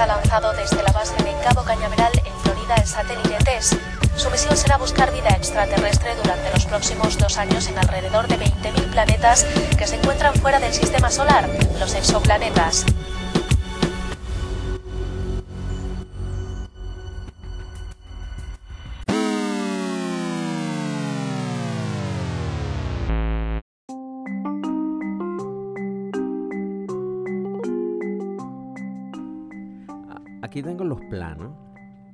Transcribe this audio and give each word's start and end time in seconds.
ha 0.00 0.06
lanzado 0.06 0.52
desde 0.52 0.82
la 0.82 0.92
base 0.92 1.16
de 1.24 1.34
Cabo 1.42 1.64
Cañaveral 1.64 2.12
en 2.24 2.32
Florida 2.40 2.76
el 2.76 2.86
satélite 2.86 3.36
TESS. 3.44 3.76
Su 4.16 4.30
misión 4.30 4.56
será 4.56 4.76
buscar 4.76 5.12
vida 5.12 5.30
extraterrestre 5.30 6.14
durante 6.22 6.50
los 6.52 6.66
próximos 6.66 7.18
dos 7.18 7.36
años 7.36 7.66
en 7.68 7.78
alrededor 7.78 8.28
de 8.28 8.38
20.000 8.38 8.90
planetas 8.92 9.44
que 9.76 9.86
se 9.86 9.96
encuentran 9.96 10.34
fuera 10.34 10.60
del 10.60 10.72
sistema 10.72 11.10
solar, 11.10 11.48
los 11.80 11.94
exoplanetas. 11.94 12.84
Aquí 30.58 30.66
tengo 30.68 30.82
los 30.82 31.00
planos. 31.02 31.52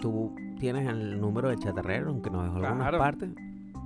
Tú 0.01 0.35
tienes 0.59 0.87
el 0.87 1.19
número 1.19 1.49
de 1.49 1.57
chatarrero, 1.57 2.11
aunque 2.11 2.29
nos 2.29 2.43
dejó 2.45 2.57
algunas 2.57 2.77
Claro. 2.79 2.99
partes. 2.99 3.31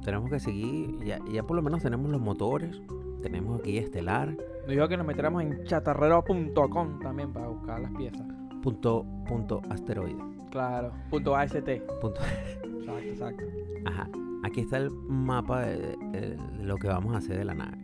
Tenemos 0.04 0.28
que 0.30 0.40
seguir. 0.40 0.98
Ya, 1.04 1.20
ya 1.30 1.44
por 1.44 1.54
lo 1.54 1.62
menos 1.62 1.80
tenemos 1.80 2.10
los 2.10 2.20
motores. 2.20 2.82
Tenemos 3.22 3.60
aquí 3.60 3.78
Estelar. 3.78 4.30
Nos 4.30 4.66
dijo 4.68 4.88
que 4.88 4.96
nos 4.96 5.06
metiéramos 5.06 5.42
en 5.44 5.62
chatarrero.com 5.64 6.98
también 6.98 7.32
para 7.32 7.46
buscar 7.46 7.78
las 7.80 7.92
piezas. 7.92 8.26
Punto, 8.60 9.06
punto 9.28 9.62
asteroide. 9.70 10.18
Claro. 10.50 10.90
Punto 11.08 11.36
AST. 11.36 11.68
Punto. 12.00 12.20
Exacto, 12.80 13.44
exacto. 13.44 13.44
Ajá. 13.86 14.08
Aquí 14.42 14.62
está 14.62 14.78
el 14.78 14.90
mapa 14.90 15.60
de, 15.60 15.76
de- 15.76 16.36
de 16.36 16.64
lo 16.64 16.76
que 16.78 16.88
vamos 16.88 17.14
a 17.14 17.18
hacer 17.18 17.36
de 17.38 17.44
la 17.44 17.54
nave. 17.54 17.76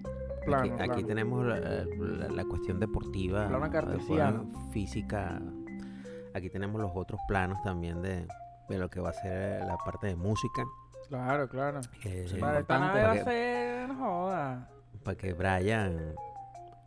Plano, 0.45 0.63
aquí, 0.65 0.71
aquí 0.73 0.87
plano. 0.89 1.07
tenemos 1.07 1.47
la, 1.47 1.61
la- 1.61 2.29
la 2.31 2.45
cuestión 2.47 2.81
deportiva, 2.81 3.47
Plano 3.49 3.67
eh, 3.67 4.71
física. 4.73 5.41
Aquí 6.35 6.51
tenemos 6.51 6.81
los 6.81 6.91
otros 6.95 7.21
planos 7.29 7.63
también 7.63 8.03
de, 8.03 8.27
de 8.69 8.79
lo 8.79 8.91
que 8.91 9.01
va 9.01 9.11
a 9.11 9.13
ser 9.13 9.65
la 9.65 9.77
parte 9.79 10.09
de 10.09 10.17
música. 10.17 10.63
Claro, 11.09 11.49
claro. 11.49 11.81
eh, 12.05 12.27
Para 12.41 12.61
esta 12.61 12.79
nave 12.79 13.03
va 13.03 13.13
a 13.13 13.25
ser. 13.25 13.89
No 13.89 13.95
joda. 13.97 14.69
para 15.05 15.17
que 15.17 15.33
Brian, 15.33 16.15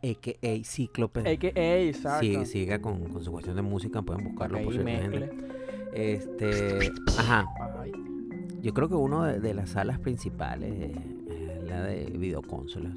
a.k.a. 0.02 0.64
Cíclope, 0.64 1.20
AKA, 1.20 2.44
siga 2.44 2.80
con, 2.80 3.08
con 3.12 3.24
su 3.24 3.30
cuestión 3.32 3.56
de 3.56 3.62
música. 3.62 4.02
Pueden 4.02 4.24
buscarlo 4.24 4.62
por 4.62 4.84
mezcle. 4.84 5.30
Este, 5.94 6.92
ajá, 7.18 7.46
Ay, 7.80 7.92
yo 8.60 8.74
creo 8.74 8.88
que 8.88 8.94
uno 8.94 9.22
de, 9.24 9.40
de 9.40 9.54
las 9.54 9.70
salas 9.70 9.98
principales 9.98 10.72
es, 10.90 10.96
es 11.32 11.62
la 11.64 11.82
de 11.82 12.04
videoconsolas. 12.06 12.94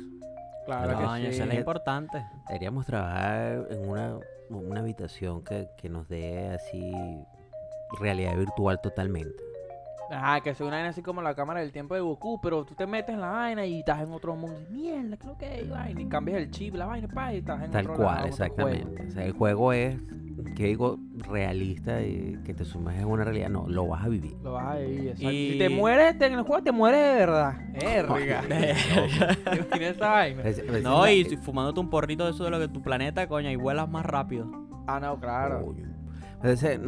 Claro 0.79 0.97
que 0.97 1.27
eso 1.27 1.37
sí. 1.37 1.41
es 1.41 1.47
lo 1.47 1.53
importante. 1.53 2.25
Deberíamos 2.47 2.85
trabajar 2.85 3.67
en 3.69 3.89
una, 3.89 4.17
una 4.49 4.79
habitación 4.79 5.43
que, 5.43 5.69
que 5.77 5.89
nos 5.89 6.07
dé 6.07 6.49
así 6.49 6.93
realidad 7.99 8.35
virtual 8.37 8.79
totalmente. 8.81 9.50
Ajá, 10.11 10.41
que 10.41 10.53
sea 10.53 10.65
una 10.67 10.75
vaina 10.75 10.89
así 10.89 11.01
como 11.01 11.21
la 11.21 11.33
cámara 11.35 11.61
del 11.61 11.71
tiempo 11.71 11.95
de 11.95 12.01
Goku, 12.01 12.39
pero 12.41 12.65
tú 12.65 12.75
te 12.75 12.85
metes 12.85 13.15
en 13.15 13.21
la 13.21 13.29
vaina 13.29 13.65
y 13.65 13.79
estás 13.79 14.01
en 14.01 14.11
otro 14.11 14.35
mundo. 14.35 14.57
y, 14.69 14.73
Mierda, 14.73 15.15
creo 15.17 15.37
que 15.37 15.61
es 15.61 15.69
vaina. 15.69 16.01
Y 16.01 16.05
cambias 16.07 16.37
el 16.39 16.51
chip, 16.51 16.75
la 16.75 16.85
vaina, 16.85 17.07
pa, 17.07 17.33
y 17.33 17.37
estás 17.37 17.63
en 17.63 17.71
Tal 17.71 17.85
otro 17.85 17.95
cual, 18.03 18.07
lado, 18.15 18.19
otro 18.19 18.29
exactamente. 18.29 19.07
O 19.07 19.11
sea, 19.11 19.25
el 19.25 19.31
juego 19.31 19.71
es, 19.73 19.95
que 20.55 20.65
digo, 20.65 20.97
realista 21.17 22.01
y 22.01 22.37
que 22.43 22.53
te 22.53 22.65
sumerges 22.65 23.03
en 23.03 23.07
una 23.09 23.23
realidad. 23.23 23.49
No, 23.49 23.67
lo 23.69 23.87
vas 23.87 24.03
a 24.03 24.09
vivir. 24.09 24.35
Lo 24.43 24.51
vas 24.53 24.75
a 24.75 24.79
vivir, 24.79 25.07
exacto. 25.11 25.31
Y- 25.31 25.51
Si 25.53 25.57
te 25.59 25.69
mueres 25.69 26.17
te- 26.17 26.25
en 26.25 26.33
el 26.33 26.41
juego, 26.41 26.61
te 26.63 26.71
mueres 26.73 27.13
de 27.13 27.19
verdad. 27.19 27.53
Tienes 27.79 28.03
esa 29.95 30.09
vaina. 30.09 30.41
Es- 30.43 30.59
es 30.59 30.83
No, 30.83 31.07
y 31.09 31.23
fumándote 31.37 31.79
un 31.79 31.89
porrito 31.89 32.25
de 32.25 32.31
eso 32.31 32.43
de 32.43 32.49
lo 32.49 32.59
que 32.59 32.67
tu 32.67 32.81
planeta, 32.81 33.27
coño, 33.27 33.49
y 33.49 33.55
vuelas 33.55 33.89
más 33.89 34.05
rápido. 34.05 34.49
Ah, 34.87 34.99
no, 34.99 35.19
claro. 35.19 35.73
Entonces, 36.35 36.79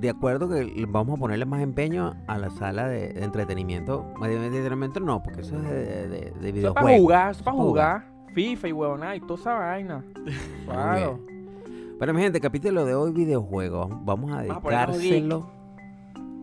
de 0.00 0.10
acuerdo 0.10 0.48
que 0.48 0.86
vamos 0.88 1.16
a 1.16 1.20
ponerle 1.20 1.44
más 1.46 1.60
empeño 1.62 2.14
a 2.26 2.38
la 2.38 2.50
sala 2.50 2.88
de, 2.88 3.12
de 3.12 3.24
entretenimiento. 3.24 4.06
De, 4.22 4.28
de 4.28 4.46
entretenimiento 4.46 5.00
no, 5.00 5.22
porque 5.22 5.42
eso 5.42 5.56
es 5.56 5.62
de, 5.62 6.08
de, 6.08 6.08
de 6.08 6.26
Eso 6.28 6.46
es 6.46 6.52
videojuegos. 6.52 6.74
para 6.74 6.96
jugar, 6.98 7.22
eso 7.22 7.30
es 7.30 7.36
Eso 7.36 7.44
para 7.44 7.56
jugar. 7.56 8.04
FIFA 8.34 8.68
y 8.68 8.72
huevonada 8.72 9.16
y 9.16 9.20
toda 9.20 9.40
esa 9.40 9.54
vaina. 9.54 10.04
Claro. 10.66 11.20
Pero 11.98 12.14
mi 12.14 12.22
gente, 12.22 12.40
capítulo 12.40 12.84
de 12.86 12.94
hoy 12.94 13.12
videojuegos. 13.12 13.88
Vamos 14.04 14.32
a 14.32 14.40
dedicárselo 14.42 15.50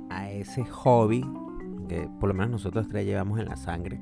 a 0.09 0.29
ese 0.29 0.63
hobby 0.65 1.25
que 1.89 2.07
por 2.19 2.29
lo 2.29 2.35
menos 2.35 2.51
nosotros 2.51 2.87
tres 2.89 3.05
llevamos 3.05 3.39
en 3.39 3.45
la 3.45 3.55
sangre. 3.55 3.99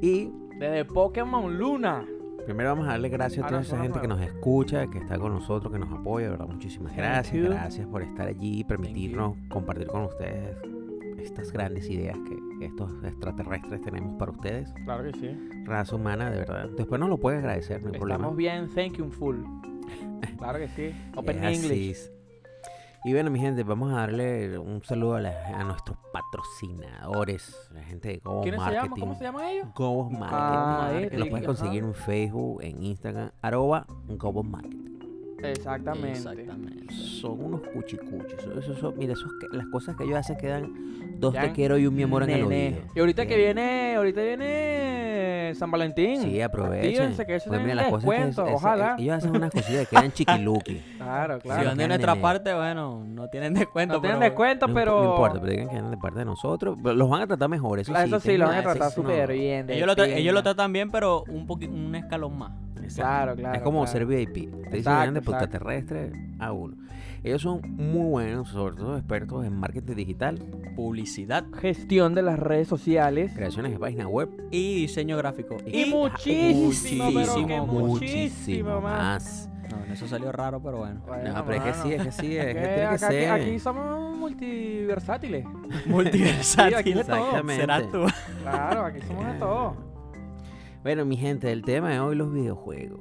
Y 0.00 0.30
Desde 0.58 0.84
Pokémon 0.84 1.56
Luna. 1.58 2.04
Primero 2.48 2.70
vamos 2.70 2.86
a 2.88 2.92
darle 2.92 3.10
gracias 3.10 3.44
a 3.44 3.48
toda 3.48 3.60
esa 3.60 3.78
gente 3.78 4.00
que 4.00 4.08
nos 4.08 4.22
escucha, 4.22 4.86
que 4.86 4.96
está 4.96 5.18
con 5.18 5.34
nosotros, 5.34 5.70
que 5.70 5.78
nos 5.78 5.92
apoya, 5.92 6.30
¿verdad? 6.30 6.46
Muchísimas 6.46 6.96
gracias. 6.96 7.44
Gracias 7.44 7.86
por 7.86 8.00
estar 8.00 8.26
allí 8.26 8.60
y 8.60 8.64
permitirnos 8.64 9.36
compartir 9.50 9.86
con 9.88 10.04
ustedes 10.04 10.56
estas 11.18 11.52
grandes 11.52 11.90
ideas 11.90 12.16
que 12.26 12.64
estos 12.64 12.90
extraterrestres 13.04 13.82
tenemos 13.82 14.18
para 14.18 14.32
ustedes. 14.32 14.72
Claro 14.86 15.04
que 15.04 15.18
sí. 15.18 15.48
Raza 15.66 15.96
humana, 15.96 16.30
de 16.30 16.38
verdad. 16.38 16.70
Después 16.74 16.98
nos 16.98 17.10
lo 17.10 17.18
puedes 17.18 17.40
agradecer, 17.40 17.82
no 17.82 17.90
hay 17.90 17.98
problema. 17.98 18.20
Estamos 18.20 18.36
bien, 18.38 18.70
thank 18.74 18.96
you 18.96 19.10
full. 19.10 19.36
Claro 20.38 20.58
que 20.58 20.68
sí. 20.68 20.94
Open 21.16 21.44
English. 21.44 22.17
Y 23.08 23.12
bueno, 23.14 23.30
mi 23.30 23.38
gente, 23.40 23.62
vamos 23.62 23.90
a 23.90 24.00
darle 24.00 24.58
un 24.58 24.84
saludo 24.84 25.14
a, 25.14 25.20
la- 25.22 25.46
a 25.58 25.64
nuestros 25.64 25.96
patrocinadores, 26.12 27.70
la 27.72 27.82
gente 27.82 28.08
de 28.08 28.16
Go 28.18 28.42
¿Quiénes 28.42 28.60
se 28.60 28.66
Marketing. 28.66 28.82
llaman? 28.84 29.00
¿Cómo 29.00 29.14
se 29.14 29.24
llaman 29.24 29.44
ellos? 29.46 29.66
Go 29.74 30.10
Marketing. 30.10 30.28
Ah, 30.30 30.88
que 30.98 31.04
este, 31.04 31.18
los 31.18 31.28
puedes 31.28 31.48
ajá. 31.48 31.56
conseguir 31.56 31.84
en 31.84 31.94
Facebook, 31.94 32.62
en 32.62 32.82
Instagram, 32.82 33.30
arroba 33.40 33.86
Go 34.08 34.42
Marketing. 34.42 34.98
Exactamente. 35.42 36.18
Exactamente. 36.18 36.92
Son 36.92 37.42
unos 37.42 37.62
cuchicuchis. 37.72 38.40
Eso, 38.40 38.58
eso- 38.58 38.72
eso- 38.74 38.94
mira, 38.98 39.14
esos 39.14 39.30
las 39.52 39.66
cosas 39.68 39.96
que 39.96 40.04
ellos 40.04 40.16
hacen 40.18 40.36
quedan 40.36 41.18
dos 41.18 41.32
te 41.32 41.52
quiero 41.52 41.78
y 41.78 41.86
un 41.86 41.94
mi 41.94 42.02
amor 42.02 42.24
en 42.24 42.30
el 42.30 42.44
oído. 42.44 42.78
Y 42.94 43.00
ahorita 43.00 43.24
que 43.24 43.36
viene, 43.38 43.94
ahorita 43.96 44.20
viene 44.20 45.07
San 45.54 45.70
Valentín. 45.70 46.22
Sí, 46.22 46.40
aprovechen. 46.40 46.88
Actívense, 46.90 47.26
que 47.26 47.34
eso 47.36 47.48
Pues 47.48 47.58
tiene 47.60 47.72
mira, 47.74 47.82
las 47.82 47.90
cosas 47.92 48.04
que 48.04 48.10
descuento, 48.16 48.42
es- 48.44 48.48
es- 48.48 48.54
ojalá. 48.56 48.96
ellos 48.98 49.16
hacen 49.16 49.36
unas 49.36 49.50
cosillas 49.50 49.88
que 49.88 49.96
quedan 49.96 50.12
chiquiluki. 50.12 50.82
Claro, 50.98 51.36
Si 51.36 51.42
claro. 51.48 51.68
van 51.68 51.78
de 51.78 51.88
nuestra 51.88 52.12
nene. 52.12 52.22
parte, 52.22 52.54
bueno, 52.54 53.04
no 53.06 53.28
tienen 53.28 53.54
descuento. 53.54 53.94
no 53.94 54.00
tienen 54.00 54.18
pero- 54.18 54.30
descuento, 54.30 54.68
No, 54.68 54.74
pero. 54.74 55.02
no 55.04 55.10
importa, 55.10 55.40
pero 55.40 55.50
digan 55.52 55.68
que 55.68 55.74
vienen 55.74 55.90
de 55.90 55.96
parte 55.96 56.18
de 56.18 56.24
nosotros. 56.24 56.76
Pero 56.82 56.94
Los 56.94 57.08
van 57.08 57.22
a 57.22 57.26
tratar 57.26 57.48
mejor, 57.48 57.78
eso 57.78 57.94
sí. 57.94 58.00
Eso 58.04 58.20
sí, 58.20 58.28
tienen 58.28 58.40
lo 58.40 58.46
van 58.48 58.56
a 58.58 58.62
tratar 58.62 58.88
eso 58.88 59.02
no. 59.02 59.08
súper 59.08 59.32
bien. 59.32 59.70
Ellos 59.70 59.86
lo, 59.96 60.04
ellos 60.04 60.34
lo 60.34 60.42
tratan 60.42 60.72
bien, 60.72 60.90
pero 60.90 61.24
un 61.28 61.46
poquito, 61.46 61.72
un 61.72 61.94
escalón 61.94 62.36
más. 62.38 62.52
Claro, 62.94 63.34
claro. 63.36 63.54
es 63.54 63.62
como 63.62 63.80
claro. 63.82 63.92
ser 63.92 64.06
VIP. 64.06 64.32
Te 64.34 64.40
dicen 64.40 64.74
Exacto, 64.78 65.12
de 65.12 65.18
exacto. 65.18 65.44
extraterrestre 65.44 66.12
a 66.38 66.52
uno. 66.52 66.76
Ellos 67.24 67.42
son 67.42 67.60
muy 67.76 68.06
buenos, 68.10 68.48
sobre 68.50 68.76
todo 68.76 68.96
expertos 68.96 69.44
en 69.44 69.54
marketing 69.54 69.94
digital, 69.94 70.38
Publicidad 70.76 71.44
Gestión 71.52 72.14
de 72.14 72.22
las 72.22 72.38
redes 72.38 72.68
sociales. 72.68 73.32
creaciones 73.34 73.72
de 73.72 73.78
páginas 73.78 74.06
web 74.06 74.28
y 74.50 74.82
diseño 74.82 75.16
gráfico. 75.16 75.56
Y 75.66 75.86
muchísimo, 75.86 77.10
pero 77.12 77.34
que 77.34 77.42
muchísimo, 77.42 77.66
muchísimo 77.66 78.80
más. 78.80 78.98
más. 79.02 79.50
No, 79.70 79.92
eso 79.92 80.06
salió 80.08 80.32
raro, 80.32 80.62
pero 80.62 80.78
bueno. 80.78 81.02
Bueno, 81.06 81.32
No, 81.34 81.44
pero 81.44 81.58
es 81.58 81.62
que 81.64 81.74
sí, 81.82 81.92
es 81.92 82.02
que 82.02 82.12
sí, 82.12 82.36
es 82.38 82.46
que 82.46 82.54
Que 82.54 82.68
tiene 82.68 82.88
que 82.90 82.98
ser. 82.98 83.30
aquí 83.30 83.58
somos 83.58 84.16
multiversátiles. 84.16 85.44
Multiversátil. 85.86 86.74
Sí, 86.74 86.80
aquí 86.80 86.92
de 86.94 87.04
todo. 87.04 87.16
Exactamente. 87.16 87.60
Serás 87.60 87.90
tú. 87.90 88.04
Claro, 88.42 88.84
aquí 88.84 89.00
somos 89.06 89.26
de 89.26 89.38
todo. 89.38 89.76
Bueno, 90.82 91.04
mi 91.04 91.16
gente, 91.16 91.52
el 91.52 91.62
tema 91.62 91.90
de 91.90 92.00
hoy 92.00 92.16
los 92.16 92.32
videojuegos. 92.32 93.00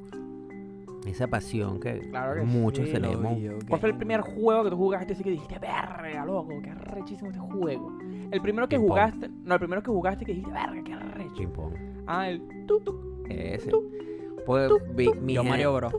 Esa 1.08 1.28
pasión 1.28 1.80
que 1.80 2.00
Claro 2.10 2.36
que 2.36 2.42
muchos 2.42 2.86
sí, 2.86 2.92
tenemos. 2.94 3.38
¿Cuál 3.68 3.80
fue 3.80 3.90
el 3.90 3.96
primer 3.98 4.22
juego 4.22 4.64
que 4.66 4.70
tú 4.72 4.78
jugaste 4.78 5.14
así 5.14 5.24
que 5.24 5.32
dijiste, 5.32 5.58
verga, 5.60 6.26
loco, 6.26 6.50
qué 6.62 6.70
arrechísimo 6.70 7.30
este 7.30 7.40
juego? 7.40 7.98
El 8.32 8.42
primero 8.42 8.68
que 8.68 8.78
jugaste, 8.78 9.30
no, 9.44 9.54
el 9.54 9.60
primero 9.60 9.82
que 9.82 9.90
jugaste 9.92 10.26
que 10.26 10.34
dijiste, 10.34 10.52
verga, 10.52 10.82
qué. 10.84 10.98
Ping 11.38 11.48
pong. 11.50 11.74
Ah, 12.08 12.30
el 12.30 12.42
tuk 12.68 12.84
tuk. 12.84 13.28
Ese. 13.30 13.72
Pues, 14.46 14.72
vi- 14.96 15.12
mi, 15.22 15.34
Yo 15.34 15.44
Mario 15.44 15.74
Bros. 15.76 15.94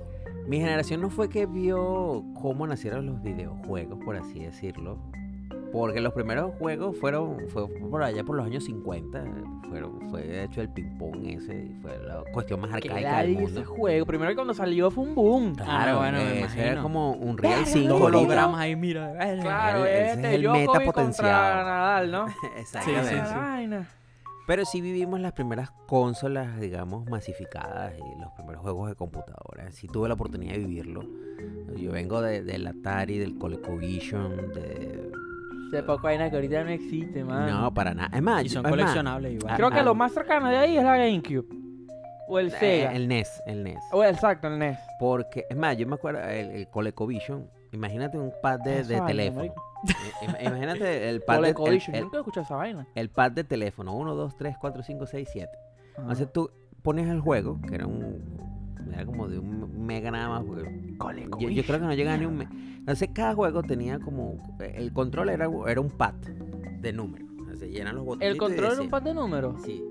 mi 0.47 0.59
generación 0.59 1.01
no 1.01 1.11
fue 1.11 1.29
que 1.29 1.47
vio 1.47 2.25
cómo 2.41 2.67
nacieron 2.67 3.07
los 3.07 3.23
videojuegos, 3.23 3.99
por 4.05 4.17
así 4.17 4.41
decirlo. 4.41 4.99
Porque 5.73 6.01
los 6.01 6.15
primeros 6.15 6.55
juegos 6.55 6.97
fueron 6.97 7.47
fue 7.49 7.69
por 7.69 8.03
allá 8.03 8.25
por 8.25 8.37
los 8.37 8.47
años 8.47 8.65
50. 8.65 9.23
Fueron, 9.69 10.09
fue 10.09 10.23
de 10.23 10.45
hecho 10.45 10.63
el 10.63 10.71
ping-pong 10.71 11.27
ese. 11.27 11.69
Fue 11.83 11.99
la 11.99 12.23
cuestión 12.33 12.61
más 12.61 12.73
arcaica 12.73 12.95
del 12.95 13.05
ladilla 13.05 13.43
ese 13.45 13.55
mundo. 13.61 13.75
juego. 13.75 14.07
Primero 14.07 14.31
que 14.31 14.35
cuando 14.37 14.55
salió 14.55 14.91
fue 14.91 15.05
un 15.05 15.15
boom. 15.15 15.55
Claro, 15.57 15.99
bueno, 15.99 16.19
me 16.19 16.41
ese 16.45 16.67
era 16.69 16.81
como 16.83 17.13
un 17.13 17.37
Real 17.37 17.55
Verga, 17.65 17.67
5 17.71 17.89
Los 17.89 18.01
ahorita. 18.01 18.19
hologramas 18.19 18.61
ahí, 18.61 18.77
mira. 18.77 19.13
Claro, 19.41 19.85
ese 19.85 20.05
es 20.05 20.17
este, 20.17 20.35
el 20.37 20.43
Djokovic 20.43 20.61
meta 20.61 20.73
contra 20.73 20.93
potenciado. 20.93 21.65
Nadal, 21.65 22.11
¿no? 22.11 22.27
Exactamente. 22.57 23.09
sí, 23.11 23.17
sí. 23.85 23.89
Pero 24.47 24.65
sí 24.65 24.81
vivimos 24.81 25.21
las 25.21 25.33
primeras 25.33 25.71
consolas, 25.87 26.59
digamos, 26.59 27.05
masificadas 27.11 27.93
y 27.99 28.19
los 28.23 28.33
primeros 28.33 28.63
juegos 28.63 28.89
de 28.89 28.95
computadora. 28.95 29.71
Sí 29.73 29.87
tuve 29.89 30.09
la 30.09 30.15
oportunidad 30.15 30.53
de 30.55 30.59
vivirlo. 30.61 31.03
Yo 31.77 31.93
vengo 31.93 32.23
de- 32.23 32.43
del 32.43 32.67
Atari, 32.67 33.19
del 33.19 33.37
ColecoVision, 33.37 34.55
de... 34.55 35.11
Ese 35.69 35.83
poco 35.83 36.03
vaina 36.03 36.31
que 36.31 36.37
ahorita 36.37 36.65
no 36.65 36.71
existe, 36.71 37.25
man. 37.25 37.51
No, 37.51 37.73
para 37.75 37.95
nada. 37.95 38.11
Es 38.17 38.23
más, 38.23 38.45
Y 38.45 38.49
son 38.49 38.61
es 38.61 38.71
más, 38.71 38.71
coleccionables 38.71 39.33
igual. 39.35 39.57
Creo 39.57 39.71
que 39.71 39.79
ah, 39.81 39.83
lo 39.83 39.95
más 39.95 40.13
cercano 40.13 40.49
de 40.49 40.57
ahí 40.57 40.77
es 40.77 40.85
la 40.85 40.97
GameCube. 40.97 41.47
O 42.29 42.39
el 42.39 42.49
eh, 42.49 42.51
Sega. 42.59 42.93
el 42.95 43.09
NES, 43.09 43.43
el 43.47 43.63
NES. 43.65 43.79
O 43.93 44.05
exacto, 44.05 44.49
el 44.49 44.59
NES. 44.59 44.79
Porque, 44.99 45.45
es 45.49 45.57
más, 45.57 45.77
yo 45.77 45.87
me 45.87 45.95
acuerdo, 45.95 46.21
el, 46.21 46.51
el 46.51 46.69
ColecoVision 46.69 47.49
imagínate 47.73 48.19
un 48.19 48.33
pad 48.43 48.61
de, 48.61 48.83
de 48.85 49.01
teléfono. 49.03 49.53
Imagínate 50.43 51.09
el 51.09 51.23
pad 51.23 51.43
de, 51.43 51.51
el- 51.51 52.03
Nunca 52.03 52.17
he 52.17 52.21
escuchado 52.21 52.45
esa 52.45 52.57
vaina. 52.57 52.87
el 52.95 53.11
pad 53.11 53.33
de 53.33 53.45
teléfono. 53.45 53.95
1, 53.95 54.15
2, 54.15 54.37
3, 54.37 54.57
4, 54.61 54.83
5, 54.83 55.07
6, 55.07 55.29
7. 55.33 55.49
Ajá. 55.93 56.03
Entonces 56.03 56.33
tú 56.33 56.51
pones 56.83 57.09
el 57.09 57.21
juego, 57.21 57.61
que 57.67 57.75
era 57.75 57.87
un. 57.87 58.58
Era 58.93 59.05
como 59.07 59.29
de 59.29 59.39
un 59.39 59.87
mega 59.87 60.11
nada 60.11 60.29
más. 60.29 60.45
porque 60.45 60.95
Cole 60.99 61.29
yo, 61.39 61.49
yo 61.49 61.63
creo 61.65 61.79
que 61.81 61.87
no 61.87 61.95
llegaba 61.95 62.17
ni 62.17 62.27
un 62.27 62.37
mega. 62.39 62.51
Entonces 62.79 63.11
cada 63.13 63.35
juego 63.35 63.63
tenía 63.63 63.99
como. 63.99 64.37
El 64.61 64.93
control 64.93 65.29
era, 65.31 65.49
era 65.67 65.81
un 65.81 65.91
pad 65.91 66.15
de 66.81 66.93
números. 66.93 67.29
Entonces 67.39 67.71
llenan 67.71 67.97
los 67.97 68.05
botones. 68.05 68.29
¿El 68.31 68.37
control 68.39 68.73
era 68.73 68.83
un 68.83 68.91
par 68.91 69.03
de 69.05 69.15
números? 69.15 69.63
Sí. 69.63 69.85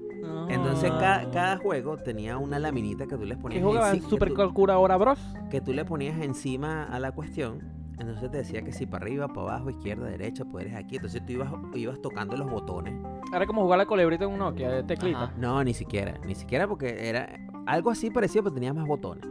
Entonces 0.49 0.89
Ah. 0.94 0.97
cada, 0.99 1.31
cada 1.31 1.57
juego 1.57 1.97
tenía 1.97 2.38
una 2.38 2.59
laminita 2.59 3.05
que 3.07 3.15
tú 3.17 3.23
les 3.25 3.38
¿Qué 3.38 3.41
ponías 3.41 3.63
jugaba 3.63 3.91
enci- 3.91 3.95
en 3.97 4.01
que 4.03 4.09
Super 4.09 4.29
tú- 4.29 4.35
Calculadora 4.35 4.97
Bros? 4.97 5.19
que 5.50 5.61
tú 5.61 5.73
le 5.73 5.85
ponías 5.85 6.19
encima 6.21 6.83
a 6.83 7.00
la 7.00 7.11
cuestión. 7.11 7.59
Entonces 8.00 8.29
te 8.29 8.38
decía 8.38 8.61
que 8.61 8.71
si 8.71 8.85
para 8.85 9.05
arriba, 9.05 9.27
para 9.29 9.41
abajo, 9.55 9.69
izquierda, 9.71 10.07
derecha, 10.07 10.45
poderes 10.45 10.75
aquí. 10.75 10.97
Entonces 10.97 11.25
tú 11.25 11.33
ibas, 11.33 11.51
ibas 11.73 12.00
tocando 12.01 12.38
los 12.38 12.50
botones. 12.50 12.93
Era 13.33 13.45
como 13.47 13.63
jugar 13.63 13.79
la 13.79 13.85
colebrita 13.85 14.25
en 14.25 14.31
un 14.31 14.39
Nokia 14.39 14.69
de 14.69 14.83
teclita. 14.83 15.23
Ajá. 15.23 15.33
No, 15.38 15.63
ni 15.63 15.73
siquiera. 15.73 16.13
Ni 16.25 16.35
siquiera 16.35 16.67
porque 16.67 17.09
era 17.09 17.27
algo 17.67 17.89
así 17.91 18.09
parecido, 18.09 18.43
pero 18.43 18.53
tenía 18.55 18.73
más 18.73 18.87
botones. 18.87 19.25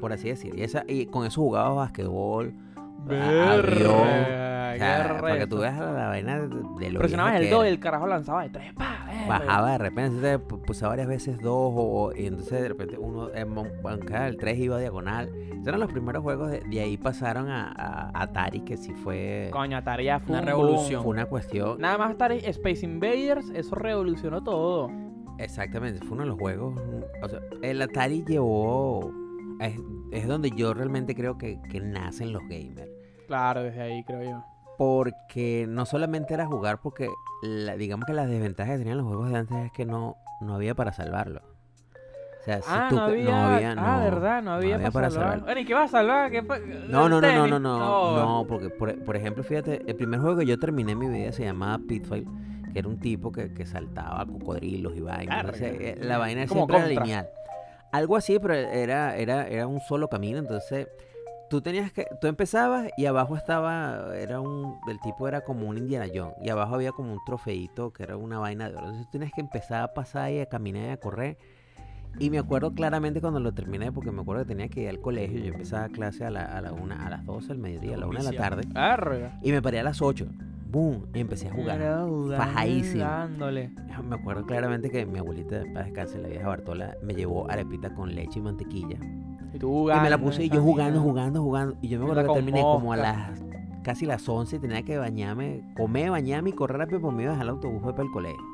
Por 0.00 0.12
así 0.12 0.28
decir. 0.28 0.54
Y, 0.56 0.62
esa, 0.62 0.84
y 0.86 1.06
con 1.06 1.24
eso 1.26 1.40
jugabas 1.40 1.74
basquetbol, 1.76 2.52
a- 3.10 3.52
avión. 3.54 4.36
O 4.76 4.78
sea, 4.78 5.16
para 5.22 5.38
que 5.38 5.46
tú 5.46 5.56
veas 5.58 5.78
la, 5.78 5.90
la 5.92 6.08
vaina 6.08 6.38
de, 6.38 6.48
de 6.48 6.90
lo 6.90 6.98
Presionabas 6.98 7.36
el 7.36 7.46
que 7.46 7.50
2 7.50 7.64
y 7.64 7.68
el 7.68 7.80
carajo 7.80 8.06
lanzaba 8.06 8.42
de 8.42 8.50
tres. 8.50 8.74
Pa, 8.74 9.06
verga. 9.06 9.26
Bajaba 9.26 9.72
de 9.72 9.78
repente, 9.78 10.16
entonces 10.16 10.38
pu- 10.46 10.60
pulsaba 10.62 10.90
varias 10.90 11.08
veces 11.08 11.40
dos, 11.40 11.72
o, 11.74 12.12
y 12.14 12.26
entonces 12.26 12.60
de 12.60 12.68
repente 12.68 12.98
uno, 12.98 13.30
eh, 13.34 13.46
bancaba 13.82 14.26
el 14.28 14.36
3 14.36 14.58
iba 14.58 14.78
diagonal. 14.78 15.30
Esos 15.52 15.66
eran 15.68 15.80
los 15.80 15.90
primeros 15.90 16.22
juegos, 16.22 16.50
de, 16.50 16.60
de 16.60 16.80
ahí 16.80 16.98
pasaron 16.98 17.48
a, 17.48 17.72
a 17.72 18.22
Atari, 18.22 18.60
que 18.60 18.76
sí 18.76 18.92
fue, 18.92 19.48
Coño, 19.50 19.78
Atari 19.78 20.04
ya 20.04 20.18
fue 20.20 20.32
Una 20.32 20.40
un 20.40 20.46
revolución. 20.46 21.02
fue 21.02 21.10
una 21.12 21.24
cuestión. 21.24 21.80
Nada 21.80 21.96
más 21.96 22.10
Atari 22.10 22.40
Space 22.44 22.84
Invaders, 22.84 23.48
eso 23.54 23.74
revolucionó 23.76 24.42
todo. 24.42 24.90
Exactamente, 25.38 26.00
fue 26.00 26.12
uno 26.12 26.22
de 26.22 26.28
los 26.30 26.38
juegos. 26.38 26.74
mm, 26.74 27.24
O 27.24 27.28
sea, 27.28 27.40
el 27.62 27.82
Atari 27.82 28.24
llevó. 28.26 29.12
Es, 29.60 29.78
es 30.12 30.26
donde 30.28 30.50
yo 30.50 30.74
realmente 30.74 31.14
creo 31.14 31.38
que, 31.38 31.58
que 31.70 31.80
nacen 31.80 32.32
los 32.32 32.42
gamers. 32.48 32.90
Claro, 33.26 33.62
desde 33.62 33.82
ahí 33.82 34.04
creo 34.04 34.22
yo. 34.22 34.44
Porque 34.78 35.66
no 35.68 35.86
solamente 35.86 36.34
era 36.34 36.46
jugar, 36.46 36.80
porque 36.82 37.08
la- 37.42 37.76
digamos 37.76 38.04
que 38.06 38.12
las 38.12 38.28
desventajas 38.28 38.74
que 38.74 38.78
tenían 38.78 38.98
los 38.98 39.06
juegos 39.06 39.30
de 39.30 39.36
antes 39.38 39.56
es 39.56 39.72
que 39.72 39.86
no, 39.86 40.16
no 40.40 40.54
había 40.54 40.74
para 40.74 40.92
salvarlo. 40.92 41.40
O 42.40 42.44
sea, 42.44 42.62
si 42.62 42.68
ah, 42.70 42.86
tú 42.90 42.96
no 42.96 43.02
había. 43.02 43.74
no, 43.74 43.82
ah, 43.84 43.98
verdad, 43.98 44.42
no 44.42 44.52
había, 44.52 44.76
había 44.76 44.90
para 44.92 45.08
para 45.08 45.10
salvar. 45.10 45.40
Bueno, 45.40 45.60
¿y 45.60 45.64
qué 45.64 45.74
vas 45.74 45.88
a 45.92 45.98
salvar? 45.98 46.30
No, 46.88 47.08
no, 47.08 47.20
no, 47.20 47.32
no, 47.32 47.46
no, 47.48 47.58
no, 47.58 48.16
no, 48.16 48.46
porque 48.46 48.70
por, 48.70 49.04
por 49.04 49.16
ejemplo, 49.16 49.42
fíjate, 49.42 49.82
el 49.86 49.96
primer 49.96 50.20
juego 50.20 50.38
que 50.38 50.46
yo 50.46 50.56
terminé 50.58 50.92
en 50.92 50.98
mi 50.98 51.08
vida 51.08 51.32
se 51.32 51.42
llamaba 51.44 51.78
Pitfall, 51.88 52.24
que 52.76 52.80
era 52.80 52.88
un 52.90 53.00
tipo 53.00 53.32
que, 53.32 53.54
que 53.54 53.64
saltaba 53.64 54.26
cocodrilos 54.26 54.94
y 54.94 55.00
vainas. 55.00 55.40
Entonces, 55.40 55.76
eh, 55.80 55.98
la 55.98 56.18
vaina 56.18 56.46
Como 56.46 56.66
siempre 56.66 56.76
era 56.76 56.88
lineal. 56.88 57.28
Algo 57.90 58.16
así, 58.16 58.38
pero 58.38 58.52
era, 58.52 59.16
era, 59.16 59.48
era 59.48 59.66
un 59.66 59.80
solo 59.80 60.08
camino, 60.08 60.36
entonces 60.36 60.86
tú 61.48 61.62
tenías 61.62 61.90
que, 61.90 62.06
tú 62.20 62.26
empezabas 62.26 62.90
y 62.98 63.06
abajo 63.06 63.34
estaba, 63.34 64.14
era 64.14 64.40
un, 64.40 64.78
el 64.90 65.00
tipo 65.00 65.26
era 65.26 65.40
como 65.40 65.66
un 65.66 65.78
Indiana 65.78 66.04
Jones, 66.14 66.34
y 66.42 66.50
abajo 66.50 66.74
había 66.74 66.92
como 66.92 67.14
un 67.14 67.20
trofeito 67.24 67.94
que 67.94 68.02
era 68.02 68.18
una 68.18 68.38
vaina 68.38 68.68
de 68.68 68.76
oro, 68.76 68.88
entonces 68.88 69.06
tú 69.06 69.12
tenías 69.12 69.32
que 69.34 69.40
empezar 69.40 69.82
a 69.82 69.94
pasar 69.94 70.30
y 70.32 70.40
a 70.40 70.46
caminar 70.46 70.84
y 70.84 70.90
a 70.90 70.96
correr. 70.98 71.38
Y 72.18 72.28
me 72.28 72.38
acuerdo 72.38 72.74
claramente 72.74 73.22
cuando 73.22 73.40
lo 73.40 73.54
terminé, 73.54 73.90
porque 73.90 74.10
me 74.10 74.20
acuerdo 74.20 74.42
que 74.42 74.48
tenía 74.48 74.68
que 74.68 74.82
ir 74.82 74.88
al 74.90 75.00
colegio. 75.00 75.38
Yo 75.38 75.52
empezaba 75.52 75.88
clase 75.88 76.24
a, 76.24 76.30
la, 76.30 76.44
a, 76.44 76.60
la 76.60 76.72
una, 76.72 77.06
a 77.06 77.10
las 77.10 77.24
12 77.24 77.48
del 77.48 77.58
mediodía, 77.58 77.94
a 77.94 77.98
la 77.98 78.06
1 78.06 78.22
de 78.22 78.32
la 78.32 78.38
tarde. 78.38 78.62
Verga. 78.68 79.38
Y 79.42 79.52
me 79.52 79.60
paré 79.60 79.80
a 79.80 79.82
las 79.82 80.00
8. 80.00 80.26
¡Boom! 80.76 81.06
Y 81.14 81.20
empecé 81.20 81.48
a 81.48 81.52
jugar. 81.52 81.80
Fajadísimo. 82.36 83.06
Me 84.04 84.14
acuerdo 84.14 84.44
claramente 84.44 84.90
que 84.90 85.06
mi 85.06 85.18
abuelita, 85.18 85.62
para 85.72 85.86
descansar, 85.86 86.20
la 86.20 86.28
vieja 86.28 86.46
Bartola, 86.46 86.98
me 87.02 87.14
llevó 87.14 87.50
arepita 87.50 87.94
con 87.94 88.14
leche 88.14 88.40
y 88.40 88.42
mantequilla. 88.42 88.98
Y 89.54 89.58
tú 89.58 89.68
jugando. 89.68 90.02
y 90.02 90.04
me 90.04 90.10
la 90.10 90.18
puse 90.18 90.44
y 90.44 90.50
yo 90.50 90.60
jugando, 90.60 91.00
jugando, 91.00 91.42
jugando. 91.42 91.78
Y 91.80 91.88
yo 91.88 91.98
me 91.98 92.04
acuerdo 92.04 92.28
que 92.28 92.34
terminé 92.34 92.60
como 92.60 92.92
a 92.92 92.98
las 92.98 93.42
casi 93.84 94.04
las 94.04 94.28
11 94.28 94.56
y 94.56 94.58
tenía 94.58 94.82
que 94.82 94.98
bañarme, 94.98 95.62
comer, 95.78 96.10
bañarme 96.10 96.50
y 96.50 96.52
correr 96.52 96.76
rápido 96.76 97.00
porque 97.00 97.16
me 97.16 97.22
iba 97.22 97.32
a 97.32 97.34
dejar 97.36 97.46
el 97.46 97.50
autobús 97.54 97.80
para 97.80 98.02
el 98.02 98.10
colegio. 98.10 98.44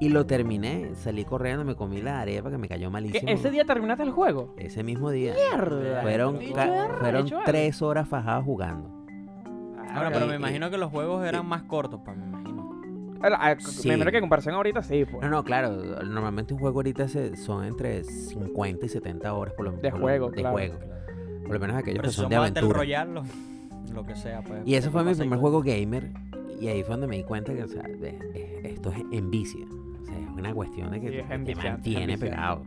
Y 0.00 0.08
lo 0.08 0.26
terminé, 0.26 0.96
salí 0.96 1.24
corriendo, 1.24 1.64
me 1.64 1.76
comí 1.76 2.02
la 2.02 2.20
arepa 2.20 2.50
que 2.50 2.58
me 2.58 2.66
cayó 2.66 2.88
¿Qué, 2.88 2.92
malísimo. 2.92 3.30
¿Ese 3.30 3.50
día 3.52 3.64
terminaste 3.64 4.02
el 4.02 4.10
juego? 4.10 4.54
Ese 4.56 4.82
mismo 4.82 5.10
día. 5.10 5.34
Mierda. 5.34 6.02
Fueron, 6.02 6.40
fueron 6.98 7.30
tres 7.44 7.80
horas 7.80 8.08
fajadas 8.08 8.44
jugando. 8.44 8.99
Bueno, 9.94 10.10
pero 10.12 10.24
y- 10.26 10.28
me 10.28 10.34
y- 10.34 10.38
imagino 10.38 10.70
que 10.70 10.78
los 10.78 10.90
juegos 10.90 11.26
eran 11.26 11.46
más 11.46 11.62
cortos, 11.64 12.00
pues 12.04 12.16
me 12.16 12.24
imagino. 12.26 12.50
Sí. 13.58 13.88
Me 13.88 13.94
imagino 13.94 14.10
que 14.12 14.16
en 14.16 14.22
comparación 14.22 14.54
ahorita 14.54 14.82
sí, 14.82 15.04
pues. 15.04 15.22
No, 15.22 15.28
no, 15.28 15.44
claro. 15.44 15.70
Normalmente 16.04 16.54
un 16.54 16.60
juego 16.60 16.78
ahorita 16.78 17.06
se- 17.08 17.36
son 17.36 17.64
entre 17.64 18.02
50 18.04 18.86
y 18.86 18.88
70 18.88 19.34
horas 19.34 19.52
por 19.54 19.66
lo 19.66 19.72
De 19.72 19.90
por 19.90 19.98
lo- 20.00 20.04
juego, 20.06 20.30
de 20.30 20.36
claro. 20.36 20.52
juego. 20.52 20.78
Por 21.44 21.52
lo 21.54 21.60
menos 21.60 21.76
aquellos 21.76 21.98
Pero 21.98 22.08
que 22.08 22.14
si 22.14 22.20
son 22.20 22.30
de 22.30 22.36
aventura. 22.36 22.78
Royale, 22.78 23.20
lo, 23.92 24.06
que 24.06 24.14
sea, 24.16 24.40
pues. 24.42 24.62
Y 24.64 24.74
ese 24.74 24.88
fue 24.90 25.04
mi 25.04 25.14
primer 25.14 25.38
juego 25.38 25.60
gamer. 25.62 26.10
Y 26.60 26.68
ahí 26.68 26.82
fue 26.82 26.92
donde 26.92 27.06
me 27.08 27.16
di 27.16 27.24
cuenta 27.24 27.52
que, 27.52 27.62
o 27.62 27.68
sea, 27.68 27.82
de- 27.82 28.18
eh, 28.34 28.60
esto 28.64 28.90
es 28.90 28.98
envicia. 29.12 29.66
O 30.02 30.04
sea, 30.06 30.18
es 30.18 30.28
una 30.36 30.54
cuestión 30.54 30.90
de 30.90 31.00
que 31.00 31.10
te 31.10 31.20
es 31.20 31.56
mantiene 31.56 32.16
pegado. 32.16 32.62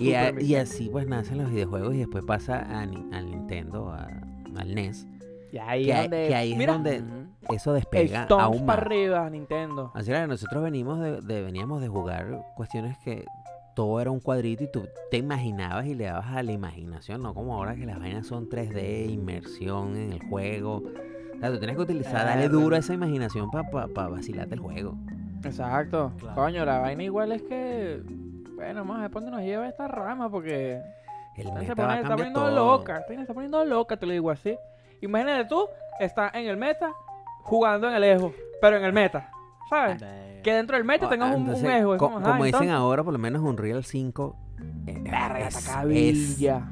Y, 0.00 0.14
a- 0.14 0.40
y 0.40 0.56
así 0.56 0.88
pues 0.90 1.06
nacen 1.06 1.38
los 1.38 1.50
videojuegos 1.50 1.94
y 1.94 1.98
después 1.98 2.24
pasa 2.24 2.60
a 2.60 2.86
Ni- 2.86 3.06
al 3.12 3.30
Nintendo, 3.30 3.90
a- 3.92 4.08
al 4.56 4.74
NES. 4.74 5.06
Y 5.52 5.58
ahí 5.58 5.84
que 5.86 5.90
es 5.92 6.00
donde. 6.02 6.28
que 6.28 6.34
ahí 6.34 6.52
es 6.52 6.58
Mira, 6.58 6.72
donde 6.74 6.98
Ujú. 7.00 7.54
Eso 7.54 7.72
despega 7.72 8.26
aún 8.30 8.64
más. 8.66 8.76
para 8.76 8.82
arriba, 8.82 9.28
Nintendo. 9.30 9.90
Así 9.94 10.10
era, 10.10 10.26
nosotros 10.26 10.62
venimos 10.62 11.00
de, 11.00 11.20
de- 11.20 11.42
veníamos 11.42 11.80
de 11.80 11.88
jugar 11.88 12.44
cuestiones 12.56 12.96
que 12.98 13.24
todo 13.74 14.00
era 14.00 14.10
un 14.10 14.20
cuadrito 14.20 14.64
y 14.64 14.70
tú 14.70 14.86
te 15.10 15.16
imaginabas 15.16 15.86
y 15.86 15.94
le 15.94 16.04
dabas 16.04 16.26
a 16.28 16.42
la 16.42 16.52
imaginación, 16.52 17.22
no 17.22 17.34
como 17.34 17.54
ahora 17.54 17.74
que 17.76 17.86
las 17.86 17.98
vainas 17.98 18.26
son 18.26 18.48
3D, 18.48 19.08
inmersión 19.10 19.96
en 19.96 20.12
el 20.12 20.22
juego. 20.28 20.82
O 21.36 21.40
sea, 21.40 21.50
tú 21.50 21.58
tienes 21.58 21.76
que 21.76 21.82
utilizar, 21.82 22.26
darle 22.26 22.48
duro 22.48 22.76
a 22.76 22.80
esa 22.80 22.92
imaginación 22.92 23.50
para 23.50 24.08
vacilarte 24.08 24.54
el 24.54 24.60
juego. 24.60 24.94
Exacto. 25.42 26.12
Claro. 26.18 26.34
Coño, 26.34 26.64
la 26.64 26.78
vaina 26.78 27.02
igual 27.02 27.32
es 27.32 27.42
que. 27.42 28.02
Bueno, 28.56 28.84
más 28.84 29.00
después 29.00 29.24
nos 29.24 29.40
lleva 29.40 29.66
esta 29.68 29.88
rama 29.88 30.30
porque. 30.30 30.80
El 31.36 31.46
se 31.66 31.74
pone- 31.74 32.00
está 32.02 32.16
poniendo 32.16 32.40
todo. 32.40 32.50
loca. 32.50 32.98
está 33.08 33.32
poniendo 33.32 33.64
loca, 33.64 33.96
te 33.96 34.04
lo 34.04 34.12
digo 34.12 34.30
así. 34.30 34.58
Imagínate 35.00 35.44
tú, 35.46 35.66
estás 35.98 36.34
en 36.34 36.46
el 36.46 36.56
meta 36.56 36.92
jugando 37.42 37.88
en 37.88 37.94
el 37.94 38.04
Ejo, 38.04 38.32
pero 38.60 38.76
en 38.76 38.84
el 38.84 38.92
meta. 38.92 39.30
¿Sabes? 39.68 40.00
De- 40.00 40.40
Que 40.42 40.54
dentro 40.54 40.76
del 40.76 40.84
meta 40.84 41.06
Ah, 41.06 41.10
tengas 41.10 41.34
un, 41.36 41.48
un 41.48 41.66
Ejo. 41.66 41.94
es 41.94 41.98
co- 41.98 42.10
como, 42.10 42.18
dicen 42.20 42.44
entonces, 42.46 42.70
ahora, 42.70 43.04
por 43.04 43.12
lo 43.12 43.18
menos 43.18 43.42
un 43.42 43.56
Real 43.56 43.84
5 43.84 44.36
eh, 44.86 44.98
Verga, 45.02 45.38
es, 45.40 45.56
es, 45.56 45.68
cabilla. 45.68 46.62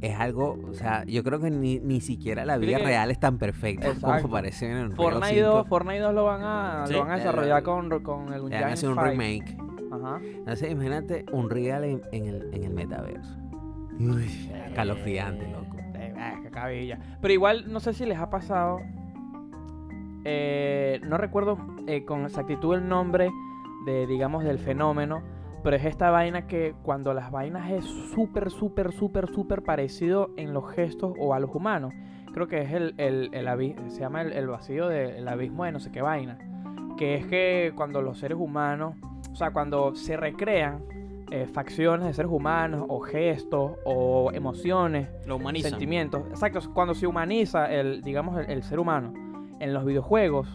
es 0.00 0.18
algo, 0.20 0.58
o 0.68 0.74
sea, 0.74 1.04
yo 1.06 1.22
creo 1.24 1.40
que 1.40 1.50
ni, 1.50 1.78
ni 1.80 2.00
siquiera 2.00 2.44
la 2.44 2.56
vida 2.58 2.78
real 2.78 3.10
es 3.10 3.18
tan 3.20 3.38
perfecta 3.38 3.88
Exacto. 3.88 4.22
como 4.22 4.32
parece 4.34 4.70
en 4.70 4.76
el 4.76 4.92
Fortnite 4.92 5.34
5. 5.36 5.46
2, 5.48 5.68
Fortnite 5.68 6.00
2 6.00 6.14
lo 6.14 6.24
van 6.24 6.40
a, 6.42 6.84
Sí, 6.86 6.92
lo 6.94 7.00
van 7.00 7.10
a 7.10 7.14
eh, 7.14 7.18
desarrollar 7.18 7.62
con, 7.62 7.88
con 8.02 8.32
el 8.32 8.40
Unreal 8.42 8.62
van 8.62 8.70
a 8.70 8.74
hacer 8.74 8.88
un 8.90 8.96
remake. 8.98 9.48
5. 9.48 9.94
Ajá. 9.94 10.20
Entonces, 10.24 10.70
imagínate 10.70 11.24
un 11.32 11.50
real 11.50 11.84
en, 11.84 12.02
en 12.12 12.26
el, 12.26 12.54
en 12.54 12.64
el 12.64 12.70
metaverso. 12.74 13.36
Uy, 14.00 14.50
escalofriante, 14.66 15.46
loco. 15.48 15.61
Ah, 16.52 16.54
qué 16.54 16.60
cabilla. 16.60 16.98
Pero 17.20 17.34
igual, 17.34 17.72
no 17.72 17.80
sé 17.80 17.92
si 17.92 18.04
les 18.06 18.18
ha 18.18 18.30
pasado. 18.30 18.80
eh, 20.24 21.00
no 21.04 21.18
recuerdo 21.18 21.58
eh, 21.86 22.04
con 22.04 22.24
exactitud 22.24 22.74
el 22.76 22.88
nombre 22.88 23.30
de, 23.86 24.06
digamos, 24.06 24.44
del 24.44 24.58
fenómeno. 24.58 25.22
Pero 25.64 25.76
es 25.76 25.84
esta 25.84 26.10
vaina 26.10 26.46
que 26.48 26.74
cuando 26.82 27.14
las 27.14 27.30
vainas 27.30 27.70
es 27.70 27.84
súper, 27.84 28.50
súper, 28.50 28.90
súper, 28.92 29.28
súper 29.32 29.62
parecido 29.62 30.30
en 30.36 30.52
los 30.52 30.68
gestos 30.72 31.14
o 31.18 31.34
a 31.34 31.40
los 31.40 31.54
humanos. 31.54 31.92
Creo 32.34 32.48
que 32.48 32.62
es 32.62 32.72
el, 32.72 32.94
el, 32.96 33.30
el 33.32 33.46
abi- 33.46 33.76
se 33.88 34.00
llama 34.00 34.22
el 34.22 34.46
vacío 34.48 34.88
del 34.88 35.26
abismo 35.28 35.64
de 35.64 35.72
no 35.72 35.78
sé 35.80 35.92
qué 35.92 36.02
vaina. 36.02 36.38
Que 36.96 37.14
es 37.14 37.26
que 37.26 37.72
cuando 37.76 38.02
los 38.02 38.18
seres 38.18 38.38
humanos, 38.38 38.96
o 39.30 39.36
sea, 39.36 39.52
cuando 39.52 39.94
se 39.94 40.16
recrean 40.16 40.82
eh, 41.34 41.46
facciones 41.46 42.06
de 42.06 42.12
seres 42.12 42.30
humanos 42.30 42.84
o 42.88 43.00
gestos 43.00 43.72
o 43.84 44.30
emociones 44.34 45.08
Lo 45.26 45.36
humanizan. 45.36 45.70
sentimientos. 45.70 46.22
Exacto, 46.30 46.60
cuando 46.74 46.94
se 46.94 47.06
humaniza 47.06 47.72
el, 47.72 48.02
digamos, 48.02 48.38
el, 48.38 48.50
el 48.50 48.62
ser 48.62 48.78
humano 48.78 49.12
en 49.58 49.72
los 49.72 49.84
videojuegos, 49.84 50.46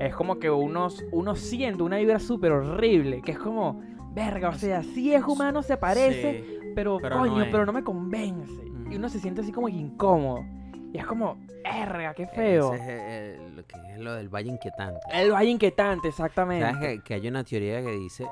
es 0.00 0.14
como 0.14 0.38
que 0.38 0.50
uno, 0.50 0.88
uno 1.12 1.34
siente 1.36 1.82
una 1.82 1.96
vibra 1.98 2.18
súper 2.18 2.52
horrible, 2.52 3.20
que 3.22 3.32
es 3.32 3.38
como, 3.38 3.80
verga, 4.12 4.48
o 4.48 4.54
sea, 4.54 4.82
sí 4.82 5.14
es 5.14 5.22
humano, 5.24 5.62
se 5.62 5.76
parece, 5.76 6.44
Sí. 6.44 6.72
pero, 6.74 6.98
pero 7.00 7.18
coño, 7.18 7.38
no 7.38 7.46
pero 7.50 7.66
no 7.66 7.72
me 7.72 7.82
convence. 7.84 8.52
Y 8.90 8.96
uno 8.96 9.08
se 9.08 9.18
siente 9.20 9.42
así 9.42 9.52
como 9.52 9.68
incómodo. 9.68 10.44
Y 10.92 10.98
es 10.98 11.04
como, 11.06 11.36
verga, 11.62 12.14
qué 12.14 12.26
feo. 12.28 12.72
Ese 12.74 12.84
es 12.84 13.00
eh, 13.38 13.50
lo 13.54 13.66
que 13.66 13.76
es 13.92 13.98
lo 13.98 14.14
del 14.14 14.28
valle 14.28 14.48
inquietante. 14.50 15.00
El 15.12 15.30
valle 15.32 15.50
inquietante, 15.50 16.08
exactamente. 16.08 16.64
¿Sabes 16.64 16.80
que, 16.96 17.02
que 17.04 17.14
hay 17.14 17.28
una 17.28 17.44
teoría 17.44 17.82
que 17.82 17.90
dice, 17.90 18.26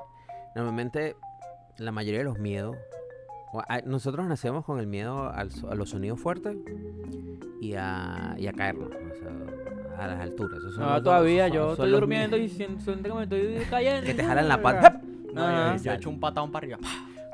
normalmente 0.54 1.16
la 1.78 1.92
mayoría 1.92 2.18
de 2.20 2.24
los 2.24 2.38
miedos 2.38 2.76
O- 3.52 3.62
a- 3.68 3.80
Nosotros 3.84 4.26
nacemos 4.26 4.64
con 4.64 4.80
el 4.80 4.86
miedo 4.86 5.30
al 5.30 5.50
a 5.70 5.74
los 5.74 5.90
sonidos 5.90 6.20
fuertes 6.20 6.56
y 7.60 7.74
a, 7.74 8.34
y 8.38 8.46
a 8.48 8.52
caernos, 8.52 8.88
o 8.90 9.14
sea, 9.14 10.04
a 10.04 10.08
las 10.08 10.20
alturas. 10.20 10.58
Esos 10.58 10.74
son 10.74 10.84
No, 10.84 11.02
todavía 11.02 11.46
son- 11.46 11.54
yo 11.56 11.62
son 11.64 11.72
estoy 11.86 11.90
durmiendo 11.92 12.36
miedos. 12.36 12.52
y 12.52 12.54
siento, 12.56 12.80
siento 12.84 13.08
que 13.08 13.14
me 13.14 13.22
estoy 13.22 13.64
cayendo. 13.70 14.04
Que 14.06 14.14
te 14.14 14.24
jalan 14.24 14.48
la 14.48 14.60
pata. 14.60 15.00
No, 15.32 15.42
Ah. 15.44 15.74
yo, 15.76 15.82
yo 15.84 15.92
he 15.92 15.94
hecho 15.96 16.08
un 16.08 16.18
patón 16.18 16.50
para 16.50 16.64
arriba. 16.64 16.78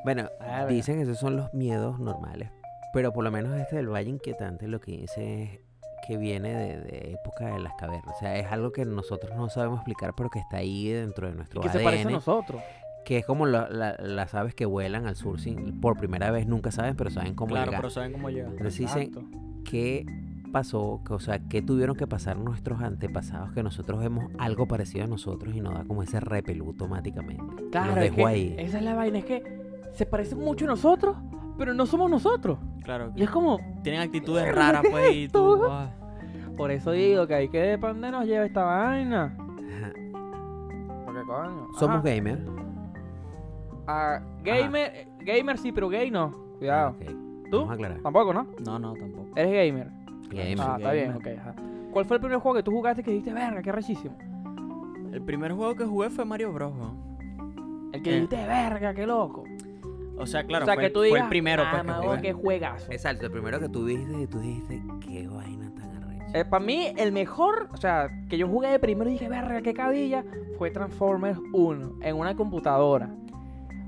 Bueno, 0.04 0.28
Verga. 0.40 0.66
dicen 0.66 0.96
que 0.96 1.02
esos 1.02 1.18
son 1.18 1.36
los 1.36 1.52
miedos 1.54 2.00
normales, 2.00 2.50
pero 2.92 3.12
por 3.12 3.22
lo 3.22 3.30
menos 3.30 3.56
este 3.60 3.76
del 3.76 3.88
Valle 3.88 4.10
Inquietante 4.10 4.66
lo 4.66 4.80
que 4.80 4.90
dice 4.92 5.42
es 5.44 5.60
que 6.06 6.16
viene 6.16 6.52
de, 6.52 6.80
de 6.80 7.12
época 7.12 7.46
de 7.46 7.60
las 7.60 7.72
cavernas. 7.78 8.16
O 8.16 8.18
sea, 8.18 8.36
es 8.36 8.46
algo 8.50 8.72
que 8.72 8.84
nosotros 8.84 9.36
no 9.36 9.48
sabemos 9.50 9.78
explicar, 9.78 10.14
pero 10.16 10.30
que 10.30 10.40
está 10.40 10.56
ahí 10.56 10.88
dentro 10.90 11.28
de 11.28 11.34
Y 11.34 11.36
nuestro 11.36 11.60
que 11.60 11.68
ADN. 11.68 11.78
se 11.78 11.84
parece 11.84 12.08
a 12.08 12.10
nosotros. 12.10 12.60
Que 13.04 13.18
es 13.18 13.26
como 13.26 13.46
la- 13.46 13.68
la- 13.68 13.96
las 13.98 14.34
aves 14.34 14.54
que 14.54 14.64
vuelan 14.66 15.06
al 15.06 15.16
sur 15.16 15.40
sin, 15.40 15.80
por 15.80 15.96
primera 15.98 16.30
vez, 16.30 16.46
nunca 16.46 16.70
saben, 16.70 16.94
pero 16.96 17.10
saben 17.10 17.34
cómo 17.34 17.50
Claro, 17.50 17.66
llegar. 17.66 17.80
pero 17.80 17.90
saben 17.90 18.12
cómo 18.12 18.30
llega. 18.30 18.48
Entonces 18.48 18.78
dicen 18.78 19.10
qué 19.64 20.06
pasó, 20.52 21.00
que, 21.06 21.14
o 21.14 21.18
sea, 21.18 21.38
qué 21.48 21.62
tuvieron 21.62 21.96
que 21.96 22.06
pasar 22.06 22.36
nuestros 22.36 22.80
antepasados 22.82 23.52
que 23.52 23.62
nosotros 23.62 23.98
vemos 24.00 24.26
algo 24.38 24.66
parecido 24.68 25.04
a 25.04 25.08
nosotros 25.08 25.54
y 25.56 25.60
nos 25.60 25.74
da 25.74 25.84
como 25.84 26.02
ese 26.02 26.20
repelú 26.20 26.66
automáticamente. 26.66 27.70
Claro, 27.70 28.00
es 28.00 28.12
que 28.12 28.24
ahí. 28.24 28.54
esa 28.58 28.78
es 28.78 28.84
la 28.84 28.94
vaina, 28.94 29.18
es 29.18 29.24
que 29.24 29.42
se 29.92 30.04
parecen 30.06 30.38
mucho 30.38 30.66
a 30.66 30.68
nosotros, 30.68 31.16
pero 31.58 31.72
no 31.74 31.86
somos 31.86 32.10
nosotros. 32.10 32.58
Claro. 32.84 33.12
Y 33.16 33.22
es 33.22 33.30
como, 33.30 33.58
Tienen 33.82 34.02
actitudes 34.02 34.54
raras, 34.54 34.82
pues, 34.90 35.12
y 35.14 35.28
tú... 35.28 35.60
ah, 35.70 35.90
por 36.56 36.70
eso 36.70 36.90
digo 36.92 37.26
que 37.26 37.34
hay 37.34 37.48
que 37.48 37.78
dónde 37.78 38.10
nos 38.10 38.26
lleva 38.26 38.44
esta 38.44 38.62
vaina. 38.62 39.34
Porque 41.04 41.20
coño. 41.26 41.68
Somos 41.78 42.02
gamers. 42.02 42.40
Ah, 43.86 44.20
gamer, 44.44 44.92
eh, 44.94 45.08
gamer 45.20 45.58
sí, 45.58 45.72
pero 45.72 45.88
gay 45.88 46.10
no. 46.10 46.34
Cuidado. 46.58 46.94
¿Tú? 47.50 47.58
Vamos 47.58 47.70
a 47.70 47.74
aclarar. 47.74 48.00
Tampoco, 48.00 48.32
¿no? 48.32 48.46
No, 48.64 48.78
no, 48.78 48.94
tampoco. 48.94 49.28
Eres 49.36 49.52
gamer. 49.52 49.88
Gamer. 50.30 50.60
Ah, 50.60 50.74
está 50.78 50.92
bien, 50.92 51.12
ok. 51.14 51.26
ajá. 51.38 51.54
¿Cuál 51.90 52.04
fue 52.06 52.16
el 52.16 52.20
primer 52.22 52.38
juego 52.38 52.56
que 52.56 52.62
tú 52.62 52.70
jugaste 52.70 53.02
que 53.02 53.10
dijiste, 53.10 53.32
verga, 53.34 53.60
qué 53.60 53.70
rechísimo? 53.72 54.16
El 55.12 55.20
primer 55.22 55.52
juego 55.52 55.74
que 55.74 55.84
jugué 55.84 56.08
fue 56.08 56.24
Mario 56.24 56.52
Bros. 56.52 56.72
El 57.92 58.02
que 58.02 58.10
Eh. 58.10 58.14
dijiste, 58.14 58.36
verga, 58.46 58.94
qué 58.94 59.06
loco. 59.06 59.44
O 60.16 60.26
sea, 60.26 60.44
claro, 60.44 60.64
o 60.64 60.66
sea, 60.66 60.74
fue, 60.74 60.84
que 60.84 60.90
tú 60.90 61.00
fue 61.00 61.08
digas, 61.08 61.22
el 61.24 61.28
primero 61.28 61.62
ah, 61.66 61.82
pues, 62.04 62.16
que 62.20 62.28
qué 62.28 62.32
juegazo. 62.32 62.92
Exacto, 62.92 63.26
el 63.26 63.32
primero 63.32 63.58
que 63.58 63.68
tú 63.68 63.84
viste 63.84 64.22
y 64.22 64.26
tú 64.26 64.38
dijiste, 64.38 64.80
qué 65.00 65.26
vaina 65.26 65.70
tan 65.74 65.90
arrecha. 65.96 66.48
para 66.48 66.64
mí, 66.64 66.92
el 66.96 67.12
mejor, 67.12 67.68
o 67.72 67.76
sea, 67.76 68.08
que 68.30 68.38
yo 68.38 68.46
jugué 68.46 68.68
de 68.68 68.78
primero 68.78 69.10
y 69.10 69.14
dije, 69.14 69.28
verga, 69.28 69.60
qué 69.62 69.74
cabilla, 69.74 70.24
fue 70.58 70.70
Transformers 70.70 71.38
1 71.52 71.94
en 72.02 72.16
una 72.16 72.36
computadora. 72.36 73.10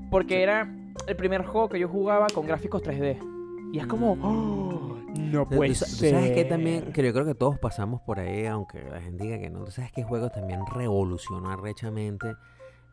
Porque 0.09 0.41
era 0.43 0.69
el 1.07 1.15
primer 1.15 1.45
juego 1.45 1.69
que 1.69 1.79
yo 1.79 1.87
jugaba 1.87 2.27
con 2.33 2.45
gráficos 2.45 2.81
3D. 2.83 3.17
Y 3.73 3.79
es 3.79 3.87
como, 3.87 4.13
oh, 4.21 4.97
no 5.17 5.47
puede 5.49 5.69
tú 5.69 5.75
sa- 5.75 5.85
tú 5.85 5.91
ser. 5.91 6.11
sabes 6.15 6.31
que 6.31 6.45
también, 6.45 6.93
que 6.93 7.03
yo 7.03 7.11
creo 7.13 7.25
que 7.25 7.35
todos 7.35 7.59
pasamos 7.59 8.01
por 8.01 8.19
ahí, 8.19 8.45
aunque 8.45 8.81
la 8.89 9.01
gente 9.01 9.23
diga 9.25 9.37
que 9.39 9.49
no. 9.49 9.65
Tú 9.65 9.71
sabes 9.71 9.91
que 9.91 10.03
juego 10.03 10.29
también 10.29 10.61
revolucionó 10.73 11.49
arrechamente 11.51 12.35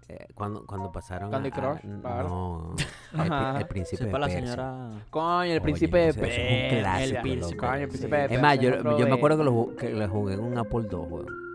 eh, 0.08 0.26
cuando, 0.34 0.66
cuando 0.66 0.90
pasaron 0.90 1.30
Candy 1.30 1.50
a, 1.50 1.52
a- 1.52 1.78
Crush, 1.78 2.00
claro. 2.00 2.28
No, 2.28 2.74
el, 3.54 3.60
el 3.60 3.66
príncipe 3.68 4.04
Sepa 4.04 4.12
de 4.16 4.18
la 4.18 4.26
Persia. 4.26 4.40
señora... 4.40 4.90
Coño, 5.10 5.42
el 5.44 5.50
Oye, 5.50 5.60
príncipe 5.60 5.98
de 5.98 6.08
ese 6.08 6.20
es 6.20 6.26
un 6.26 6.32
Persia. 6.32 6.80
clásico, 6.80 7.16
el 7.16 7.22
príncipe, 7.22 7.56
coño, 7.56 7.74
el 7.74 7.88
príncipe 7.88 8.16
de 8.16 8.22
Es 8.22 8.28
Persia. 8.28 8.42
más, 8.42 8.58
yo, 8.58 8.98
yo 8.98 9.06
me 9.06 9.14
acuerdo 9.14 9.38
que 9.38 9.44
lo, 9.44 9.76
que 9.76 9.90
lo 9.90 10.08
jugué 10.08 10.34
en 10.34 10.40
un 10.40 10.58
Apple 10.58 10.88
II, 10.90 10.96
weón. 11.08 11.51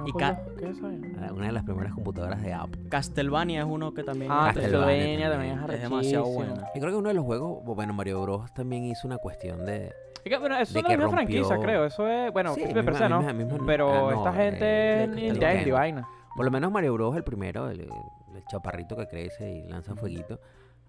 No, 0.00 0.08
Y 0.08 0.12
pues, 0.12 0.24
ca- 0.24 0.40
¿Qué 0.58 0.64
es 0.70 0.76
eso? 0.78 0.86
Una 0.86 1.46
de 1.46 1.52
las 1.52 1.64
primeras 1.64 1.94
computadoras 1.94 2.42
de 2.42 2.52
Apple. 2.52 2.80
Castlevania 2.88 3.60
es 3.60 3.66
uno 3.68 3.92
que 3.94 4.02
también... 4.02 4.30
Ah, 4.32 4.50
Castlevania 4.54 5.30
también 5.30 5.58
es 5.58 5.70
es 5.74 5.82
demasiado 5.82 6.26
buena. 6.26 6.54
Yo 6.74 6.80
creo 6.80 6.90
que 6.90 6.96
uno 6.96 7.08
de 7.08 7.14
los 7.14 7.24
juegos, 7.24 7.64
bueno, 7.64 7.92
Mario 7.92 8.22
Bros. 8.22 8.52
también 8.54 8.84
hizo 8.84 9.06
una 9.06 9.18
cuestión 9.18 9.64
de... 9.66 9.92
Es 10.24 10.30
que, 10.30 10.36
bueno, 10.38 10.56
eso 10.58 10.72
de 10.74 10.78
es 10.80 10.82
la 10.84 10.88
que 10.90 10.96
misma 10.98 11.10
franquicia, 11.12 11.56
rompió- 11.56 11.62
creo. 11.62 11.84
Eso 11.86 12.06
es, 12.08 12.32
bueno, 12.32 12.54
Sí, 12.54 12.64
misma- 12.64 12.82
Persia, 12.82 13.08
¿no? 13.08 13.18
misma- 13.22 13.32
misma- 13.32 13.66
Pero 13.66 13.88
ah, 14.08 14.12
no, 14.12 14.18
esta 14.28 14.30
eh, 14.30 14.50
gente 14.50 15.02
es 15.04 15.08
Nintendo. 15.08 15.32
Nintendo 15.32 15.68
y 15.68 15.70
vaina. 15.72 16.08
Por 16.36 16.44
lo 16.44 16.50
menos 16.50 16.70
Mario 16.72 16.92
Bros. 16.94 17.16
el 17.16 17.24
primero, 17.24 17.68
el, 17.70 17.80
el 17.80 18.44
chaparrito 18.50 18.96
que 18.96 19.06
crece 19.06 19.50
y 19.50 19.62
lanza 19.68 19.94
fueguito. 19.94 20.38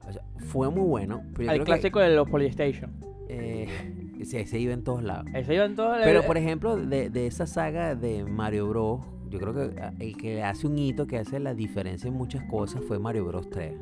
O 0.08 0.12
sea, 0.12 0.22
fue 0.48 0.70
muy 0.70 0.84
bueno. 0.88 1.22
Pero 1.34 1.44
yo 1.46 1.52
El 1.52 1.58
creo 1.58 1.66
clásico 1.66 2.00
de 2.00 2.16
los 2.16 2.30
Polystation. 2.30 2.92
eh, 3.30 3.68
ese, 4.20 4.42
ese 4.42 4.60
iba 4.60 4.74
en 4.74 4.84
todos 4.84 5.04
lados. 5.04 5.26
Iba 5.56 5.66
en 5.66 5.76
el- 6.02 6.04
Pero 6.04 6.24
por 6.24 6.38
ejemplo, 6.38 6.76
de, 6.78 7.10
de 7.10 7.28
esa 7.28 7.48
saga 7.48 7.96
de 7.96 8.24
Mario 8.24 8.68
Bros. 8.68 9.02
Yo 9.30 9.40
creo 9.40 9.54
que 9.54 9.80
ah, 9.82 9.94
el 10.00 10.18
que 10.18 10.44
hace 10.44 10.68
un 10.68 10.78
hito 10.78 11.08
que 11.08 11.18
hace 11.18 11.40
la 11.40 11.54
diferencia 11.54 12.08
en 12.10 12.14
muchas 12.16 12.44
cosas 12.50 12.84
fue 12.84 13.00
Mario 13.00 13.26
Bros 13.26 13.50
3. 13.50 13.74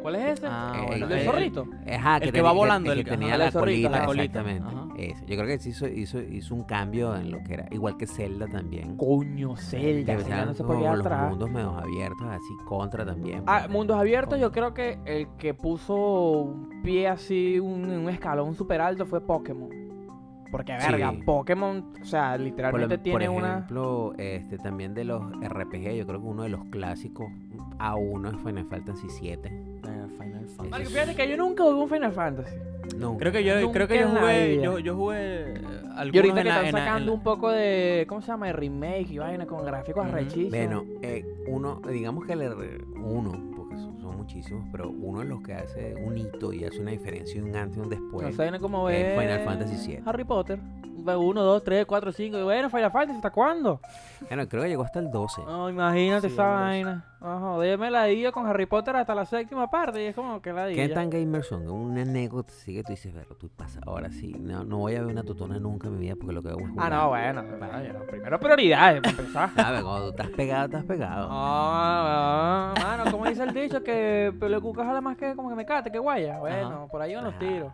¿Cuál 0.00 0.14
es 0.16 0.38
ese? 0.38 0.46
Ah, 0.48 0.74
Eh, 0.76 0.84
bueno, 0.86 1.04
¿El 1.06 1.10
del 1.10 1.24
zorrito? 1.26 1.66
Ajá, 1.92 2.16
El 2.18 2.32
que 2.32 2.40
va 2.42 2.52
volando, 2.52 2.92
el 2.92 2.98
el 2.98 3.04
que 3.04 3.10
que- 3.10 3.16
tenía 3.16 3.28
ajá, 3.34 3.38
la 3.38 3.46
el 3.46 3.52
zorrito, 3.52 3.88
colita, 3.88 4.00
la 4.00 4.06
colita, 4.06 4.40
exactamente. 4.40 5.10
Ese. 5.12 5.26
Yo 5.26 5.36
creo 5.36 5.46
que 5.58 5.68
hizo, 5.68 5.86
hizo, 5.88 6.20
hizo 6.20 6.54
un 6.54 6.64
cambio 6.64 7.14
en 7.16 7.30
lo 7.30 7.38
que 7.44 7.54
era, 7.54 7.66
igual 7.70 7.96
que 7.96 8.06
Zelda 8.06 8.46
también. 8.48 8.96
Coño, 8.96 9.54
Que 9.54 9.60
Zelda. 9.62 10.12
Zelda 10.14 10.24
sean 10.26 10.46
no 10.48 10.54
se 10.54 10.64
podía 10.64 10.90
los 10.92 11.00
atrás. 11.06 11.30
mundos 11.30 11.50
medio 11.50 11.70
abiertos, 11.70 12.26
así 12.28 12.54
contra 12.66 13.04
también. 13.06 13.42
Ah, 13.46 13.66
mundos 13.70 13.96
abiertos, 13.98 14.40
yo 14.40 14.50
creo 14.52 14.74
que 14.74 14.98
el 15.04 15.28
que 15.36 15.54
puso 15.54 15.94
un 16.42 16.82
pie 16.82 17.08
así, 17.08 17.58
un, 17.60 17.88
un 17.90 18.08
escalón 18.08 18.54
súper 18.54 18.80
alto 18.80 19.06
fue 19.06 19.20
Pokémon. 19.20 19.68
Porque, 20.50 20.72
verga, 20.72 21.10
Sí. 21.10 21.22
Pokémon, 21.26 21.92
o 22.00 22.04
sea, 22.06 22.30
Por, 22.32 22.40
literalmente 22.40 22.96
por 22.96 23.02
tiene 23.04 23.28
una... 23.28 23.48
ejemplo, 23.58 24.14
este, 24.16 24.56
también 24.56 24.94
de 24.94 25.04
los 25.04 25.22
RPG, 25.42 25.94
yo 25.94 26.06
creo 26.06 26.20
que 26.22 26.26
uno 26.26 26.44
de 26.44 26.48
los 26.48 26.64
clásicos 26.70 27.26
A1 27.78 28.34
es 28.34 28.40
Final 28.42 28.64
Fantasy 28.64 29.06
VII. 29.20 29.77
Fantasy. 30.58 30.70
Marico, 30.70 30.90
fíjate 30.90 31.14
que 31.14 31.28
yo 31.30 31.36
nunca 31.36 31.62
jugué 31.64 31.76
un 31.82 31.88
Final 31.88 32.12
Fantasy. 32.12 32.56
No, 32.96 33.16
Creo 33.16 33.32
que 33.32 33.44
yo, 33.44 33.60
Nunca 33.60 33.72
creo 33.74 33.88
que 33.88 33.98
yo 34.00 34.08
en 34.08 34.14
la 34.14 34.20
jugué, 34.20 34.48
vida. 34.48 34.62
yo, 34.64 34.78
yo 34.80 34.96
jugué 34.96 35.16
eh, 35.18 35.54
algunos 35.94 36.14
Y 36.14 36.18
ahorita 36.18 36.28
en 36.28 36.34
que 36.36 36.44
la- 36.44 36.50
están 36.50 36.66
en 36.66 36.72
la- 36.72 36.78
en 36.80 36.84
sacando 36.86 37.06
la- 37.06 37.12
un 37.12 37.22
poco 37.22 37.50
de, 37.50 38.06
¿cómo 38.08 38.20
se 38.22 38.26
llama? 38.28 38.46
De 38.46 38.52
remake 38.54 39.06
y 39.10 39.18
vaina 39.18 39.46
con 39.46 39.64
gráficos 39.64 40.04
Ujú. 40.04 40.12
arrechísimos. 40.12 40.50
Bueno, 40.50 40.84
eh, 41.02 41.24
uno, 41.46 41.80
digamos 41.88 42.24
que 42.26 42.34
le 42.34 42.48
re- 42.48 42.84
uno, 42.96 43.52
porque 43.56 43.76
son, 43.76 44.00
son 44.00 44.16
muchísimos, 44.16 44.64
pero 44.72 44.90
uno 44.90 45.20
de 45.20 45.26
los 45.26 45.42
que 45.42 45.54
hace 45.54 45.94
un 46.04 46.18
hito 46.18 46.52
y 46.52 46.64
hace 46.64 46.80
una 46.80 46.90
diferencia, 46.90 47.42
un 47.42 47.54
antes 47.54 47.76
y 47.76 47.80
un 47.80 47.88
después. 47.90 48.36
no 48.36 48.58
como 48.60 48.84
ver 48.84 49.18
Final 49.20 49.40
Fantasy 49.44 49.86
VII. 49.86 50.00
Harry 50.06 50.24
Potter. 50.24 50.58
Uno, 51.06 51.42
dos, 51.42 51.62
tres, 51.64 51.86
cuatro, 51.86 52.12
cinco. 52.12 52.38
Y 52.38 52.42
bueno, 52.42 52.68
Final 52.70 52.90
Fantasy, 52.90 53.16
¿hasta 53.16 53.30
cuándo? 53.30 53.80
Bueno, 54.28 54.48
creo 54.48 54.62
que 54.62 54.68
llegó 54.68 54.82
hasta 54.82 54.98
el 54.98 55.10
12. 55.10 55.42
No, 55.44 55.70
imagínate 55.70 56.28
Sí, 56.28 56.34
esa 56.34 56.46
vaina. 56.46 57.04
Ojo, 57.20 57.60
déjame 57.60 57.90
la 57.90 58.08
idea 58.10 58.30
con 58.30 58.46
Harry 58.46 58.66
Potter 58.66 58.94
hasta 58.96 59.14
la 59.14 59.24
séptima 59.24 59.68
parte. 59.70 60.02
Y 60.02 60.06
es 60.06 60.14
como 60.14 60.40
que 60.42 60.52
la 60.52 60.66
¿Qué 60.68 60.84
idea. 60.84 60.94
tan 60.94 61.08
gamers 61.10 61.46
son? 61.48 61.68
Una 61.68 62.02
anécdota 62.02 62.52
así 62.52 62.74
que 62.74 62.82
tú 62.82 62.92
dices, 62.92 63.12
pero 63.14 63.34
tú 63.36 63.48
pasa, 63.48 63.80
ahora 63.86 64.10
sí, 64.10 64.34
no, 64.38 64.64
no 64.64 64.78
voy 64.78 64.94
a 64.96 65.00
ver 65.02 65.10
una 65.12 65.22
tutona 65.22 65.58
nunca 65.58 65.88
en 65.88 65.94
mi 65.94 66.00
vida 66.06 66.14
porque 66.16 66.32
lo 66.34 66.42
que 66.42 66.48
hago 66.50 66.60
es 66.60 66.66
Ah, 66.66 66.70
jugar. 66.72 66.92
no, 66.92 67.08
bueno. 67.08 67.42
bueno, 67.58 67.82
yo- 67.84 68.06
primero 68.06 68.38
prioridades, 68.40 69.00
para 69.02 69.10
empezar. 69.18 69.50
¿Sabes? 69.56 69.82
Cuando 69.82 70.02
tú 70.04 70.10
estás 70.10 70.28
pegado, 70.36 70.64
estás 70.66 70.84
pegado. 70.84 71.28
Ah, 71.30 72.74
ah, 72.76 72.80
mano, 72.82 73.10
como 73.10 73.24
dice 73.26 73.42
el 73.44 73.54
dicho, 73.54 73.82
que 73.82 74.32
pelo 74.38 74.60
cuca 74.60 74.84
jala 74.84 75.00
más 75.00 75.16
que 75.16 75.34
como 75.34 75.48
que 75.48 75.54
me 75.54 75.64
cate, 75.66 75.90
que 75.90 75.98
guaya. 75.98 76.38
Bueno, 76.38 76.68
Ajá. 76.68 76.86
por 76.86 77.00
ahí 77.02 77.14
van 77.14 77.24
los 77.24 77.38
tiros. 77.38 77.72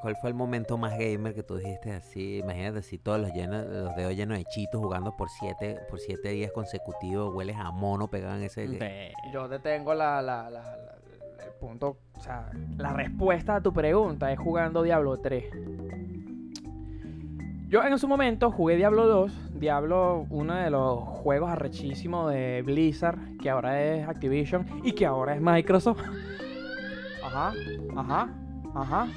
¿Cuál, 0.00 0.16
fue 0.16 0.30
el 0.30 0.34
momento 0.34 0.78
más 0.78 0.92
gamer 0.98 1.34
que 1.34 1.42
tú 1.42 1.56
dijiste 1.56 1.92
así? 1.92 2.38
Imagínate 2.38 2.78
así 2.78 2.96
todos 2.98 3.20
los, 3.20 3.32
llenos, 3.34 3.66
los 3.66 3.94
dedos 3.94 4.16
llenos 4.16 4.38
de 4.38 4.44
chitos 4.46 4.80
jugando 4.80 5.14
por 5.16 5.28
siete, 5.28 5.78
por 5.90 6.00
siete 6.00 6.30
días 6.30 6.50
consecutivos, 6.52 7.34
hueles 7.34 7.56
a 7.58 7.70
mono 7.70 8.08
pegado 8.08 8.36
en 8.36 8.44
ese... 8.44 8.66
Ve. 8.66 9.12
Yo 9.32 9.46
te 9.48 9.58
tengo 9.58 9.92
la, 9.94 10.22
la, 10.22 10.48
la- 10.50 10.60
la- 10.76 10.94
el 11.44 11.52
punto, 11.60 11.98
o 12.16 12.20
sea, 12.20 12.48
la 12.78 12.94
respuesta 12.94 13.56
a 13.56 13.60
tu 13.60 13.72
pregunta 13.74 14.32
es 14.32 14.38
jugando 14.38 14.82
Diablo 14.82 15.18
3. 15.18 15.44
Yo 17.68 17.82
en 17.82 17.98
su 17.98 18.06
momento 18.08 18.50
jugué 18.50 18.76
Diablo 18.76 19.06
2, 19.06 19.58
Diablo, 19.60 20.26
uno 20.30 20.54
de 20.54 20.70
los 20.70 21.00
juegos 21.00 21.50
arrechísimos 21.50 22.32
de 22.32 22.62
Blizzard, 22.64 23.18
que 23.42 23.50
ahora 23.50 23.82
es 23.82 24.08
Activision 24.08 24.64
y 24.84 24.92
que 24.92 25.04
ahora 25.06 25.34
es 25.34 25.40
Microsoft. 25.42 26.00
Ajá, 27.22 27.52
ajá, 27.96 28.28
ajá. 28.74 29.08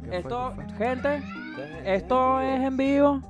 ¿Qué 0.00 0.08
fue? 0.08 0.18
Esto, 0.18 0.52
¿Qué 0.56 0.74
fue? 0.74 0.86
gente, 0.86 1.22
esto 1.84 2.40
es 2.40 2.60
en 2.60 2.76
vivo. 2.76 3.20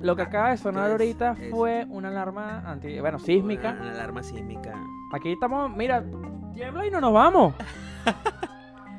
Lo 0.00 0.14
que 0.14 0.22
acaba 0.22 0.50
de 0.50 0.56
sonar 0.58 0.90
ahorita 0.92 1.36
es- 1.40 1.50
fue 1.50 1.84
una 1.88 2.08
alarma 2.08 2.62
anti, 2.66 3.00
bueno, 3.00 3.18
sísmica. 3.18 3.70
Una, 3.72 3.80
una 3.82 3.90
alarma 3.92 4.22
sísmica. 4.22 4.74
Aquí 5.12 5.32
estamos, 5.32 5.70
mira, 5.74 6.04
tiembla 6.54 6.86
y 6.86 6.90
no 6.90 7.00
nos 7.00 7.12
vamos. 7.12 7.54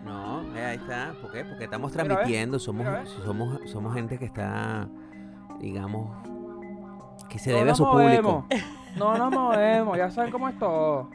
No, 0.04 0.42
eh, 0.56 0.66
ahí 0.66 0.78
está. 0.78 1.14
¿Por 1.22 1.32
qué? 1.32 1.46
Porque 1.46 1.66
estamos 1.66 1.92
transmitiendo, 1.92 2.58
somos, 2.58 2.88
somos, 3.24 3.60
somos 3.70 3.94
gente 3.94 4.18
que 4.18 4.26
está, 4.26 4.88
digamos, 5.60 6.10
que 7.30 7.38
se 7.38 7.52
No 7.52 7.58
debe 7.58 7.72
a 7.72 7.76
su 7.76 7.84
público. 7.84 8.46
movemos. 8.50 8.66
No 8.98 9.16
nos 9.18 9.32
movemos, 9.32 9.96
ya 9.98 10.10
saben 10.10 10.32
cómo 10.32 10.50
es 10.50 10.58
todo. 10.58 11.10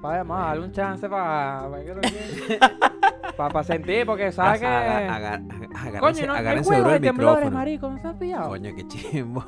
Vaya 0.00 0.22
más, 0.22 0.46
darle 0.50 0.66
un 0.66 0.72
chance 0.72 1.08
para 1.08 1.68
para 3.36 3.62
sentir, 3.64 4.06
porque 4.06 4.32
sabes 4.32 4.60
que. 4.60 4.66
Agárrense- 4.66 6.26
no, 6.26 6.34
juegos 6.34 6.66
duro 6.66 6.90
de 6.90 6.96
el 6.96 7.02
temblores, 7.02 7.50
marico, 7.52 7.90
¿no 7.90 7.98
se 7.98 8.08
has 8.08 8.14
pillado? 8.16 8.48
Coño, 8.48 8.70
qué 8.74 8.86
chimbo. 8.88 9.44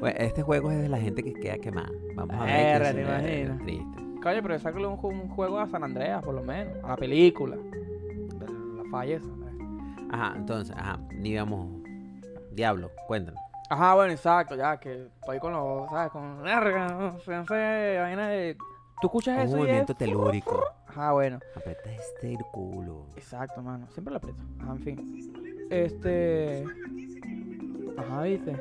Bueno, 0.00 0.16
este 0.18 0.42
juego 0.42 0.70
es 0.72 0.82
de 0.82 0.88
la 0.88 0.98
gente 0.98 1.22
que 1.22 1.32
queda 1.34 1.58
quemada. 1.58 1.90
Vamos 2.14 2.36
a 2.36 2.44
ver. 2.44 2.82
Qué 2.82 2.92
te 2.94 3.00
imaginas. 3.02 3.58
Triste. 3.60 4.02
Coño, 4.22 4.42
pero 4.42 4.58
sácale 4.58 4.86
un, 4.86 4.98
un 5.04 5.28
juego 5.28 5.58
a 5.58 5.66
San 5.68 5.84
Andreas, 5.84 6.22
por 6.22 6.34
lo 6.34 6.42
menos. 6.42 6.74
A 6.84 6.88
la 6.88 6.96
película. 6.96 7.56
De 7.56 8.46
la 8.46 8.90
falla. 8.90 9.20
Ajá, 10.10 10.34
entonces, 10.36 10.76
ajá, 10.76 10.98
digamos, 11.20 11.68
Diablo, 12.52 12.90
cuéntanos. 13.06 13.40
Ajá, 13.70 13.94
bueno, 13.94 14.12
exacto, 14.12 14.54
ya 14.56 14.76
que 14.78 15.06
estoy 15.20 15.38
con 15.38 15.52
los, 15.52 15.88
¿sabes? 15.88 16.10
Con 16.12 16.44
larga, 16.44 16.88
no 16.88 17.18
sé, 17.20 17.96
vaina 17.98 18.28
de... 18.28 18.56
¿Tú 19.02 19.08
escuchas 19.08 19.36
Un 19.36 19.42
eso 19.42 19.56
y 19.56 19.58
es... 19.58 19.58
movimiento 19.58 19.94
telúrico. 19.94 20.64
Ajá, 20.86 21.12
bueno. 21.12 21.40
Aprieta 21.56 21.90
este 21.90 22.38
culo. 22.52 23.06
Exacto, 23.16 23.60
mano. 23.60 23.88
Siempre 23.90 24.12
lo 24.12 24.18
aprieto. 24.18 24.40
Ajá, 24.60 24.72
en 24.72 24.78
fin. 24.78 25.66
Este... 25.70 26.64
Ajá, 27.98 28.22
¿viste? 28.22 28.56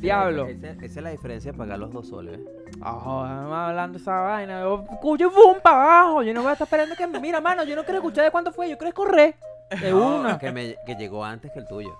Diablo. 0.00 0.46
Esa, 0.46 0.70
esa 0.70 0.84
es 0.84 0.96
la 0.96 1.10
diferencia 1.10 1.52
de 1.52 1.58
pagar 1.58 1.78
los 1.78 1.92
dos 1.92 2.08
soles. 2.08 2.40
¿eh? 2.40 2.44
Ajá, 2.80 3.46
va 3.46 3.68
hablando 3.68 3.98
esa 3.98 4.18
vaina. 4.20 4.62
Yo 4.62 4.86
escucho 4.90 5.30
boom 5.30 5.58
para 5.62 6.00
abajo. 6.00 6.22
Yo 6.22 6.32
no 6.32 6.40
voy 6.40 6.48
a 6.48 6.52
estar 6.54 6.64
esperando 6.64 6.94
que 6.96 7.06
me... 7.06 7.20
Mira, 7.20 7.42
mano, 7.42 7.62
yo 7.64 7.76
no 7.76 7.84
quiero 7.84 7.98
escuchar 7.98 8.24
de 8.24 8.30
cuánto 8.30 8.52
fue. 8.52 8.70
Yo 8.70 8.78
quiero 8.78 8.94
correr. 8.94 9.34
De 9.82 9.92
una. 9.92 10.38
Que, 10.38 10.50
me, 10.50 10.76
que 10.86 10.94
llegó 10.94 11.22
antes 11.22 11.52
que 11.52 11.58
el 11.58 11.66
tuyo. 11.66 11.94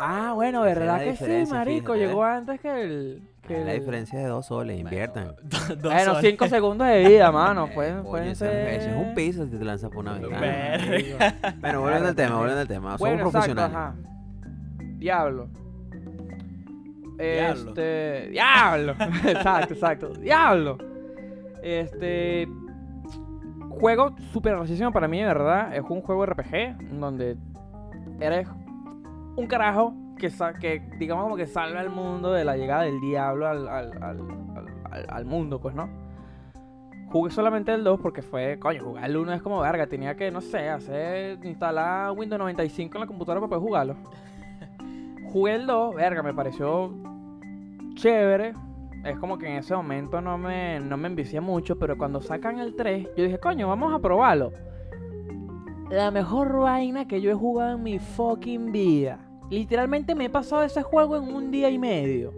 Ah, 0.00 0.32
bueno, 0.34 0.66
es 0.66 0.76
¿verdad 0.76 1.00
que 1.00 1.16
sí, 1.16 1.50
marico? 1.52 1.92
fíjate, 1.94 2.06
Llegó 2.08 2.26
¿eh? 2.26 2.30
antes 2.30 2.60
que 2.60 2.82
el... 2.82 3.22
Que 3.46 3.58
Es 3.60 3.64
la 3.66 3.72
el- 3.74 3.80
diferencia 3.80 4.18
de 4.18 4.24
dos 4.26 4.46
soles, 4.46 4.80
inviertan. 4.80 5.34
Dos 5.50 5.78
Bueno, 5.82 6.14
soles. 6.14 6.30
5 6.30 6.46
segundos 6.48 6.86
de 6.88 7.06
vida, 7.06 7.30
mano. 7.32 7.68
Pueden, 7.74 7.98
Coño, 7.98 8.10
pueden 8.10 8.28
eso, 8.28 8.44
ser... 8.46 8.68
eso 8.80 8.88
es 8.90 8.96
un 8.96 9.14
piso 9.14 9.44
si 9.46 9.50
te 9.58 9.64
lanzas 9.64 9.90
por 9.90 9.98
una 9.98 10.14
ventana. 10.14 10.78
Bueno, 11.60 11.80
volviendo 11.82 12.08
al 12.08 12.14
tema, 12.16 12.36
volviendo 12.36 12.60
al 12.62 12.68
tema. 12.68 12.96
Somos 12.96 13.00
Bueno, 13.00 13.16
exacto, 13.26 13.30
profesionales. 13.54 13.76
ajá. 13.76 13.94
Diablo. 14.98 15.48
Diablo. 17.18 17.70
Este. 17.70 18.28
Diablo. 18.30 18.92
exacto, 19.28 19.74
exacto. 19.74 20.08
Diablo. 20.14 20.78
Este. 21.62 22.48
Juego 23.68 24.14
súper 24.32 24.54
rarísimo 24.56 24.90
para 24.92 25.06
mí, 25.08 25.20
de 25.20 25.26
verdad. 25.26 25.74
Es 25.76 25.82
un 25.88 26.00
juego 26.00 26.24
RPG 26.26 26.78
donde 26.98 27.36
eres 28.20 28.48
un 29.36 29.46
carajo 29.46 29.94
que, 30.18 30.30
que 30.60 30.82
digamos, 30.98 31.24
como 31.24 31.36
que 31.36 31.46
salva 31.46 31.80
al 31.80 31.90
mundo 31.90 32.32
de 32.32 32.44
la 32.44 32.56
llegada 32.56 32.82
del 32.82 33.00
diablo 33.00 33.46
al, 33.48 33.68
al, 33.68 33.92
al, 34.02 34.20
al- 34.56 34.68
al- 34.90 35.06
al 35.08 35.24
mundo, 35.24 35.60
pues, 35.60 35.74
¿no? 35.74 35.88
Jugué 37.10 37.30
solamente 37.30 37.72
el 37.72 37.84
2 37.84 38.00
porque 38.00 38.22
fue, 38.22 38.58
coño, 38.58 38.82
jugar 38.82 39.04
el 39.04 39.16
1 39.16 39.32
es 39.34 39.42
como 39.42 39.60
verga. 39.60 39.86
Tenía 39.86 40.16
que, 40.16 40.30
no 40.32 40.40
sé, 40.40 40.68
hacer, 40.68 41.38
instalar 41.44 42.10
Windows 42.12 42.38
95 42.40 42.96
en 42.96 43.00
la 43.00 43.06
computadora 43.06 43.40
para 43.40 43.50
poder 43.50 43.62
jugarlo. 43.62 43.96
Jugué 45.32 45.54
el 45.54 45.66
2, 45.66 45.94
verga, 45.94 46.22
me 46.22 46.34
pareció 46.34 46.92
chévere. 47.94 48.54
Es 49.04 49.18
como 49.18 49.36
que 49.38 49.46
en 49.46 49.56
ese 49.58 49.74
momento 49.76 50.20
no 50.20 50.38
me, 50.38 50.80
no 50.80 50.96
me 50.96 51.08
envicié 51.08 51.40
mucho, 51.40 51.78
pero 51.78 51.96
cuando 51.98 52.20
sacan 52.22 52.58
el 52.58 52.74
3, 52.74 53.08
yo 53.16 53.24
dije, 53.24 53.38
coño, 53.38 53.68
vamos 53.68 53.92
a 53.94 53.98
probarlo. 53.98 54.52
La 55.94 56.10
mejor 56.10 56.58
vaina 56.58 57.06
que 57.06 57.20
yo 57.20 57.30
he 57.30 57.34
jugado 57.34 57.76
en 57.76 57.82
mi 57.82 57.98
fucking 57.98 58.72
vida. 58.72 59.18
Literalmente 59.50 60.14
me 60.14 60.24
he 60.24 60.30
pasado 60.30 60.62
ese 60.64 60.82
juego 60.82 61.16
en 61.16 61.22
un 61.32 61.50
día 61.50 61.70
y 61.70 61.78
medio. 61.78 62.32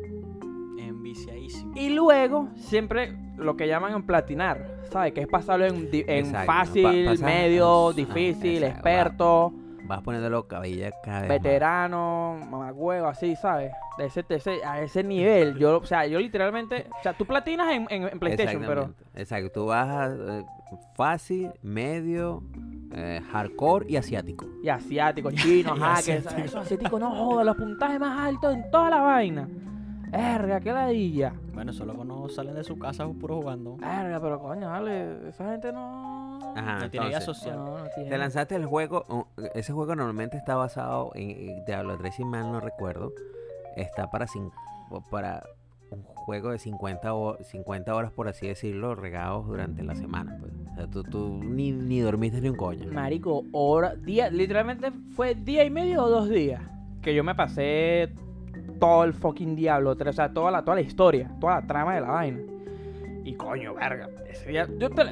Enviciadísimo. 0.78 1.72
Y 1.74 1.90
luego, 1.90 2.48
siempre 2.56 3.16
lo 3.36 3.56
que 3.56 3.66
llaman 3.66 3.94
en 3.94 4.04
platinar, 4.04 4.66
¿sabes? 4.90 5.12
Que 5.12 5.22
es 5.22 5.28
pasarlo 5.28 5.64
en, 5.66 5.88
fácil, 6.44 7.06
pa- 7.18 7.24
medio, 7.24 7.88
ah, 7.88 7.92
difícil, 7.94 8.62
exacto, 8.62 8.74
experto, 8.88 9.52
Vas 9.88 10.02
poniéndolo 10.02 10.48
cabilla 10.48 10.90
cada 11.04 11.20
vez 11.20 11.28
veterano, 11.28 12.38
mamagüevo, 12.50 13.06
así, 13.06 13.36
¿sabes? 13.36 13.70
De 13.96 14.06
ese, 14.06 14.24
de 14.24 14.34
ese- 14.34 14.64
a 14.64 14.80
ese 14.82 15.04
nivel. 15.04 15.56
Yo, 15.58 15.78
o 15.78 15.86
sea, 15.86 16.06
yo 16.06 16.18
literalmente. 16.18 16.86
O 16.98 17.02
sea, 17.04 17.12
tú 17.12 17.24
platinas 17.24 17.72
en, 17.72 17.86
en- 17.90 18.08
en 18.08 18.18
PlayStation, 18.18 18.64
pero. 18.66 18.92
Exacto, 19.14 19.50
tú 19.52 19.66
vas 19.66 19.88
a, 19.88 20.06
eh, 20.38 20.44
fácil, 20.94 21.50
medio, 21.62 22.42
eh, 22.92 23.20
hardcore 23.30 23.86
y 23.88 23.96
asiático. 23.96 24.46
Y 24.62 24.68
asiático, 24.68 25.30
chino, 25.30 25.74
que 26.04 26.12
asiático. 26.12 26.98
no 26.98 27.10
jodan, 27.14 27.46
los 27.46 27.56
puntajes 27.56 28.00
más 28.00 28.18
altos 28.18 28.54
en 28.54 28.70
toda 28.70 28.90
la 28.90 29.00
vaina. 29.00 29.48
Verga, 30.10 30.60
qué 30.60 30.72
ladilla. 30.72 31.34
Bueno, 31.52 31.72
solo 31.72 31.94
cuando 31.94 32.28
salen 32.28 32.54
de 32.54 32.64
su 32.64 32.78
casa 32.78 33.06
puro 33.08 33.36
jugando. 33.36 33.76
Verga, 33.76 34.20
pero 34.20 34.40
coño, 34.40 34.68
vale, 34.68 35.28
esa 35.28 35.50
gente 35.50 35.72
no. 35.72 36.38
Ajá, 36.56 36.80
No 36.80 36.90
tiene 36.90 37.08
vida 37.08 37.20
social. 37.20 37.56
No, 37.56 37.78
no 37.78 37.84
tiene. 37.94 38.10
Te 38.10 38.18
lanzaste 38.18 38.54
el 38.54 38.66
juego, 38.66 39.04
uh, 39.08 39.42
ese 39.54 39.72
juego 39.72 39.94
normalmente 39.94 40.36
está 40.36 40.54
basado 40.54 41.10
en, 41.14 41.64
Diablo 41.64 41.98
3, 41.98 42.14
si 42.14 42.24
mal 42.24 42.52
no 42.52 42.60
recuerdo, 42.60 43.12
está 43.76 44.10
para, 44.10 44.26
para 45.10 45.42
un 45.90 46.02
juego 46.02 46.50
de 46.50 46.58
50, 46.58 47.14
ho- 47.14 47.36
50 47.42 47.94
horas, 47.94 48.12
por 48.12 48.28
así 48.28 48.46
decirlo, 48.48 48.94
regados 48.94 49.46
durante 49.46 49.82
la 49.82 49.94
semana. 49.94 50.36
Pues. 50.40 50.52
O 50.72 50.74
sea, 50.74 50.86
tú, 50.88 51.02
tú 51.04 51.40
ni, 51.44 51.72
ni 51.72 52.00
dormiste 52.00 52.40
ni 52.40 52.48
un 52.48 52.56
coño. 52.56 52.90
Marico, 52.92 53.44
hora, 53.52 53.94
día, 53.94 54.28
literalmente 54.30 54.90
fue 55.14 55.34
día 55.34 55.64
y 55.64 55.70
medio 55.70 56.02
o 56.04 56.08
dos 56.10 56.28
días 56.28 56.60
que 57.02 57.14
yo 57.14 57.22
me 57.22 57.34
pasé 57.34 58.12
todo 58.80 59.04
el 59.04 59.14
fucking 59.14 59.54
Diablo, 59.54 59.92
o 59.98 60.12
sea, 60.12 60.32
toda 60.32 60.50
la, 60.50 60.62
toda 60.64 60.74
la 60.74 60.80
historia, 60.80 61.30
toda 61.40 61.60
la 61.60 61.66
trama 61.66 61.94
de 61.94 62.00
la 62.00 62.08
vaina. 62.08 62.40
Y 63.24 63.34
coño, 63.34 63.74
verga, 63.74 64.08
ese 64.28 64.48
día, 64.50 64.68
yo 64.78 64.90
te 64.90 65.02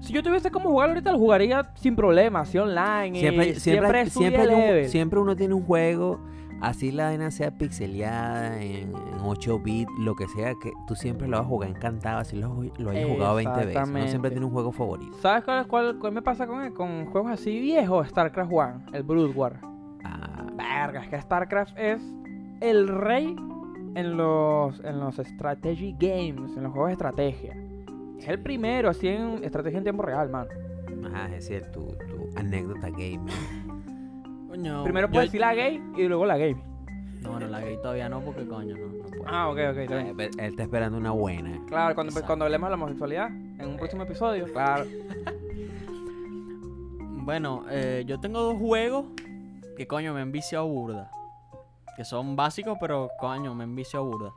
si 0.00 0.12
yo 0.12 0.20
tuviese 0.22 0.50
como 0.50 0.68
jugar 0.70 0.88
ahorita, 0.88 1.12
lo 1.12 1.18
jugaría 1.18 1.70
sin 1.76 1.94
problema, 1.94 2.40
así 2.40 2.58
online. 2.58 3.20
Siempre, 3.20 3.48
y 3.50 3.54
siempre, 3.54 4.06
siempre, 4.06 4.46
siempre, 4.46 4.82
un- 4.82 4.88
siempre 4.88 5.20
uno 5.20 5.36
tiene 5.36 5.54
un 5.54 5.62
juego, 5.62 6.18
así 6.62 6.92
la 6.92 7.06
vaina 7.06 7.30
sea 7.30 7.50
pixeleada, 7.50 8.62
en, 8.62 8.94
en 8.94 9.20
8 9.22 9.58
bits, 9.58 9.90
lo 9.98 10.14
que 10.14 10.26
sea, 10.28 10.54
que 10.62 10.72
tú 10.86 10.94
siempre 10.94 11.28
lo 11.28 11.36
vas 11.36 11.44
a 11.44 11.48
jugar 11.48 11.68
encantado, 11.70 12.20
así 12.20 12.36
lo, 12.36 12.62
lo 12.78 12.90
hayas 12.90 13.08
jugado 13.10 13.34
20 13.34 13.52
veces. 13.52 13.68
Exactamente. 13.68 14.08
siempre 14.08 14.30
tiene 14.30 14.46
un 14.46 14.52
juego 14.52 14.72
favorito. 14.72 15.16
¿Sabes 15.20 15.44
cuál, 15.44 15.66
cuál, 15.66 15.98
cuál 15.98 16.12
me 16.12 16.22
pasa 16.22 16.46
con, 16.46 16.72
con 16.72 17.06
juegos 17.06 17.32
así 17.32 17.60
viejos? 17.60 18.08
StarCraft 18.08 18.50
1, 18.50 18.82
el 18.92 19.02
Brood 19.02 19.36
War. 19.36 19.60
Ah, 20.04 20.46
Verga, 20.56 21.02
es 21.02 21.08
que 21.08 21.20
StarCraft 21.20 21.76
es 21.76 22.00
el 22.60 22.88
rey 22.88 23.36
en 23.94 24.16
los, 24.16 24.80
en 24.84 25.00
los 25.00 25.16
strategy 25.16 25.94
games, 25.98 26.56
en 26.56 26.62
los 26.62 26.72
juegos 26.72 26.88
de 26.88 26.92
estrategia. 26.92 27.56
Es 28.18 28.28
el 28.28 28.40
primero, 28.40 28.88
así 28.88 29.08
en 29.08 29.42
estrategia 29.42 29.78
en 29.78 29.84
tiempo 29.84 30.02
real, 30.04 30.30
man. 30.30 30.46
ajá, 31.06 31.26
es 31.26 31.48
decir, 31.48 31.66
tu, 31.72 31.80
tu 32.08 32.30
anécdota 32.36 32.88
gamer. 32.90 33.34
Coño. 34.52 34.84
Primero 34.84 35.06
yo- 35.08 35.12
puedes 35.12 35.28
decir 35.28 35.40
la 35.40 35.54
gay 35.54 35.82
y 35.96 36.02
luego 36.04 36.26
la 36.26 36.36
game. 36.36 36.62
No, 37.22 37.40
no, 37.40 37.46
la 37.46 37.60
gay 37.60 37.76
todavía 37.80 38.08
no, 38.10 38.20
porque 38.20 38.46
coño, 38.46 38.76
no, 38.76 38.86
no 38.88 39.04
puedo. 39.04 39.22
Ah, 39.26 39.48
ok, 39.48 39.58
ok, 39.70 39.76
está 39.78 40.00
Eh, 40.02 40.14
Él 40.18 40.30
está 40.50 40.62
esperando 40.64 40.98
una 40.98 41.12
buena. 41.12 41.58
Claro, 41.68 41.94
cuando, 41.94 42.10
Exacto. 42.10 42.26
cuando 42.26 42.44
hablemos 42.44 42.66
de 42.66 42.70
la 42.70 42.74
homosexualidad, 42.76 43.28
en 43.28 43.66
un 43.66 43.76
próximo 43.78 44.02
episodio. 44.02 44.46
Claro. 44.52 44.84
Bueno, 47.24 47.64
eh, 47.70 48.02
yo 48.04 48.18
tengo 48.18 48.40
dos 48.40 48.58
juegos 48.58 49.04
que 49.76 49.86
coño 49.86 50.12
me 50.12 50.20
han 50.22 50.32
viciado 50.32 50.66
burda. 50.66 51.08
Que 51.96 52.04
son 52.04 52.34
básicos, 52.34 52.76
pero 52.80 53.10
coño, 53.20 53.54
me 53.54 53.62
han 53.62 53.76
viciado 53.76 54.04
burda. 54.06 54.32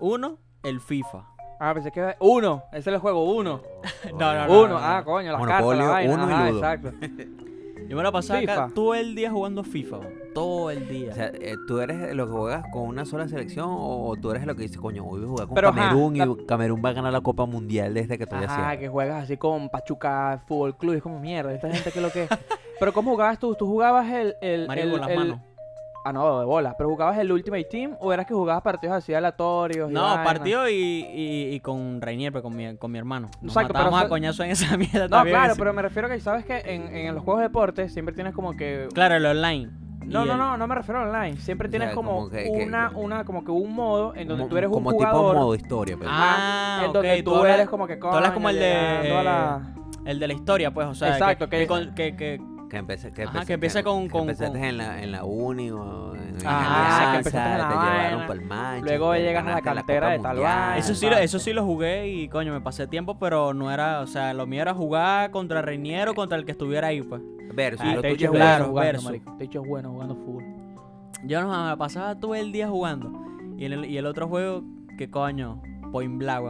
Uno, 0.00 0.36
el 0.64 0.80
FIFA. 0.80 1.24
Ah, 1.60 1.72
pensé 1.74 1.92
que 1.92 2.16
uno, 2.18 2.64
ese 2.72 2.80
es 2.90 2.94
el 2.94 2.98
juego 2.98 3.22
uno. 3.32 3.60
No, 4.18 4.34
no, 4.34 4.46
no. 4.48 4.62
Uno, 4.64 4.78
ah, 4.80 5.02
coño, 5.04 5.30
las 5.30 5.46
cartas, 5.46 5.78
la 5.78 5.84
vaina. 5.86 6.12
uno 6.14 6.28
y 6.28 6.32
ajá, 6.32 6.50
Ludo. 6.50 6.58
exacto. 6.58 6.92
Yo 7.88 7.96
me 7.96 8.02
la 8.02 8.10
pasaba 8.12 8.40
acá 8.40 8.52
FIFA. 8.64 8.74
todo 8.74 8.94
el 8.94 9.14
día 9.14 9.30
jugando 9.30 9.62
FIFA. 9.64 10.00
Todo 10.34 10.70
el 10.70 10.88
día. 10.88 11.12
O 11.12 11.14
sea, 11.14 11.26
eh, 11.34 11.54
¿tú 11.66 11.78
eres 11.80 12.14
lo 12.14 12.26
que 12.26 12.32
juegas 12.32 12.64
con 12.72 12.82
una 12.82 13.04
sola 13.04 13.28
selección 13.28 13.68
o, 13.70 14.14
tú 14.20 14.30
eres 14.32 14.44
lo 14.46 14.54
que 14.54 14.62
dices, 14.62 14.78
coño, 14.78 15.04
hoy 15.04 15.20
voy 15.20 15.24
a 15.26 15.28
jugar 15.28 15.46
con 15.46 15.54
Pero, 15.54 15.68
ajá, 15.68 15.80
Camerún 15.88 16.18
la- 16.18 16.24
y 16.26 16.46
Camerún 16.46 16.82
va 16.84 16.88
a 16.90 16.92
ganar 16.92 17.12
la 17.12 17.20
Copa 17.20 17.46
Mundial 17.46 17.94
desde 17.94 18.16
que 18.18 18.24
estoy 18.24 18.44
Ajá, 18.44 18.54
haciendo? 18.70 18.80
que 18.80 18.88
juegas 18.88 19.24
así 19.24 19.36
con 19.36 19.68
Pachuca 19.70 20.42
Fútbol 20.46 20.76
Club. 20.76 20.94
Es 20.94 21.02
como 21.02 21.20
mierda, 21.20 21.52
esta 21.54 21.70
gente 21.70 21.90
que 21.92 21.98
es 21.98 22.02
lo 22.02 22.10
que. 22.10 22.28
Pero 22.78 22.92
¿cómo 22.92 23.12
jugabas 23.12 23.38
tú? 23.38 23.54
¿Tú 23.54 23.66
jugabas 23.66 24.10
el. 24.12 24.34
el, 24.42 24.66
Mario 24.66 24.84
el- 24.84 24.90
con 24.90 25.00
las 25.00 25.10
el- 25.10 25.16
manos. 25.16 25.40
Ah, 26.08 26.12
no, 26.12 26.38
de 26.40 26.46
bola. 26.46 26.74
¿Pero 26.78 26.88
jugabas 26.90 27.18
el 27.18 27.32
Ultimate 27.32 27.64
Team 27.64 27.96
o 28.00 28.12
eras 28.12 28.26
que 28.26 28.34
jugabas 28.34 28.62
partidos 28.62 28.96
así 28.96 29.12
aleatorios? 29.12 29.90
y 29.90 29.94
No, 29.94 30.02
vaina? 30.02 30.22
partido 30.24 30.68
y, 30.68 30.72
y, 30.74 31.54
y 31.54 31.60
con 31.60 32.00
Rainier, 32.00 32.32
pero 32.32 32.42
con 32.44 32.54
mi, 32.54 32.76
con 32.76 32.92
mi 32.92 32.98
hermano. 32.98 33.28
Nos 33.40 33.52
Exacto, 33.52 33.72
pero 33.72 33.84
matábamos 33.84 34.00
a 34.00 34.02
so- 34.04 34.08
coñazo 34.08 34.42
en 34.44 34.50
esa 34.52 34.76
mierda 34.78 35.08
No, 35.08 35.16
también, 35.16 35.36
claro, 35.36 35.54
pero 35.58 35.72
me 35.72 35.82
refiero 35.82 36.06
a 36.08 36.10
que 36.12 36.20
sabes 36.20 36.44
que 36.44 36.58
en, 36.64 36.94
en 36.94 37.14
los 37.14 37.24
juegos 37.24 37.40
de 37.40 37.48
deporte 37.48 37.88
siempre 37.88 38.14
tienes 38.14 38.34
como 38.34 38.56
que. 38.56 38.88
Claro, 38.94 39.16
el 39.16 39.26
online. 39.26 39.68
No, 40.06 40.22
Y 40.24 40.26
no, 40.28 40.32
el- 40.34 40.38
no, 40.38 40.56
no 40.56 40.66
me 40.68 40.74
refiero 40.76 41.00
a 41.00 41.02
online. 41.08 41.36
Siempre 41.38 41.66
O 41.66 41.70
tienes 41.70 41.88
sea, 41.88 41.96
como, 41.96 42.10
como 42.16 42.30
que- 42.30 42.48
una, 42.64 42.90
que- 42.90 42.94
una, 42.96 43.24
como 43.24 43.44
que 43.44 43.50
un 43.50 43.74
modo 43.74 44.14
en 44.14 44.28
donde 44.28 44.42
Como- 44.44 44.48
tú 44.50 44.56
eres 44.58 44.68
un 44.68 44.74
como 44.74 44.90
jugador. 44.92 45.30
tipo 45.32 45.40
modo 45.44 45.54
historia, 45.56 45.96
pero 45.98 46.10
Ah, 46.14 46.82
en 46.86 46.92
donde 46.92 47.22
tú, 47.24 47.34
hablas- 47.34 47.54
eres 47.54 47.68
como 47.68 47.86
que 47.88 47.96
tú 47.96 48.06
hablas 48.06 48.30
como 48.30 48.48
el 48.48 48.58
de- 48.60 49.12
a 49.18 49.22
la- 49.24 49.72
El 50.04 50.20
de 50.20 50.28
la 50.28 50.34
historia, 50.34 50.72
pues, 50.72 50.86
o 50.86 50.94
sea. 50.94 51.08
Exacto, 51.14 51.48
que, 51.48 51.66
que- 51.96 52.14
que, 52.16 52.40
que- 52.68 52.70
que- 52.70 52.70
que 52.70 52.76
empieza, 52.78 53.10
que 53.10 53.22
Ajá, 53.22 53.30
empieza- 53.30 53.46
que 53.46 53.52
empieza 53.54 53.82
con- 53.82 54.02
que 54.04 54.10
con- 54.10 54.20
empezaste 54.22 54.58
con- 54.58 54.64
en 54.68 54.76
la, 54.78 55.02
en 55.02 55.12
la 55.12 55.24
uni 55.24 55.70
o 55.70 56.14
en 56.14 56.36
Ajá, 56.36 56.38
que 56.40 56.46
Alianza, 56.46 57.16
empezaste 57.18 57.50
en 57.52 57.58
la 57.58 57.68
te 57.68 57.74
llevaron 57.74 58.20
para 58.20 58.32
el 58.34 58.40
Manchester, 58.46 58.98
luego 58.98 59.14
llegas 59.14 59.46
a 59.46 59.50
la 59.50 59.60
Copa 59.62 59.92
de 59.92 60.00
tal 60.00 60.34
Mundial. 60.36 60.78
Eso 60.78 60.94
sí, 60.94 61.08
lo- 61.10 61.16
eso 61.18 61.38
sí 61.38 61.52
lo 61.52 61.64
jugué 61.64 62.08
y 62.08 62.28
coño, 62.28 62.52
me 62.52 62.60
pasé 62.60 62.86
tiempo, 62.86 63.18
pero 63.18 63.54
no 63.54 63.70
era, 63.70 64.00
o 64.00 64.06
sea, 64.06 64.34
lo 64.34 64.46
mío 64.46 64.62
era 64.62 64.74
jugar 64.74 65.30
contra 65.30 65.62
Reiniero, 65.62 66.14
contra 66.14 66.36
el 66.38 66.44
que 66.44 66.52
estuviera 66.52 66.88
ahí, 66.88 67.02
pues. 67.02 67.22
Versus, 67.54 67.80
Ah, 67.86 67.94
lo 67.94 68.00
te 68.02 68.08
he 68.08 68.10
tuyo 68.12 68.14
hecho 68.14 68.24
es 68.26 68.30
bueno 68.32 68.44
claro, 68.44 68.66
jugando. 68.68 69.10
Te 69.38 69.44
he 69.44 69.46
hecho 69.46 69.62
bueno 69.62 69.90
jugando 69.90 70.14
fútbol. 70.16 70.44
Yo 71.24 71.40
no 71.40 71.48
me 71.48 71.68
la 71.68 71.76
pasaba 71.76 72.14
todo 72.14 72.34
el 72.34 72.52
día 72.52 72.68
jugando. 72.68 73.10
Y 73.56 73.64
en 73.64 73.72
el, 73.72 73.84
y 73.86 73.96
el 73.96 74.04
otro 74.06 74.28
juego, 74.28 74.62
que 74.98 75.10
coño, 75.10 75.62
Point 75.90 76.18
Blank. 76.18 76.44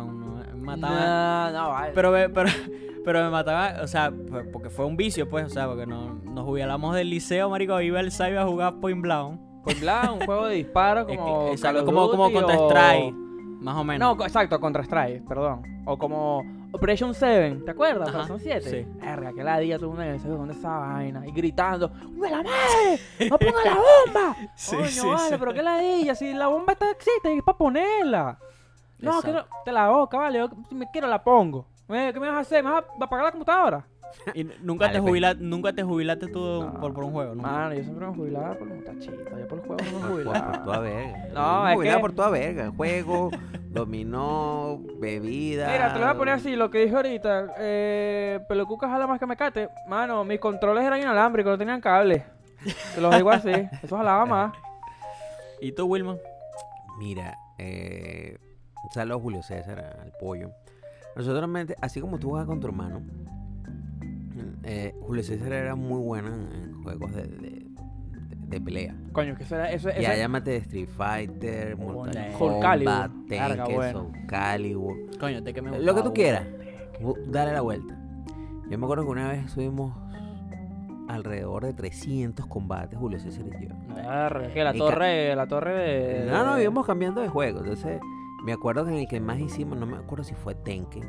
Me 0.55 0.63
mataba. 0.63 1.51
No, 1.53 1.59
no, 1.63 1.69
vale. 1.71 1.93
Pero, 1.95 2.13
pero, 2.35 2.49
pero 3.07 3.23
me 3.23 3.31
mataba, 3.31 3.83
o 3.85 3.87
sea, 3.87 4.13
porque 4.53 4.69
fue 4.69 4.85
un 4.85 4.97
vicio, 4.97 5.29
pues, 5.31 5.47
o 5.47 5.49
sea, 5.49 5.69
porque 5.69 5.87
no, 5.87 6.15
nos 6.25 6.45
jubilamos 6.45 6.93
del 6.97 7.09
liceo, 7.09 7.49
marico, 7.49 7.81
iba 7.81 8.01
al 8.01 8.11
cyber 8.11 8.39
a 8.39 8.47
jugar 8.47 8.81
Point 8.81 9.01
Blank. 9.01 9.41
Point 9.63 9.79
Blank, 9.81 10.11
un 10.21 10.27
juego 10.27 10.47
de 10.47 10.57
disparo 10.57 11.07
como 11.07 11.47
exacto, 11.53 11.85
como, 11.85 12.11
como 12.11 12.25
o- 12.25 12.69
Strike, 12.69 13.15
más 13.15 13.77
o 13.77 13.85
menos. 13.85 14.17
No, 14.17 14.25
exacto, 14.25 14.59
Contra 14.59 14.83
Strike, 14.83 15.25
perdón. 15.25 15.63
O 15.85 15.97
como 15.97 16.43
Operation 16.73 17.15
7, 17.15 17.61
¿te 17.65 17.71
acuerdas? 17.71 18.09
Ajá, 18.09 18.27
Son 18.27 18.41
7. 18.41 18.61
sí. 18.69 18.85
Verga, 19.01 19.33
que 19.33 19.45
la 19.45 19.59
día 19.61 19.77
todo 19.77 19.87
el 19.87 19.91
mundo 19.91 20.03
en 20.03 20.09
el 20.11 20.19
servidor, 20.19 20.41
¿dónde 20.41 20.55
esa 20.55 20.69
vaina? 20.77 21.25
Y 21.29 21.31
gritando, 21.31 21.89
¡No 22.11 22.29
la 22.29 22.39
madre! 22.39 23.31
¡No 23.31 23.39
ponga 23.39 23.65
la 23.65 23.77
bomba! 23.77 24.37
Sí, 24.57 24.75
Coño, 24.75 24.89
sí, 24.89 25.07
vale, 25.09 25.29
sí. 25.29 25.37
pero 25.39 25.55
qué 25.55 25.63
ladilla, 25.63 26.15
si 26.17 26.35
la 26.35 26.49
bomba 26.49 26.73
está 26.73 26.91
existe, 26.91 27.33
es 27.37 27.43
para 27.45 27.57
ponerla. 27.57 28.37
No, 28.99 29.23
que 29.23 29.31
no, 29.31 29.45
te 29.65 29.71
la 29.71 29.91
boca, 29.91 30.19
vale, 30.19 30.39
yo, 30.41 30.49
si 30.69 30.75
me 30.75 30.91
quiero 30.91 31.07
la 31.07 31.23
pongo. 31.23 31.69
¿Qué 31.89 32.21
me 32.21 32.29
vas 32.29 32.37
a 32.37 32.41
hacer? 32.41 32.65
¿Me 32.65 32.71
vas 32.71 32.85
a 33.01 33.05
apagar 33.05 33.25
la 33.27 33.31
computadora? 33.33 33.87
Y 34.35 34.45
nunca, 34.63 34.91
te 34.91 35.01
pues. 35.01 35.11
jubila- 35.11 35.35
nunca 35.39 35.73
te 35.73 35.83
jubilaste 35.83 36.29
tú 36.29 36.39
No. 36.63 36.81
por, 36.81 36.95
por 36.95 37.05
un 37.05 37.13
juego, 37.13 37.35
¿no? 37.35 37.43
Mano, 37.43 37.75
yo 37.75 37.83
siempre 37.83 38.07
me 38.07 38.15
jubilaba 38.15 38.55
por 38.55 38.69
los 38.69 38.79
muchachitos, 38.79 39.19
yo 39.39 39.49
por 39.49 39.59
los 39.59 39.67
juegos 39.67 39.93
no 39.93 39.99
me 40.01 40.07
Por, 40.09 40.09
por, 40.09 40.25
por 40.25 40.35
jubilaba. 40.35 40.63
toda 40.65 40.79
verga. 40.81 41.29
No, 41.35 41.65
Me 41.65 41.71
es 41.71 41.77
jubilaba 41.77 41.97
que- 41.97 42.01
por 42.03 42.13
toda 42.15 42.31
verga. 42.31 42.73
Juego, 42.77 43.31
dominó, 43.71 44.81
bebida. 44.99 45.69
Mira, 45.71 45.93
te 45.93 45.99
lo 46.01 46.07
voy 46.07 46.15
a 46.15 46.19
poner 46.19 46.35
así, 46.35 46.57
lo 46.57 46.71
que 46.71 46.79
dije 46.79 46.97
ahorita. 46.97 47.55
Eh, 47.59 48.41
Pelocuca 48.49 48.89
jala 48.89 49.07
más 49.07 49.19
que 49.19 49.27
me 49.27 49.37
cate. 49.37 49.69
Mano, 49.89 50.25
mis 50.25 50.41
controles 50.41 50.85
eran 50.85 51.01
inalámbricos, 51.01 51.53
no 51.53 51.59
tenían 51.59 51.81
cable. 51.81 52.25
Te 52.95 53.01
los 53.01 53.15
digo 53.15 53.31
así. 53.31 53.51
Eso 53.83 53.97
jalaba 53.97 54.25
más. 54.25 54.53
¿Y 55.61 55.73
tú, 55.73 55.85
Wilman? 55.87 56.17
Mira, 56.99 57.37
eh, 57.59 58.39
saludos 58.93 59.21
Julio 59.23 59.43
César, 59.43 59.79
al 60.01 60.13
pollo. 60.19 60.51
Nosotros, 61.17 61.51
así 61.81 62.01
como 62.01 62.19
tú 62.19 62.31
juegas 62.31 62.47
con 62.47 62.61
tu 62.61 62.67
hermano, 62.67 63.01
eh, 64.63 64.95
Julio 65.01 65.23
César 65.23 65.53
era 65.53 65.75
muy 65.75 66.01
bueno 66.03 66.29
en, 66.29 66.83
juegos 66.83 67.15
de, 67.15 67.27
de- 67.27 68.61
pelea. 68.61 68.95
Coño, 69.13 69.37
que 69.37 69.43
eso 69.43 69.55
era. 69.55 69.71
Eso, 69.71 69.91
Ya 69.91 70.15
llámate 70.17 70.57
Street 70.57 70.89
Fighter, 70.89 71.77
Mortal 71.77 72.33
Kombat, 72.39 73.11
Tekken, 73.29 73.75
bueno. 73.75 73.99
Soul 73.99 74.27
Calibur. 74.27 75.19
Coño, 75.19 75.43
te 75.43 75.53
que 75.53 75.63
me 75.63 75.79
Lo 75.79 75.95
que 75.95 76.03
tú 76.03 76.13
quieras. 76.15 76.47
Dale 77.27 77.53
la 77.53 77.61
vuelta. 77.61 77.99
Yo 78.71 78.79
me 78.79 78.85
acuerdo 78.85 79.05
que 79.05 79.11
una 79.11 79.29
vez 79.29 79.51
subimos 79.51 79.95
alrededor 81.09 81.65
de 81.65 81.73
300 81.75 82.47
combates, 82.47 82.99
Julio 82.99 83.19
César 83.21 83.45
y 83.47 83.67
yo. 83.67 83.75
Verga, 83.95 84.49
que 84.53 84.65
la 84.65 84.75
Y 84.75 84.79
torre, 84.79 85.37
la 85.37 85.47
torre 85.47 85.75
de. 85.75 86.31
No, 86.31 86.45
no, 86.45 86.61
íbamos 86.61 86.87
cambiando 86.87 87.21
de 87.21 87.29
juego. 87.29 87.61
Entonces, 87.61 88.01
me 88.47 88.53
acuerdo 88.53 88.85
que 88.85 88.93
en 88.93 88.97
el 88.99 89.09
que 89.09 89.21
más 89.21 89.39
hicimos, 89.39 89.77
no 89.77 89.85
me 89.87 89.97
acuerdo 89.97 90.25
si 90.25 90.35
fue 90.35 90.55
Tenken. 90.55 91.03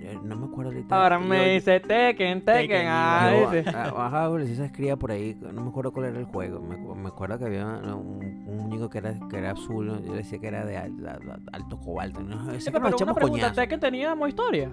Eh, 0.00 0.18
No 0.22 0.36
me 0.36 0.46
acuerdo 0.46 0.70
ahorita. 0.70 0.94
Ahora 1.02 1.20
Yo- 1.20 1.26
me 1.26 1.48
dice 1.54 1.80
Tekken, 1.80 2.42
Tekken. 2.44 2.86
Ah, 2.88 3.30
yo, 3.32 3.50
dice. 3.50 3.68
a- 3.70 4.06
Ajá, 4.06 4.28
Julio 4.28 4.46
César 4.46 4.66
escribía 4.66 4.96
por 4.96 5.10
ahí, 5.10 5.36
no 5.52 5.60
me 5.62 5.68
acuerdo 5.70 5.92
cuál 5.92 6.06
era 6.06 6.18
el 6.18 6.24
juego. 6.26 6.60
Me, 6.60 6.76
me 6.76 7.08
acuerdo 7.08 7.38
que 7.38 7.44
había 7.46 7.66
un, 7.66 8.44
un 8.46 8.56
muñeco 8.56 8.88
que 8.88 8.98
era, 8.98 9.14
que 9.28 9.36
era 9.38 9.50
azul, 9.52 9.86
yo 10.04 10.12
le 10.12 10.18
decía 10.18 10.38
que 10.38 10.46
era 10.48 10.64
de 10.64 10.76
al- 10.78 11.06
al- 11.06 11.42
alto 11.52 11.78
cobalto. 11.80 12.20
No, 12.22 12.36
Sí, 12.60 12.70
pero 12.70 12.88
nos 12.90 13.00
una 13.02 13.14
pregunta. 13.14 13.52
¿Tekken 13.52 13.80
tenía 13.80 14.14
historia? 14.28 14.70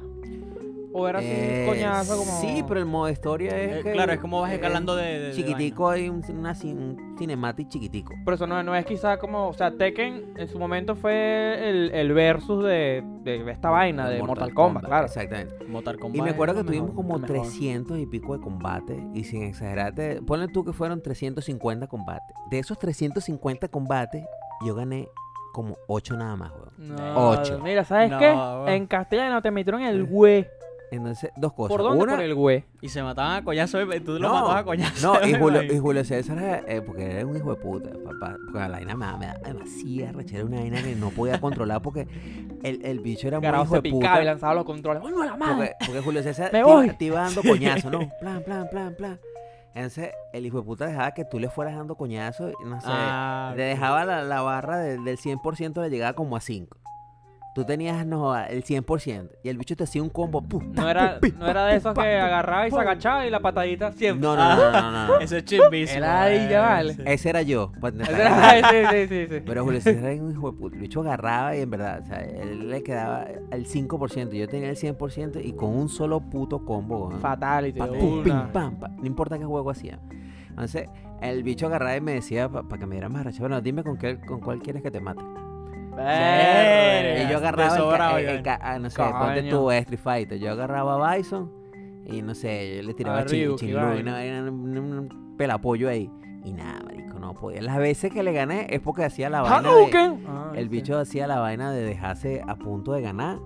¿O 0.98 1.08
era 1.10 1.20
así 1.20 1.28
Eh, 1.30 1.66
coñazo 1.68 2.18
como.? 2.18 2.32
Sí, 2.40 2.64
pero 2.66 2.80
el 2.80 2.86
modo 2.86 3.10
historia 3.10 3.60
es 3.60 3.78
Eh, 3.78 3.82
que, 3.84 3.92
claro, 3.92 4.14
es 4.14 4.20
como 4.20 4.40
vas 4.40 4.54
escalando 4.54 4.96
de, 4.96 5.04
de- 5.06 5.20
de 5.28 5.34
Chiquitico, 5.34 5.90
hay 5.90 6.08
un, 6.08 6.24
una, 6.30 6.54
cin- 6.56 6.78
un 6.78 7.16
cinematic 7.18 7.68
chiquitico. 7.68 8.14
Pero 8.24 8.36
eso 8.36 8.48
no, 8.48 8.64
no 8.64 8.74
es 8.76 8.86
quizá 8.86 9.18
como. 9.18 9.50
O 9.50 9.54
sea, 9.54 9.72
Tekken 9.76 10.34
en 10.38 10.48
su 10.48 10.58
momento 10.58 10.96
fue 10.96 11.70
el, 11.70 11.92
el 11.92 12.14
versus 12.14 12.64
de, 12.64 13.04
de 13.24 13.52
esta 13.52 13.70
vaina, 13.72 14.08
de 14.08 14.24
Mortal, 14.24 14.54
Kombat, 14.54 14.86
claro. 14.86 15.06
Exactamente. 15.08 15.66
Mortal 15.68 16.00
Kombat 16.00 16.18
Y 16.18 16.22
me 16.22 16.30
acuerdo 16.30 16.56
que 16.56 16.64
tuvimos 16.64 16.90
mejor. 16.92 16.96
como 16.96 17.14
lo 17.16 17.20
mejor. 17.28 17.42
300 17.42 18.00
y 18.00 18.06
pico 18.06 18.38
de 18.38 18.42
combates. 18.42 18.98
Y 19.14 19.26
sin 19.26 19.44
exagerarte, 19.44 20.22
ponle 20.22 20.48
tú 20.48 20.64
que 20.64 20.72
fueron 20.72 21.02
350 21.02 21.88
combates. 21.88 22.36
De 22.50 22.60
esos 22.60 22.80
350 22.80 23.68
combates, 23.68 24.24
yo 24.66 24.74
gané 24.76 25.10
como 25.52 25.78
8 25.88 26.16
nada 26.18 26.36
más, 26.38 26.52
weón. 26.52 26.96
No, 26.96 27.30
Ocho. 27.32 27.60
Mira, 27.64 27.84
¿sabes 27.86 28.12
No, 28.12 28.20
qué? 28.20 28.30
weón. 28.32 28.70
En 28.70 28.88
castellano 28.88 29.42
te 29.42 29.52
metieron 29.52 29.82
el 29.82 30.06
güey. 30.06 30.46
Entonces, 30.96 31.32
dos 31.36 31.54
cosas. 31.54 31.70
¿Por 31.76 31.84
dónde? 31.84 32.04
Una, 32.04 32.14
Por 32.16 32.24
el 32.24 32.36
güey. 32.36 32.64
Y 32.82 32.90
se 32.90 33.02
mataban 33.04 33.38
a 33.38 33.44
coñazo 33.44 33.82
y 33.82 34.00
tú 34.02 34.20
lo 34.20 34.30
matabas 34.34 34.58
a 34.62 34.64
coñazo. 34.64 35.14
No, 35.20 35.28
y 35.28 35.34
Julio, 35.34 35.64
y. 35.64 35.78
Julio 35.78 36.04
César, 36.04 36.64
eh, 36.68 36.82
porque 36.86 37.12
era 37.12 37.26
un 37.26 37.36
hijo 37.38 37.56
de 37.56 37.62
puta, 37.62 37.90
papá. 38.04 38.38
Porque 38.46 38.60
la 38.60 38.68
vaina 38.70 38.96
me, 38.96 39.06
da- 39.06 39.18
me 39.18 39.26
da 39.28 39.34
demasiada 39.46 40.12
rechera, 40.14 40.46
una 40.46 40.58
vaina 40.62 40.82
que 40.82 40.96
no 40.96 41.10
podía 41.10 41.40
controlar 41.42 41.82
porque 41.82 42.08
el, 42.64 42.84
el 42.86 43.00
bicho 43.00 43.28
era 43.28 43.40
muy 43.40 43.48
hijo 43.50 43.76
se 43.76 43.82
de 43.82 43.90
puta. 43.92 44.22
y 44.22 44.26
lanzaba 44.26 44.54
los 44.56 44.66
controles. 44.66 45.04
¡Uy, 45.04 45.12
no 45.12 45.24
la 45.24 45.36
madre! 45.36 45.76
Porque, 45.80 45.86
porque 45.86 46.02
Julio 46.02 46.24
César 46.24 46.50
Me 46.54 46.64
voy. 46.64 46.90
te 46.90 47.06
iba 47.06 47.22
dando 47.22 47.42
coñazo, 47.48 47.90
¿no? 47.90 48.00
Plan, 48.20 48.42
plan, 48.44 48.68
plan, 48.70 48.96
plan. 48.96 49.20
Entonces, 49.74 50.12
el 50.32 50.46
hijo 50.46 50.60
de 50.60 50.64
puta 50.64 50.86
dejaba 50.88 51.12
que 51.14 51.26
tú 51.26 51.38
le 51.38 51.50
fueras 51.50 51.76
dando 51.76 51.96
coñazo, 51.96 52.50
y 52.50 52.54
no 52.66 52.80
sé, 52.80 52.88
Ah, 52.90 53.54
le 53.58 53.64
dejaba 53.64 54.06
la, 54.06 54.24
la 54.24 54.42
barra 54.42 54.78
de- 54.78 54.98
del 55.00 55.18
100%, 55.18 55.82
le 55.82 55.90
llegaba 55.90 56.14
como 56.14 56.38
a 56.38 56.40
5. 56.40 56.78
Tú 57.56 57.64
tenías 57.64 58.06
no, 58.06 58.38
el 58.38 58.66
100% 58.66 59.30
y 59.42 59.48
el 59.48 59.58
bicho 59.58 59.78
te 59.78 59.86
hacía 59.86 60.04
un 60.04 60.10
combo. 60.10 60.42
pum, 60.42 60.74
No 60.74 60.84
ta, 60.84 60.92
era, 60.92 61.20
no 61.40 61.48
era 61.48 61.66
de 61.68 61.78
esos 61.78 61.94
que 61.94 62.20
agarraba 62.20 62.68
y 62.68 62.72
se 62.72 62.78
agachaba 62.78 63.26
y 63.26 63.30
la 63.30 63.40
patadita 63.40 63.94
siempre. 63.94 64.28
No, 64.28 64.36
no, 64.36 64.58
no, 64.58 64.72
no, 64.74 64.92
no, 64.92 65.08
no. 65.08 65.20
Eso 65.22 65.38
es 65.38 65.46
chimbísimo. 65.46 66.00
Era 66.00 66.24
ahí, 66.24 66.50
ya 66.50 66.58
eh, 66.58 66.60
vale. 66.60 66.98
Ese 67.06 67.30
era 67.30 67.44
yo. 67.44 67.72
pues, 67.80 67.94
sí, 67.98 68.04
sí, 68.92 69.08
sí, 69.08 69.28
sí. 69.30 69.42
Pero 69.46 69.64
Julio 69.64 69.80
César 69.80 70.04
era 70.04 70.22
un 70.22 70.32
hijo 70.34 70.52
de 70.52 70.58
puta. 70.58 70.76
El 70.76 70.82
bicho 70.82 71.00
agarraba 71.00 71.56
y 71.56 71.62
en 71.62 71.70
verdad, 71.70 72.02
o 72.04 72.06
sea, 72.06 72.20
él 72.20 72.70
le 72.70 72.84
quedaba 72.84 73.26
el 73.52 73.66
5%. 73.66 74.32
Yo 74.34 74.50
tenía 74.50 74.70
el 74.70 74.76
100% 74.76 75.40
y 75.42 75.54
con 75.54 75.70
un 75.70 75.88
solo 75.88 76.20
puto 76.20 76.66
combo. 76.66 77.10
pa. 77.22 78.70
No 78.98 79.06
importa 79.06 79.40
qué 79.40 79.46
juego 79.46 79.70
hacía. 79.70 79.98
Entonces, 80.50 80.90
el 81.22 81.42
bicho 81.44 81.68
agarraba 81.68 81.96
y 81.96 82.02
me 82.02 82.16
decía 82.16 82.50
para 82.50 82.78
que 82.78 82.86
me 82.86 82.96
diera 82.96 83.08
más 83.08 83.24
racha. 83.24 83.40
Bueno, 83.40 83.62
dime 83.62 83.82
con, 83.82 83.98
qué, 83.98 84.20
con 84.20 84.42
cuál 84.42 84.60
quieres 84.60 84.84
que 84.84 84.92
te 84.92 85.00
mate. 85.00 85.24
Verga. 85.96 87.24
Y 87.24 87.30
yo 87.32 87.38
agarraba, 87.38 87.76
sobrado, 87.78 88.18
el- 88.18 88.26
el 88.28 88.44
ah, 88.48 88.80
no 88.80 88.90
sé, 88.90 89.02
ponte 89.04 89.44
tú 89.44 89.72
Street 89.72 90.00
Fighter. 90.00 90.40
Yo 90.40 90.52
agarraba 90.52 91.12
a 91.12 91.16
Bison 91.18 91.52
y 92.06 92.22
no 92.22 92.36
sé, 92.36 92.78
yo 92.78 92.84
le 92.84 92.94
tiraba 92.94 93.20
A 93.20 93.26
chin, 93.26 93.56
chin, 93.56 93.76
un, 93.78 95.36
pelapollo 95.38 95.90
ahí. 95.90 96.10
Y 96.44 96.54
nada, 96.54 96.80
marico, 96.86 97.18
no 97.20 97.34
podía. 97.34 97.62
Las 97.62 97.78
veces 97.78 98.12
que 98.14 98.22
le 98.22 98.32
gané 98.32 98.68
es 98.70 98.80
porque 98.80 99.04
hacía 99.04 99.30
la 99.30 99.42
vaina 99.42 99.62
de. 99.74 100.20
Ah, 100.28 100.52
El 100.54 100.64
sí. 100.66 100.70
bicho 100.70 100.98
hacía 101.00 101.26
la 101.28 101.40
vaina 101.40 101.72
de 101.72 101.82
dejarse 101.84 102.44
a 102.48 102.56
punto 102.56 102.94
de 102.94 103.02
ganar. 103.02 103.40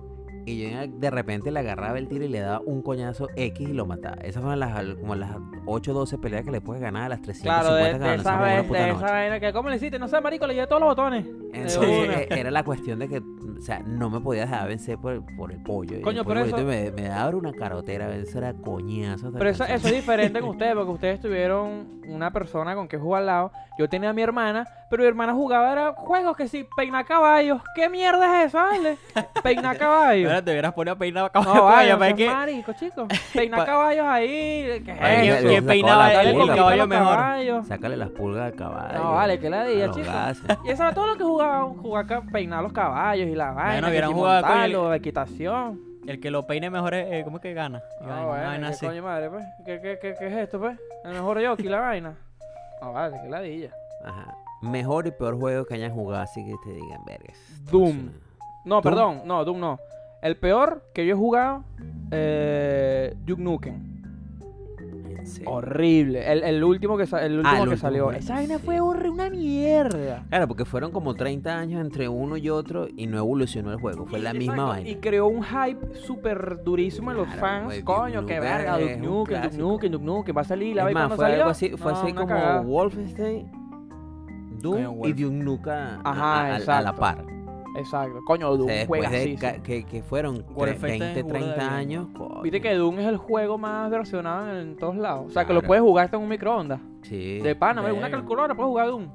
Y 0.46 0.58
yo 0.70 0.86
de 0.88 1.10
repente 1.10 1.50
le 1.50 1.60
agarraba 1.60 1.98
el 1.98 2.08
tiro 2.08 2.24
y 2.24 2.28
le 2.28 2.40
daba 2.40 2.60
un 2.64 2.82
coñazo 2.82 3.28
X 3.36 3.68
y 3.68 3.72
lo 3.72 3.84
mataba. 3.86 4.16
Esas 4.22 4.42
fueron 4.42 4.58
las, 4.58 4.84
como 4.96 5.14
las 5.14 5.36
8 5.66 5.90
o 5.90 5.94
12 5.94 6.18
peleas 6.18 6.44
que 6.44 6.50
le 6.50 6.60
puedes 6.60 6.82
ganar 6.82 7.04
a 7.04 7.08
las 7.10 7.22
350 7.22 7.60
Claro, 7.60 7.74
de, 7.74 7.90
esa, 8.16 8.40
vez, 8.40 8.68
de 8.70 8.90
esa 8.90 9.12
vaina 9.12 9.38
que, 9.38 9.52
¿cómo 9.52 9.68
le 9.68 9.76
hiciste? 9.76 9.98
No 9.98 10.08
sé, 10.08 10.20
marico, 10.20 10.46
le 10.46 10.54
llevé 10.54 10.66
todos 10.66 10.80
los 10.80 10.88
botones. 10.90 11.26
Entonces, 11.52 12.26
era 12.30 12.50
la 12.50 12.62
cuestión 12.64 12.98
de 12.98 13.08
que, 13.08 13.18
o 13.18 13.60
sea, 13.60 13.80
no 13.80 14.08
me 14.10 14.20
podía 14.20 14.42
dejar 14.42 14.68
vencer 14.68 14.98
por, 14.98 15.22
por 15.36 15.52
el 15.52 15.62
pollo. 15.62 16.00
Coño, 16.02 16.24
pero 16.24 16.40
el 16.40 16.46
eso- 16.48 16.58
me, 16.58 16.90
me 16.90 17.02
daba 17.08 17.30
una 17.36 17.52
carotera, 17.52 18.14
eso 18.14 18.38
era 18.38 18.52
coñazo. 18.54 19.32
Pero 19.32 19.50
eso, 19.50 19.64
eso 19.64 19.88
es 19.88 19.94
diferente 19.94 20.38
en 20.38 20.44
ustedes, 20.46 20.74
porque 20.74 20.90
ustedes 20.92 21.20
tuvieron 21.20 22.00
una 22.08 22.32
persona 22.32 22.74
con 22.74 22.88
que 22.88 22.98
jugar 22.98 23.20
al 23.20 23.26
lado. 23.26 23.52
Yo 23.78 23.88
tenía 23.88 24.10
a 24.10 24.12
mi 24.12 24.20
hermana, 24.20 24.66
pero 24.90 25.02
mi 25.02 25.08
hermana 25.08 25.32
jugaba 25.32 25.72
era 25.72 25.92
juegos 25.92 26.36
que 26.36 26.48
sí, 26.48 26.66
peinar 26.76 27.06
caballos. 27.06 27.62
¿Qué 27.74 27.88
mierda 27.88 28.42
es 28.42 28.48
eso, 28.48 28.58
vale? 28.58 28.98
Peinar 29.42 29.78
caballos. 29.78 30.28
Ahora 30.28 30.44
te 30.44 30.50
hubieras 30.50 30.74
ponido 30.74 30.94
a 30.94 30.98
peinar 30.98 31.24
a 31.24 31.30
caballo. 31.30 31.54
No, 31.54 31.64
vaya, 31.64 31.98
para 31.98 32.14
que- 32.14 32.26
marico, 32.28 32.72
chico. 32.74 33.06
Peinar 33.32 33.60
Pa- 33.60 33.66
caballos 33.66 34.04
ahí. 34.06 34.28
¿Qué 34.84 34.94
es 35.32 35.42
¿Quién- 35.44 35.66
peinaba 35.66 36.10
caballo 36.12 36.86
mejor? 36.86 37.06
caballos. 37.16 37.66
Sácale 37.68 37.96
las 37.96 38.10
pulgas 38.10 38.52
al 38.52 38.54
caballo. 38.58 38.98
No, 38.98 39.12
vale, 39.12 39.38
que 39.38 39.48
la 39.48 39.62
a 39.62 39.64
diga, 39.66 39.86
los 39.86 39.96
chico. 39.96 40.10
Y 40.66 40.70
eso 40.70 40.82
era 40.82 40.92
todo 40.92 41.06
lo 41.06 41.16
que 41.16 41.24
jugaba, 41.24 41.39
jugar 41.82 42.04
acá, 42.04 42.22
peinar 42.32 42.62
los 42.62 42.72
caballos 42.72 43.28
y 43.28 43.34
la 43.34 43.52
vaina. 43.52 43.86
que 43.86 43.90
hubieran 43.90 44.12
jugado 44.12 44.64
el- 44.64 44.94
equitación. 44.94 45.80
El 46.06 46.18
que 46.18 46.30
lo 46.30 46.46
peine 46.46 46.70
mejor 46.70 46.94
es, 46.94 47.06
eh, 47.12 47.22
¿cómo 47.24 47.36
es 47.36 47.42
que 47.42 47.52
gana? 47.52 47.82
No, 48.00 48.06
vaina, 48.08 48.24
bueno, 48.26 48.44
vaina 48.46 48.70
¿qué 48.72 48.86
coño 48.86 49.02
madre, 49.02 49.28
pues? 49.30 49.44
¿Qué, 49.66 49.80
qué, 49.80 49.98
qué, 50.00 50.14
qué 50.18 50.26
es 50.28 50.32
esto, 50.32 50.58
pues? 50.58 50.78
El 51.04 51.12
mejor 51.12 51.44
jockey, 51.46 51.66
la 51.66 51.80
vaina. 51.80 52.14
No, 52.80 52.92
vale, 52.92 53.20
que 53.22 53.28
ladilla. 53.28 53.70
Ajá. 54.04 54.34
Mejor 54.62 55.06
y 55.06 55.10
peor 55.10 55.38
juego 55.38 55.64
que 55.66 55.74
hayan 55.74 55.92
jugado, 55.92 56.22
así 56.22 56.44
que 56.44 56.54
te 56.64 56.70
digan, 56.72 57.04
vergas. 57.06 57.36
Doom. 57.70 58.10
No, 58.64 58.76
¿Doom? 58.76 58.82
perdón, 58.82 59.20
no, 59.26 59.44
Doom 59.44 59.60
no. 59.60 59.78
El 60.22 60.36
peor 60.36 60.82
que 60.94 61.06
yo 61.06 61.14
he 61.14 61.18
jugado, 61.18 61.64
eh, 62.10 63.14
Duke 63.24 63.42
Nukem. 63.42 63.89
Serio. 65.26 65.50
Horrible. 65.50 66.32
El, 66.32 66.42
el 66.42 66.64
último 66.64 66.96
que, 66.96 67.04
el 67.04 67.38
último 67.38 67.42
Ah, 67.44 67.50
el 67.58 67.64
que 67.64 67.68
último, 67.70 67.76
salió. 67.76 68.04
bueno, 68.04 68.18
Esa 68.18 68.34
vaina 68.34 68.56
sí. 68.58 68.62
fue 68.64 68.80
horrible, 68.80 69.10
una 69.10 69.30
mierda. 69.30 70.24
Claro, 70.28 70.48
porque 70.48 70.64
fueron 70.64 70.90
como 70.92 71.14
30 71.14 71.58
años 71.58 71.80
entre 71.80 72.08
uno 72.08 72.36
y 72.36 72.48
otro 72.50 72.86
y 72.96 73.06
no 73.06 73.18
evolucionó 73.18 73.72
el 73.72 73.78
juego. 73.80 74.06
Fue 74.06 74.18
la 74.20 74.32
misma 74.32 74.54
Exacto, 74.54 74.68
vaina. 74.72 74.88
Y 74.90 74.96
creó 74.96 75.26
un 75.28 75.42
hype 75.42 75.94
súper 75.94 76.62
durísimo 76.64 77.10
en 77.10 77.16
los 77.18 77.26
Claro, 77.26 77.40
fans. 77.40 77.64
güey, 77.66 77.82
Coño, 77.82 78.26
qué 78.26 78.40
verga, 78.40 78.78
Duke 78.78 78.94
un 78.96 79.02
Nukem, 79.02 79.42
Duke. 79.42 79.56
Nukem, 79.58 79.90
Duke 79.92 80.04
Nukem. 80.04 80.36
Va 80.36 80.40
a 80.40 80.44
salir 80.44 80.76
la 80.76 80.90
cuando 80.90 81.16
fue 81.16 81.24
salió. 81.24 81.36
algo 81.38 81.50
así, 81.50 81.70
fue 81.76 81.92
No, 81.92 81.98
así 81.98 82.12
como 82.12 82.26
cagada. 82.26 82.60
Wolfenstein, 82.62 83.50
Doom 84.60 84.74
Coño, 84.84 85.06
y. 85.08 85.12
Duke 85.12 85.34
Nukem 85.34 85.72
a, 85.72 86.00
a- 86.04 86.10
a- 86.12 86.40
a 86.46 86.48
la 86.50 86.58
exacto. 86.58 87.00
par. 87.00 87.24
Exacto. 87.76 88.20
Coño, 88.26 88.56
Doom 88.56 88.66
Después 88.68 89.00
juega 89.00 89.10
de 89.10 89.22
así. 89.22 89.36
ca- 89.36 89.62
que, 89.62 89.84
que 89.84 90.02
fueron 90.02 90.44
Fate 90.56 90.76
20, 90.80 91.18
es 91.20 91.22
burda 91.24 91.38
de 91.38 91.44
30 91.44 91.54
bien. 91.56 91.70
años. 91.70 92.06
coño. 92.16 92.42
Viste 92.42 92.60
que 92.60 92.74
Doom 92.74 92.98
es 92.98 93.06
el 93.06 93.16
juego 93.16 93.58
más 93.58 93.90
versionado 93.90 94.58
en, 94.58 94.76
todos 94.76 94.96
lados. 94.96 95.26
O 95.28 95.30
sea, 95.30 95.44
que 95.44 95.52
lo 95.52 95.60
Claro. 95.60 95.68
puedes 95.68 95.82
jugar 95.82 96.04
hasta 96.06 96.16
en 96.16 96.22
un 96.24 96.28
microondas. 96.28 96.80
Sí. 97.02 97.38
De 97.40 97.54
pana, 97.54 97.80
una 97.92 98.10
calculadora 98.10 98.54
puedes 98.54 98.68
jugar 98.68 98.86
Doom. 98.88 99.08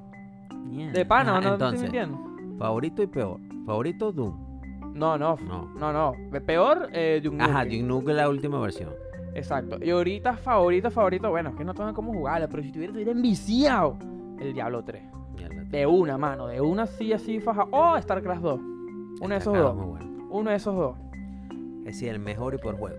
Mierda. 0.66 0.94
De 0.94 1.06
pana, 1.06 1.32
Ajá, 1.38 1.42
no, 1.42 1.54
entonces. 1.54 1.82
te 1.82 1.86
estoy 1.88 2.08
mintiendo. 2.08 2.58
Favorito 2.58 3.04
y 3.04 3.08
peor. 3.08 3.40
Favorito 3.66 4.12
Doom. 4.12 4.46
No, 4.94 5.18
no, 5.18 5.36
No. 5.46 5.70
no, 5.78 5.92
no. 5.92 6.14
Peor, 6.46 6.88
eh, 6.94 7.20
Duke 7.22 7.38
Ajá. 7.44 7.66
Duke 7.66 7.84
Nukem 7.84 8.10
es 8.12 8.16
la 8.16 8.30
última 8.30 8.60
versión. 8.62 8.92
Exacto. 9.34 9.78
Y 9.84 9.90
ahorita, 9.90 10.38
favorito, 10.38 10.90
favorito, 10.90 11.30
bueno, 11.30 11.50
es 11.50 11.56
que 11.56 11.66
no 11.66 11.74
tengo 11.74 11.94
cómo 11.94 12.14
jugarla, 12.14 12.48
pero 12.48 12.64
si 12.64 12.72
tuviera, 12.72 12.92
estuviera 12.92 13.12
enviciado. 13.12 13.98
El 14.40 14.54
Diablo 14.54 14.84
3. 14.84 15.04
De 15.76 15.86
una, 15.86 16.18
mano, 16.18 16.48
de 16.48 16.62
una 16.62 16.86
sí 16.88 17.12
así 17.12 17.40
faja. 17.42 17.66
O 17.72 18.00
StarCraft 18.00 18.42
2. 18.42 18.60
Uno 19.22 19.28
de 19.30 19.38
esos 19.38 19.58
dos. 19.58 19.76
muy 19.76 19.86
bueno. 19.86 20.28
Uno 20.30 20.50
de 20.52 20.56
esos 20.56 20.76
dos. 20.76 20.96
Es 21.80 21.86
decir, 21.96 22.10
el 22.10 22.20
mejor 22.20 22.54
y 22.54 22.58
peor 22.58 22.78
juego. 22.78 22.98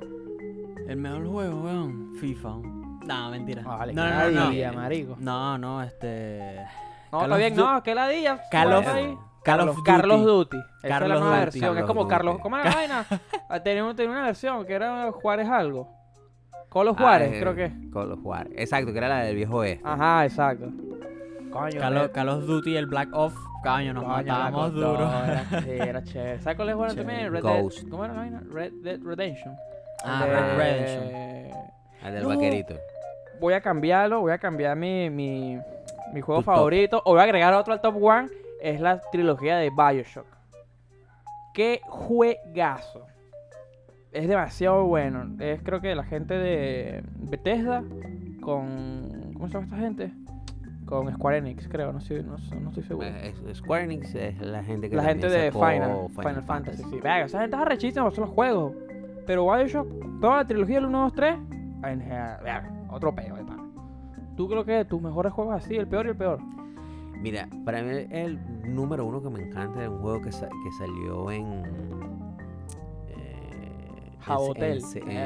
El 0.87 0.97
mejor 0.97 1.27
juego, 1.27 1.63
weón. 1.63 2.13
FIFA. 2.21 2.49
No, 3.07 3.31
mentira. 3.31 3.63
Ah, 3.65 3.77
Vale, 3.77 3.93
no, 3.95 4.03
no, 4.05 4.11
no, 4.11 4.31
no. 4.31 4.41
ladilla, 4.47 4.73
marico. 4.73 5.17
No, 5.19 5.57
no, 5.59 5.83
este. 5.83 6.59
No, 7.13 7.23
está 7.23 7.37
bien, 7.37 7.57
no, 7.57 7.83
que 7.83 7.95
la 7.95 8.09
día. 8.09 8.41
Carlos, 8.51 8.85
of 9.71 9.83
Carlos 9.85 10.25
Duty. 10.25 10.57
Duty. 10.57 10.57
Esa 10.59 10.77
es 10.77 10.83
la 10.83 10.89
Carlos 10.99 11.21
nueva 11.21 11.35
Duty. 11.37 11.45
versión. 11.45 11.65
es 11.65 11.71
Carlos 11.71 11.87
como 11.89 12.09
Carlos. 12.09 12.33
Duty. 12.35 12.43
¿Cómo 12.43 12.57
era 12.59 12.65
la 12.69 12.75
vaina? 12.77 13.07
Ah, 13.49 13.61
Tenía, 13.61 13.95
tenía 13.95 14.11
una 14.13 14.25
versión 14.27 14.67
que 14.67 14.73
era 14.75 15.11
Juárez 15.13 15.49
algo. 15.49 15.89
Colo 16.69 16.91
Ah, 16.91 17.01
Juárez, 17.01 17.33
eh, 17.33 17.41
creo 17.41 17.55
que. 17.55 17.73
Call 17.91 18.13
of 18.13 18.21
Juárez. 18.23 18.53
Exacto, 18.57 18.93
que 18.93 18.99
era 18.99 19.09
la 19.09 19.21
del 19.21 19.37
viejo 19.37 19.57
oeste. 19.59 19.83
Ajá, 19.89 20.25
exacto. 20.25 20.69
Coño, 21.59 21.81
Call 21.81 21.97
of, 21.99 22.05
eh, 22.07 22.11
Call 22.13 22.29
of 22.29 22.47
Duty 22.47 22.71
y 22.73 22.77
el 22.77 22.87
Black 22.87 23.09
Ops. 23.13 23.35
Coño, 23.63 23.93
nos 23.95 24.05
coño, 24.05 24.17
matábamos 24.17 24.73
duro. 24.73 25.11
sí, 25.65 25.71
era 25.71 26.03
chévere. 26.05 26.39
¿Sabes 26.41 26.57
cuál 26.57 26.69
es 26.71 26.77
bueno 26.77 26.95
Chévere. 26.95 27.09
también? 27.09 27.33
Red 27.33 27.43
Ghost. 27.43 27.79
Dead. 27.81 27.91
¿Cómo 27.91 28.05
era 28.05 28.15
la 28.15 28.21
vaina? 28.21 28.43
Red 28.53 28.73
Dead 28.83 29.01
Redemption. 29.03 29.57
Ah, 30.05 30.25
de- 30.25 30.31
Red 30.33 30.57
Redemption. 30.57 31.63
El 32.05 32.15
del 32.15 32.23
No. 32.23 32.29
vaquerito. 32.29 32.75
Voy 33.41 33.55
a 33.55 33.61
cambiarlo, 33.61 34.21
voy 34.21 34.33
a 34.33 34.39
cambiar 34.39 34.77
mi, 34.77 35.11
mi, 35.11 35.59
mi 36.13 36.21
juego 36.21 36.41
Tu 36.41 36.45
top. 36.47 36.55
favorito. 36.55 37.03
O 37.05 37.13
voy 37.13 37.21
a 37.21 37.25
agregar 37.25 37.53
otro 37.55 37.73
al 37.73 37.81
top 37.81 37.97
one. 38.03 38.29
Es 38.61 38.81
la 38.81 39.01
trilogía 39.13 39.57
de 39.57 39.71
Bioshock. 39.71 40.27
Qué 41.53 41.81
juegazo. 41.87 43.07
Es 44.13 44.29
demasiado 44.29 44.85
bueno. 44.85 45.27
Es 45.41 45.61
creo 45.63 45.81
que 45.81 45.95
la 45.95 46.05
gente 46.05 46.35
de 46.35 47.03
Bethesda 47.17 47.83
con... 48.41 49.33
¿Cómo 49.35 49.49
se 49.49 49.55
llama 49.55 49.65
esta 49.67 49.77
gente? 49.77 50.13
Con 50.87 51.13
Square 51.13 51.39
Enix, 51.39 51.69
creo. 51.69 51.93
No, 51.93 52.01
sé, 52.01 52.23
no, 52.23 52.37
no 52.61 52.69
estoy 52.71 52.85
seguro. 52.85 53.07
Eh, 53.09 53.35
Square 53.55 53.85
Enix 53.85 54.15
es 54.15 54.41
la 54.41 54.63
gente 54.63 54.89
que 54.89 54.97
La 54.97 55.03
gente 55.03 55.29
de 55.29 55.51
Final, 55.53 56.09
Final, 56.17 56.43
Fantasy. 56.45 56.83
Sí. 56.85 56.95
Venga, 56.97 57.23
esa 57.25 57.41
gente 57.41 57.57
es 57.57 57.63
arrechísima 57.63 58.09
por 58.09 58.19
los 58.19 58.31
juegos. 58.31 58.73
Pero 59.27 59.45
Bioshock, 59.53 60.21
toda 60.21 60.37
la 60.37 60.47
trilogía 60.47 60.77
del 60.77 60.85
1, 60.87 61.03
2, 61.03 61.13
3, 61.15 61.35
en 61.83 61.99
verga, 61.99 62.71
otro 62.91 63.13
peo 63.15 63.35
de 63.37 63.45
pana. 63.45 63.65
¿Tú 64.37 64.49
creo 64.49 64.65
que 64.65 64.85
tus 64.85 65.03
mejores 65.03 65.33
juegos 65.33 65.55
así, 65.57 65.75
el 65.75 65.89
peor 65.89 66.07
y 66.07 66.11
el 66.11 66.17
peor? 66.17 66.39
Mira, 67.21 67.49
para 67.65 67.83
mí 67.83 68.07
el 68.11 68.39
número 68.73 69.05
uno 69.07 69.21
que 69.21 69.31
me 69.31 69.41
encanta 69.43 69.83
es 69.83 69.89
un 69.89 69.99
juego 69.99 70.21
que, 70.21 70.31
sa- 70.31 70.49
que 70.49 70.73
salió 70.79 71.31
en... 71.33 71.65
eh, 73.09 74.13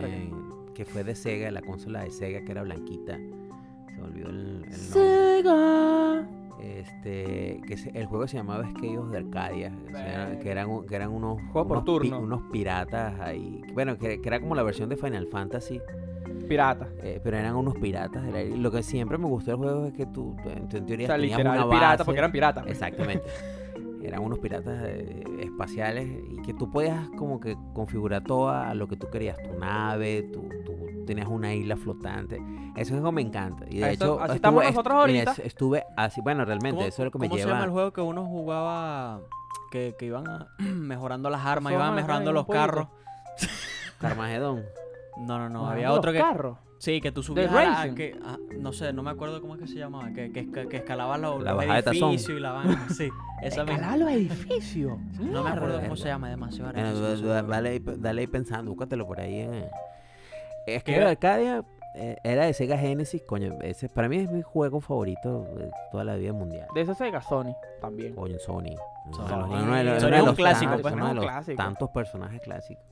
en- 0.04 0.30
que 0.74 0.84
fue 0.86 1.04
de 1.04 1.14
Sega, 1.14 1.50
la 1.50 1.60
consola 1.60 2.04
de 2.04 2.10
Sega 2.10 2.42
que 2.44 2.52
era 2.52 2.62
blanquita. 2.62 3.18
Se 4.00 4.02
me 4.02 4.08
olvidó 4.08 4.28
el, 4.30 4.36
el 4.38 4.52
nombre. 4.60 4.72
Sega. 4.72 6.26
Este, 6.62 7.60
que 7.66 7.76
se- 7.76 7.90
el 7.98 8.06
juego 8.06 8.26
se 8.28 8.36
llamaba 8.36 8.66
Esquellos 8.66 9.10
de 9.10 9.18
Arcadia, 9.18 9.72
o 9.88 9.90
sea, 9.96 10.26
Verga. 10.26 10.38
que 10.40 10.50
eran, 10.50 10.68
un- 10.70 10.86
que 10.86 10.94
eran 10.94 11.10
unos, 11.10 11.40
Juego 11.52 11.68
por 11.68 11.76
unos, 11.78 11.84
pi- 12.02 12.08
turno. 12.10 12.20
unos 12.20 12.42
piratas 12.52 13.18
ahí, 13.20 13.62
bueno, 13.72 13.96
que, 13.96 14.20
que 14.20 14.28
era 14.28 14.40
como 14.40 14.54
la 14.54 14.62
versión 14.62 14.88
de 14.90 14.96
Final 14.96 15.26
Fantasy, 15.26 15.80
Pirata. 16.48 16.88
eh, 17.02 17.18
pero 17.24 17.38
eran 17.38 17.56
unos 17.56 17.74
piratas. 17.76 18.24
del 18.26 18.34
aire. 18.34 18.56
Lo 18.58 18.70
que 18.70 18.82
siempre 18.82 19.16
me 19.18 19.26
gustó 19.26 19.52
del 19.52 19.58
juego 19.58 19.86
es 19.86 19.94
que 19.94 20.04
tú, 20.06 20.36
tú 20.42 20.50
en, 20.50 20.58
en 20.58 20.82
O 20.82 20.86
teoría 20.86 21.06
sea, 21.06 21.16
tenías 21.16 21.38
literal, 21.38 21.58
una 21.66 21.70
pirata, 21.70 22.04
porque 22.04 22.18
eran 22.18 22.32
piratas. 22.32 22.66
Exactamente. 22.66 23.24
Eran 24.02 24.22
unos 24.22 24.38
piratas 24.38 24.82
eh, 24.86 25.22
espaciales 25.40 26.08
y 26.30 26.40
que 26.40 26.54
tú 26.54 26.70
podías 26.70 27.06
como 27.18 27.38
que 27.38 27.54
configurar 27.74 28.24
todo 28.24 28.48
a 28.48 28.72
lo 28.74 28.88
que 28.88 28.96
tú 28.96 29.08
querías, 29.10 29.36
tu 29.42 29.58
nave, 29.58 30.22
tú 30.32 30.48
tenías 31.06 31.28
una 31.28 31.54
isla 31.54 31.76
flotante. 31.76 32.36
Eso 32.76 32.92
es 32.94 32.98
algo 32.98 33.08
que 33.10 33.14
me 33.16 33.22
encanta. 33.22 33.64
Y 33.68 33.78
de 33.78 33.92
Eso- 33.92 34.04
hecho, 34.04 34.12
así 34.20 34.22
estuve- 34.22 34.36
estamos 34.36 34.62
est- 34.64 34.70
nosotros 34.72 34.94
ahorita. 34.96 35.32
es- 35.32 35.38
estuve 35.40 35.84
así, 35.96 36.20
bueno, 36.20 36.44
realmente, 36.44 36.76
¿Cómo, 36.76 36.88
eso 36.88 37.02
es 37.02 37.04
lo 37.06 37.10
que 37.10 37.18
me 37.18 37.28
cómo 37.28 37.36
se 37.36 37.42
lleva. 37.44 37.52
llama 37.54 37.64
el 37.64 37.70
juego 37.70 37.92
que 37.92 38.00
uno 38.00 38.24
jugaba? 38.26 39.20
Que, 39.70 39.94
que 39.98 40.06
iban 40.06 40.26
a- 40.28 40.48
mejorando 40.58 41.30
las 41.30 41.44
armas, 41.46 41.72
iban 41.72 41.94
mejorando 41.94 42.32
los 42.32 42.46
carros. 42.46 42.88
Carmagedón. 43.98 44.64
No, 45.18 45.38
no, 45.38 45.48
no, 45.48 45.66
había 45.68 45.92
otro 45.92 46.12
que... 46.12 46.18
carros. 46.18 46.58
Sí, 46.78 47.02
que 47.02 47.12
tú 47.12 47.22
subías 47.22 47.52
a, 47.52 47.94
que, 47.94 48.18
ah, 48.24 48.38
no 48.58 48.72
sé, 48.72 48.94
no 48.94 49.02
me 49.02 49.10
acuerdo 49.10 49.42
cómo 49.42 49.54
es 49.54 49.60
que 49.60 49.66
se 49.68 49.74
llamaba, 49.74 50.10
que, 50.14 50.32
que, 50.32 50.50
que 50.50 50.76
escalaba 50.78 51.18
los, 51.18 51.42
La 51.42 51.52
los 51.52 51.62
edificios 51.64 52.38
y 52.38 52.40
la 52.40 52.52
vaina. 52.52 52.86
Sí, 52.96 53.10
esa 53.42 53.64
los 53.64 54.10
edificios. 54.10 54.98
No 55.18 55.44
me 55.44 55.50
acuerdo 55.50 55.78
cómo 55.82 55.96
se 55.96 56.08
llama, 56.08 56.30
demasiado. 56.30 56.72
Bueno, 56.72 57.42
dale, 57.42 57.68
ahí- 57.68 57.82
dale 57.98 58.20
ahí 58.22 58.26
pensando, 58.28 58.70
búscatelo 58.70 59.06
por 59.06 59.20
ahí. 59.20 59.40
En... 59.40 59.66
Es 60.66 60.84
que. 60.84 60.94
Arcadia 60.96 61.64
eh, 61.96 62.16
era 62.22 62.44
de 62.46 62.52
Sega 62.52 62.78
Genesis, 62.78 63.22
coño, 63.26 63.58
ese 63.62 63.88
para 63.88 64.08
mí 64.08 64.16
es 64.18 64.30
mi 64.30 64.42
juego 64.42 64.80
favorito 64.80 65.42
de 65.56 65.70
toda 65.90 66.04
la 66.04 66.14
vida 66.16 66.32
mundial. 66.32 66.66
De 66.74 66.82
ese 66.82 66.94
Sega 66.94 67.20
Sony 67.20 67.54
también. 67.80 68.14
Coño, 68.14 68.38
Sony. 68.38 68.76
Uno 69.06 69.14
Sony. 69.16 69.28
de 69.28 69.28
los- 69.38 69.62
uno 69.64 69.74
de 69.76 69.84
los- 69.84 70.00
Sony 70.02 70.06
uno 70.08 70.16
de 70.16 70.20
un 70.22 70.26
los 70.28 70.36
clásico, 70.36 70.72
pues, 70.80 70.94
uno 70.94 71.02
¿no? 71.02 71.08
de 71.08 71.14
los 71.16 71.24
Clásico. 71.24 71.56
tantos 71.56 71.90
personajes 71.90 72.40
clásicos. 72.42 72.84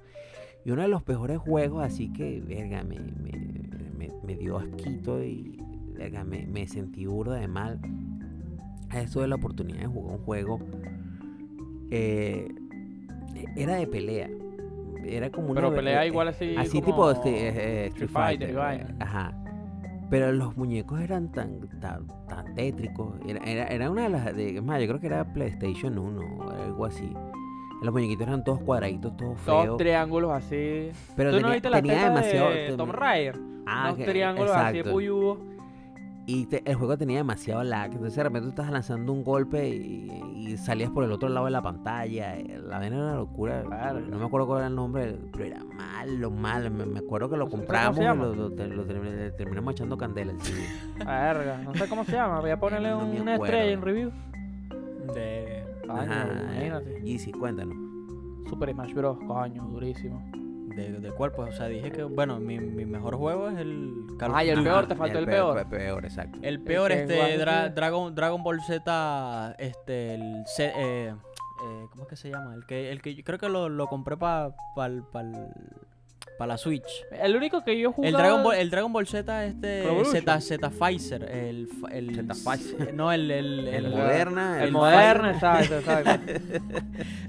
Y 0.64 0.70
uno 0.72 0.83
de 0.83 0.88
los 0.88 1.07
mejores 1.07 1.38
juegos, 1.38 1.85
así 1.85 2.12
que, 2.12 2.40
verga, 2.40 2.83
me, 2.83 2.98
me, 2.98 3.33
me- 3.96 4.12
me 4.24 4.35
dio 4.37 4.59
asquito 4.59 5.22
y, 5.22 5.57
verga, 5.92 6.24
me, 6.24 6.46
me 6.46 6.66
sentí 6.66 7.07
burda 7.07 7.37
de 7.37 7.46
mal. 7.48 7.78
Eso 8.92 9.20
de 9.20 9.28
la 9.28 9.37
oportunidad 9.37 9.78
de 9.81 9.87
jugar 9.87 10.16
un 10.18 10.24
juego. 10.24 10.59
eh, 11.90 12.48
era 13.57 13.76
de 13.76 13.87
pelea. 13.87 14.28
Era 15.06 15.30
como 15.30 15.48
una. 15.52 15.61
Pero 15.61 15.74
pelea 15.74 16.04
eh, 16.04 16.08
igual 16.08 16.28
así. 16.28 16.54
Así 16.56 16.80
como 16.80 16.87
tipo 16.87 17.11
este, 17.11 17.30
eh, 17.30 17.48
eh, 17.48 17.87
Street 17.88 18.08
Street 18.08 18.11
Fighter 18.11 18.54
vaina. 18.54 18.94
Ajá. 19.00 19.32
Pero 20.11 20.32
los 20.32 20.56
muñecos 20.56 21.00
eran 21.00 21.30
tan, 21.32 21.61
tan, 21.80 22.06
tan 22.28 22.54
tétricos. 22.54 23.14
Era, 23.26 23.44
era, 23.44 23.66
era 23.66 23.90
una 23.90 24.02
de 24.04 24.08
las. 24.08 24.34
De, 24.34 24.56
es 24.56 24.62
más, 24.62 24.80
yo 24.80 24.87
creo 24.88 25.00
que 25.00 25.06
era 25.06 25.32
PlayStation 25.32 25.98
1 25.98 26.20
o 26.38 26.50
algo 26.50 26.87
así. 26.87 27.12
Los 27.82 27.92
muñequitos 27.94 28.26
eran 28.26 28.42
todos 28.42 28.61
cuadraditos, 28.61 29.16
todos 29.16 29.37
Dos 29.44 29.62
feos. 29.64 29.76
triángulos 29.76 30.32
así. 30.32 30.90
Pero 31.14 31.30
¿Tú 31.30 31.37
no 31.37 31.42
tenía, 31.42 31.52
viste 31.52 31.70
la 31.70 31.76
tenía 31.76 31.94
teta 31.94 32.08
demasiado. 32.08 32.50
de 32.50 32.76
Tom 32.76 32.90
Raider? 32.90 33.38
Ah, 33.66 33.88
Dos 33.90 33.98
que- 33.98 34.04
triángulos 34.04 34.50
así 34.50 34.78
exacto. 34.78 34.90
Y 36.31 36.45
te- 36.45 36.62
el 36.71 36.75
juego 36.77 36.99
tenía 36.99 37.17
demasiado 37.17 37.64
lag. 37.64 37.87
Entonces 37.87 38.14
de 38.17 38.23
repente 38.23 38.43
tú 38.45 38.49
estás 38.51 38.71
lanzando 38.71 39.14
un 39.14 39.25
golpe 39.25 39.67
y, 39.67 40.11
y 40.37 40.57
salías 40.59 40.91
por 40.91 41.03
el 41.03 41.11
otro 41.11 41.31
lado 41.31 41.47
de 41.47 41.53
la 41.53 41.62
pantalla. 41.62 42.37
La 42.67 42.79
vaina 42.79 42.97
era 42.97 43.05
una 43.07 43.14
locura. 43.14 43.62
Claro. 43.62 44.01
No 44.01 44.19
me 44.19 44.27
acuerdo 44.27 44.47
cuál 44.47 44.59
era 44.59 44.67
el 44.69 44.75
nombre, 44.75 45.17
pero 45.33 45.45
era 45.47 45.64
malo, 45.64 46.31
malo. 46.31 46.71
Me, 46.71 46.85
me 46.85 46.99
acuerdo 46.99 47.31
que 47.31 47.38
lo 47.38 47.49
compramos 47.49 47.97
y 47.99 48.03
lo, 48.05 48.51
terminamos 48.53 49.73
echando 49.73 49.97
candela 49.97 50.33
al 50.33 50.41
CD. 50.43 50.61
Verga, 50.99 51.62
no 51.64 51.75
sé 51.75 51.88
cómo 51.88 52.05
se 52.05 52.12
llama. 52.12 52.41
Voy 52.41 52.51
a 52.51 52.61
ponerle 52.61 52.91
No 52.91 53.07
una 53.07 53.37
estrella 53.37 53.73
en 53.73 53.81
review. 53.81 54.11
De... 55.14 55.64
Ajá, 55.88 56.29
imagínate. 56.43 57.01
Y 57.07 57.19
sí, 57.19 57.33
cuéntanos. 57.33 57.75
Super 58.51 58.71
Smash 58.73 58.93
Bros. 58.93 59.17
Coño, 59.27 59.62
durísimo. 59.64 60.23
De, 60.79 61.01
de 61.01 61.11
cuál, 61.11 61.33
pues, 61.33 61.55
o 61.55 61.57
sea, 61.57 61.67
dije 61.67 61.91
que, 61.91 62.05
bueno, 62.05 62.38
mi, 62.38 62.59
mi 62.61 62.85
mejor 62.87 63.17
juego 63.17 63.49
es 63.49 63.59
el 63.59 64.07
Call 64.19 64.31
of 64.31 64.37
Ah, 64.37 64.45
y 64.45 64.51
el 64.51 64.62
peor, 64.62 64.87
te 64.87 64.95
faltó 64.95 65.19
el 65.19 65.27
peor. 65.27 65.59
El 65.59 65.67
peor, 65.67 66.05
exacto. 66.05 66.38
El 66.43 66.61
peor, 66.61 66.93
este, 66.93 67.38
Dra- 67.38 67.64
que- 67.64 67.71
Dragon, 67.71 68.14
Dragon 68.14 68.43
Ball 68.45 68.61
Z, 68.62 69.57
este, 69.59 70.14
el, 70.14 70.45
C- 70.47 70.73
eh, 70.77 71.09
eh, 71.14 71.87
¿cómo 71.91 72.05
es 72.05 72.09
que 72.09 72.17
se 72.17 72.31
llama? 72.31 72.55
El 72.55 72.64
que, 72.67 72.93
el 72.93 73.03
que 73.03 73.14
yo 73.17 73.25
creo 73.25 73.38
que 73.41 73.49
lo, 73.49 73.69
lo 73.69 73.88
compré 73.88 74.17
para 74.17 74.51
pa, 74.77 74.88
pa, 75.12 75.23
pa 76.38 76.46
la 76.46 76.57
Switch. 76.57 77.05
El 77.11 77.37
único 77.37 77.62
que 77.64 77.79
yo 77.79 77.92
jugué. 77.92 78.09
El 78.09 78.14
Dragon 78.14 78.42
Ball, 78.44 78.57
el 78.57 78.70
Dragon 78.70 78.92
Ball 78.92 79.07
Z, 79.07 79.44
este. 79.44 79.85
Z, 80.05 80.40
Z 80.40 80.70
Pfizer, 80.70 81.24
el, 81.24 81.68
el 81.90 82.14
Z 82.14 82.35
Pfizer. 82.35 82.94
no 82.94 83.11
el, 83.12 83.31
el, 83.31 83.66
El, 83.68 83.85
el- 83.87 83.90
Moderna. 83.90 84.59
El 84.59 84.66
el 84.68 84.72
moderno, 84.72 85.31
exacto, 85.31 85.74
exacto. 85.79 86.33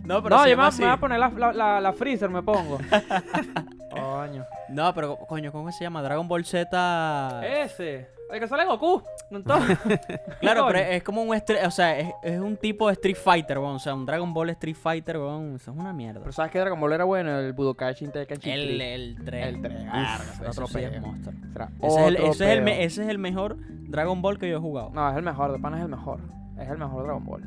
no, 0.05 0.21
pero 0.23 0.35
no, 0.37 0.47
yo 0.47 0.55
me, 0.57 0.63
me 0.63 0.69
voy 0.77 0.85
a 0.93 0.97
poner 0.97 1.19
la, 1.19 1.29
la, 1.29 1.53
la, 1.53 1.81
la 1.81 1.93
freezer, 1.93 2.29
me 2.29 2.43
pongo. 2.43 2.77
Coño. 3.91 4.45
No, 4.69 4.93
pero 4.93 5.17
coño, 5.27 5.51
¿cómo 5.51 5.71
se 5.71 5.83
llama? 5.83 6.01
Dragon 6.03 6.27
Ball 6.27 6.45
Z. 6.45 7.41
Ese. 7.63 8.07
El 8.31 8.39
que 8.39 8.47
sale 8.47 8.65
Goku. 8.65 9.01
No. 9.31 9.39
Claro, 10.39 10.65
pero 10.67 10.79
es 10.79 11.03
como 11.03 11.21
un 11.23 11.35
o 11.35 11.71
sea, 11.71 11.99
es, 11.99 12.13
es 12.23 12.39
un 12.39 12.55
tipo 12.57 12.87
de 12.87 12.93
Street 12.93 13.15
Fighter, 13.15 13.57
weón. 13.59 13.75
O 13.75 13.79
sea, 13.79 13.93
un 13.95 14.05
Dragon 14.05 14.33
Ball 14.33 14.49
Street 14.51 14.75
Fighter, 14.75 15.17
weón. 15.17 15.55
Eso 15.55 15.71
es 15.71 15.77
una 15.77 15.93
mierda. 15.93 16.19
Pero 16.21 16.31
sabes 16.31 16.51
que 16.51 16.59
Dragon 16.59 16.79
Ball 16.79 16.93
era 16.93 17.03
bueno, 17.05 17.37
el 17.39 17.53
Budokai 17.53 17.95
Tenkaichi 17.95 18.49
El, 18.51 18.77
3. 18.77 18.81
el 18.95 19.25
3. 19.25 19.45
El 19.47 19.61
3, 19.61 19.73
Uf, 19.73 19.91
verga, 19.91 20.15
ese 20.15 20.31
eso 20.43 20.49
otro 20.49 20.67
sí 20.67 20.79
es 20.79 20.89
peo. 20.91 21.01
monstruo. 21.01 21.33
Será 21.53 21.69
Ese 21.81 21.99
es, 22.01 22.07
el, 22.07 22.15
ese, 22.17 22.29
es 22.29 22.41
el, 22.51 22.61
me- 22.61 22.83
ese 22.83 23.03
es 23.03 23.09
el 23.09 23.17
mejor 23.17 23.57
Dragon 23.89 24.21
Ball 24.21 24.37
que 24.37 24.49
yo 24.49 24.57
he 24.57 24.59
jugado. 24.61 24.91
No, 24.93 25.09
es 25.09 25.15
el 25.17 25.23
mejor, 25.23 25.51
de 25.51 25.59
pana 25.59 25.77
es 25.77 25.83
el 25.83 25.89
mejor. 25.89 26.19
Es 26.59 26.69
el 26.69 26.77
mejor 26.77 27.03
Dragon 27.03 27.25
Ball. 27.25 27.43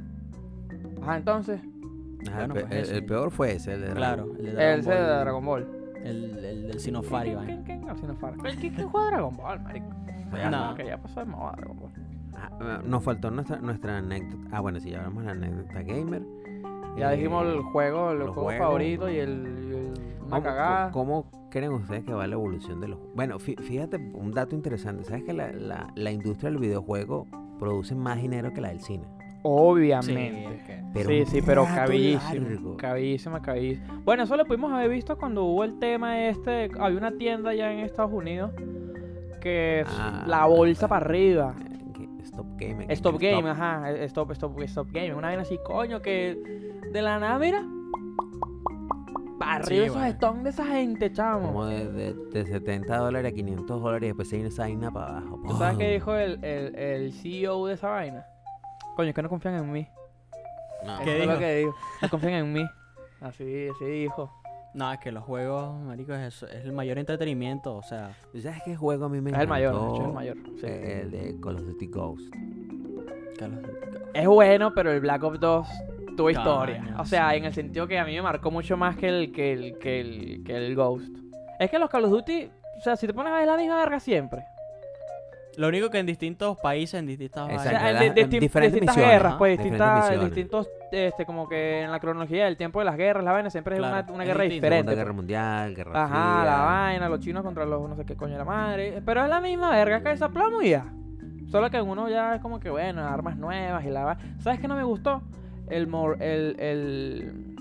Ajá, 1.02 1.16
entonces, 1.16 1.60
Ajá, 2.28 2.38
Bueno, 2.46 2.54
el, 2.54 2.60
pe- 2.62 2.66
pues 2.68 2.72
el- 2.78 2.84
ese. 2.84 2.94
el 2.98 3.04
peor 3.06 3.30
fue 3.30 3.52
ese, 3.52 3.74
el 3.74 3.80
de 3.82 3.92
Claro, 3.94 4.24
Dragon 4.26 4.36
el 4.38 4.44
de 4.44 4.50
El 4.50 4.82
Dragon 4.82 4.84
de 4.84 5.10
Ball, 5.12 5.20
Dragon 5.20 5.44
Ball. 5.46 5.68
El, 6.04 6.44
el 6.44 6.66
del 6.68 6.80
Sinofari. 6.80 7.30
¿Quién? 7.34 7.62
¿Quién, 7.64 8.74
quién 8.74 8.88
juega 8.88 9.06
Dragon 9.10 9.36
Ball, 9.36 9.60
marico? 9.60 9.86
No. 10.50 10.74
Que 10.74 10.86
ya 10.86 10.98
pasó 10.98 11.20
de 11.20 11.26
moda 11.26 11.52
Dragon 11.56 11.78
Ball. 11.78 11.92
Ah, 12.34 12.80
nos 12.84 13.02
faltó 13.04 13.30
nuestra, 13.30 13.58
nuestra 13.58 13.98
anécdota. 13.98 14.48
Ah, 14.52 14.60
bueno, 14.60 14.80
si 14.80 14.90
ya 14.90 14.98
hablamos 14.98 15.22
de 15.24 15.26
la 15.26 15.32
anécdota 15.32 15.82
gamer. 15.82 16.22
Ya 16.96 17.12
eh, 17.12 17.16
dijimos 17.16 17.46
el 17.46 17.60
juego, 17.60 18.10
el 18.12 18.18
juego 18.18 18.34
juegos. 18.42 18.58
favorito 18.58 19.08
y 19.10 19.16
el, 19.18 19.30
el- 19.46 19.92
una 20.20 20.30
¿Cómo, 20.30 20.42
cagada. 20.42 20.90
cómo 20.90 21.26
creen 21.50 21.72
ustedes 21.72 22.04
que 22.04 22.12
va 22.14 22.26
la 22.26 22.34
evolución 22.34 22.80
de 22.80 22.88
los 22.88 22.98
Bueno, 23.14 23.38
fí- 23.38 23.58
fíjate 23.60 23.96
un 24.14 24.32
dato 24.32 24.54
interesante. 24.54 25.04
¿Sabes 25.04 25.24
que 25.24 25.32
la, 25.32 25.52
la, 25.52 25.92
la 25.94 26.10
industria 26.10 26.50
del 26.50 26.58
videojuego 26.60 27.26
produce 27.58 27.94
más 27.94 28.20
dinero 28.20 28.52
que 28.52 28.60
la 28.60 28.68
del 28.68 28.80
cine? 28.80 29.04
Obviamente. 29.44 30.62
que- 30.66 30.82
Pero 30.94 31.08
sí, 31.08 31.24
sí, 31.26 31.42
pero 31.42 31.64
largo. 31.64 32.76
Cabillísima, 32.76 33.40
cabillísima. 33.42 34.00
Bueno, 34.04 34.22
eso 34.24 34.36
lo 34.36 34.44
pudimos 34.44 34.72
haber 34.72 34.90
visto 34.90 35.16
cuando 35.18 35.44
hubo 35.44 35.64
el 35.64 35.78
tema 35.78 36.26
este. 36.28 36.70
Había 36.78 36.98
una 36.98 37.12
tienda 37.12 37.54
ya 37.54 37.72
en 37.72 37.80
Estados 37.80 38.12
Unidos 38.12 38.52
que 39.42 39.80
es 39.80 39.88
Ah, 39.90 40.24
la 40.26 40.46
bolsa 40.46 40.88
para 40.88 41.04
arriba. 41.04 41.54
Stop 42.22 42.46
Game. 42.56 42.86
Stop 42.90 43.18
Game, 43.20 43.50
ajá. 43.50 43.90
eh, 43.92 44.04
Stop, 44.04 44.30
stop, 44.32 44.58
stop 44.62 44.88
Game. 44.92 45.12
Una 45.14 45.28
vaina 45.28 45.42
así, 45.42 45.58
coño, 45.64 46.00
que 46.00 46.38
de 46.92 47.02
la 47.02 47.18
nada, 47.18 47.38
mira. 47.38 47.62
Para 49.38 49.64
Sí, 49.64 49.72
arriba 49.74 49.84
esos 49.86 49.96
bueno. 49.96 50.10
stones 50.12 50.44
de 50.44 50.50
esa 50.50 50.64
gente, 50.66 51.12
chamo. 51.12 51.46
Como 51.48 51.66
de, 51.66 51.90
de, 51.90 52.14
de 52.14 52.46
70 52.46 52.96
dólares 52.96 53.32
a 53.32 53.34
500 53.34 53.82
dólares 53.82 54.04
y 54.04 54.06
después 54.08 54.28
se 54.28 54.36
viene 54.36 54.48
esa 54.50 54.62
vaina 54.62 54.90
para 54.92 55.18
abajo. 55.18 55.40
¿Tú 55.46 55.56
sabes 55.56 55.78
qué 55.78 55.92
dijo 55.94 56.14
el, 56.14 56.42
el, 56.44 56.74
el 56.76 57.12
CEO 57.12 57.66
de 57.66 57.74
esa 57.74 57.88
vaina? 57.88 58.24
Coño, 58.96 59.08
es 59.08 59.14
que 59.14 59.22
no 59.22 59.28
confían 59.28 59.54
en 59.56 59.72
mí. 59.72 59.88
No. 60.86 60.94
Eso 60.94 61.04
¿Qué 61.04 61.12
es 61.20 61.26
lo 61.26 61.32
dijo? 61.32 61.38
que 61.40 61.56
dijo. 61.56 61.74
No 62.02 62.08
confían 62.08 62.32
en 62.34 62.52
mí. 62.52 62.64
Así, 63.20 63.68
así 63.74 63.84
dijo. 63.84 64.30
No, 64.74 64.90
es 64.92 64.98
que 65.00 65.12
los 65.12 65.22
juegos, 65.24 65.78
marico, 65.82 66.14
es, 66.14 66.42
es 66.44 66.64
el 66.64 66.72
mayor 66.72 66.98
entretenimiento, 66.98 67.76
o 67.76 67.82
sea, 67.82 68.16
¿Tú 68.32 68.40
sabes 68.40 68.62
qué 68.64 68.74
juego 68.74 69.04
a 69.04 69.08
mí 69.10 69.20
me 69.20 69.30
Es 69.30 69.38
el 69.38 69.48
mayor, 69.48 69.74
de 69.74 69.80
hecho, 69.80 69.94
es 70.02 70.06
el 70.08 70.12
mayor. 70.14 70.36
sí. 70.60 70.66
Eh, 70.66 71.00
El 71.02 71.10
de 71.10 71.40
Call 71.40 71.56
of 71.56 71.62
Duty 71.66 71.86
Ghost. 71.88 72.32
que 73.38 73.48
los- 73.48 73.60
Es 74.14 74.26
bueno, 74.26 74.72
pero 74.74 74.90
el 74.92 75.00
Black 75.00 75.22
Ops 75.24 75.40
2 75.40 75.68
tuvo 76.16 76.30
historia. 76.30 76.94
O 76.98 77.04
sea, 77.04 77.30
sí. 77.30 77.36
en 77.36 77.44
el 77.44 77.52
sentido 77.52 77.86
que 77.86 77.98
a 77.98 78.04
mí 78.04 78.14
me 78.14 78.22
marcó 78.22 78.50
mucho 78.50 78.76
más 78.76 78.96
que 78.96 79.08
el, 79.08 79.32
que 79.32 79.52
el, 79.52 79.78
que 79.78 80.00
el, 80.00 80.42
que 80.44 80.56
el 80.56 80.74
Ghost. 80.74 81.14
Es 81.58 81.70
que 81.70 81.78
los 81.78 81.90
Call 81.90 82.04
of 82.04 82.10
Duty, 82.10 82.50
o 82.76 82.80
sea, 82.80 82.96
si 82.96 83.06
te 83.06 83.12
pones 83.14 83.32
a 83.32 83.36
ver 83.36 83.46
la 83.46 83.56
misma 83.56 83.76
verga 83.76 84.00
siempre. 84.00 84.44
Lo 85.56 85.68
único 85.68 85.90
que 85.90 85.98
en 85.98 86.06
distintos 86.06 86.56
países, 86.58 86.94
en 86.98 87.06
distintas 87.06 87.44
O 87.44 87.58
sea, 87.62 87.92
distin- 88.00 88.40
diferentes 88.40 88.72
distintas 88.80 88.96
guerras, 88.96 89.34
pues 89.36 89.58
distintas, 89.58 90.20
distintos, 90.20 90.68
este, 90.90 91.26
como 91.26 91.46
que 91.48 91.82
en 91.82 91.90
la 91.90 92.00
cronología 92.00 92.46
del 92.46 92.56
tiempo 92.56 92.78
de 92.78 92.86
las 92.86 92.96
guerras, 92.96 93.22
la 93.22 93.32
vaina 93.32 93.50
siempre 93.50 93.74
es 93.76 93.80
una, 93.80 94.06
una 94.12 94.22
es 94.24 94.28
guerra 94.28 94.44
distinto. 94.44 94.66
diferente. 94.66 94.90
Segunda 94.90 94.94
Guerra 94.94 95.04
pues. 95.10 95.16
Mundial, 95.16 95.74
Guerra 95.74 96.04
Ajá, 96.04 96.40
Fría. 96.40 96.50
la 96.50 96.60
vaina, 96.64 97.08
los 97.10 97.20
chinos 97.20 97.42
contra 97.42 97.66
los 97.66 97.88
no 97.88 97.96
sé 97.96 98.04
qué 98.06 98.16
coño 98.16 98.32
de 98.32 98.38
la 98.38 98.44
madre. 98.46 99.02
Pero 99.04 99.22
es 99.24 99.28
la 99.28 99.40
misma 99.42 99.70
verga 99.70 100.02
que 100.02 100.12
esa 100.12 100.30
plomo 100.30 100.62
y 100.62 100.70
ya. 100.70 100.86
Solo 101.50 101.70
que 101.70 101.76
en 101.76 101.86
uno 101.86 102.08
ya 102.08 102.36
es 102.36 102.40
como 102.40 102.58
que, 102.58 102.70
bueno, 102.70 103.04
armas 103.06 103.36
nuevas 103.36 103.84
y 103.84 103.90
la 103.90 104.04
va. 104.04 104.18
¿Sabes 104.38 104.58
qué 104.58 104.68
no 104.68 104.74
me 104.76 104.84
gustó? 104.84 105.20
El 105.68 105.86
mor 105.86 106.16
el. 106.22 106.56
el... 106.58 107.54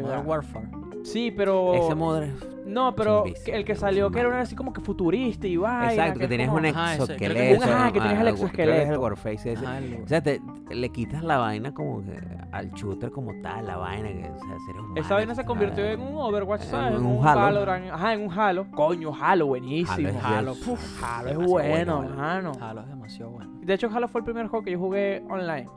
Modern 0.00 0.26
Warfare. 0.26 0.68
Sí, 1.04 1.30
pero. 1.36 1.74
Ese 1.74 1.94
modo 1.94 2.22
es- 2.22 2.32
No, 2.66 2.94
pero 2.96 3.24
el 3.46 3.64
que 3.64 3.74
salió 3.76 4.10
que 4.10 4.18
era 4.18 4.28
una 4.28 4.40
así 4.40 4.56
como 4.56 4.72
que 4.72 4.80
futurista 4.80 5.46
y 5.46 5.56
vaina. 5.56 5.92
Exacto, 5.92 6.18
que 6.20 6.28
tenías 6.28 6.48
como- 6.48 6.58
un 6.58 6.66
Ajá, 6.66 6.94
ese, 6.96 7.16
creo 7.16 7.16
que- 7.34 7.52
exoesqueleto. 7.52 7.64
Ajá, 7.64 7.92
que 7.92 8.00
tenías 8.00 8.02
el 8.02 8.02
ah, 8.02 8.10
que 8.10 8.16
es 8.16 8.18
el 8.18 8.28
exoesqueleto. 8.34 9.00
Warface 9.00 9.52
ese. 9.52 9.64
Ajá, 9.66 9.78
el- 9.78 10.02
O 10.02 10.08
sea, 10.08 10.20
te, 10.22 10.40
le 10.70 10.88
quitas 10.90 11.22
la 11.22 11.38
vaina 11.38 11.72
como 11.72 12.02
que 12.04 12.18
al 12.50 12.70
shooter 12.72 13.10
como 13.12 13.30
tal, 13.40 13.66
la 13.66 13.76
vaina, 13.76 14.08
que, 14.08 14.28
o 14.30 14.38
sea, 14.38 14.58
seres 14.66 14.80
humanos. 14.82 14.96
Esa 14.96 15.14
vaina 15.14 15.34
se 15.36 15.44
convirtió 15.44 15.84
en 15.84 16.00
un 16.00 16.16
Overwatch, 16.16 16.62
en 16.62 16.68
¿sabes? 16.68 16.94
En 16.96 17.06
un 17.06 17.18
un 17.18 17.26
Halo. 17.26 17.40
Valorant. 17.40 17.90
Ajá, 17.92 18.12
en 18.14 18.22
un 18.22 18.32
Halo. 18.38 18.66
Coño, 18.72 19.12
Halo, 19.18 19.46
buenísimo. 19.46 20.08
Halo 20.08 20.18
es 20.18 20.24
Halo, 20.24 20.54
Dios. 20.54 20.66
puf, 20.66 21.04
Halo 21.04 21.28
es 21.30 21.36
bueno, 21.36 21.98
bueno, 21.98 22.16
mano. 22.16 22.52
Halo 22.60 22.80
es 22.80 22.88
demasiado 22.88 23.30
bueno. 23.30 23.50
De 23.62 23.74
hecho, 23.74 23.88
Halo 23.94 24.08
fue 24.08 24.20
el 24.20 24.24
primer 24.24 24.48
juego 24.48 24.64
que 24.64 24.72
yo 24.72 24.78
jugué 24.78 25.22
online. 25.30 25.68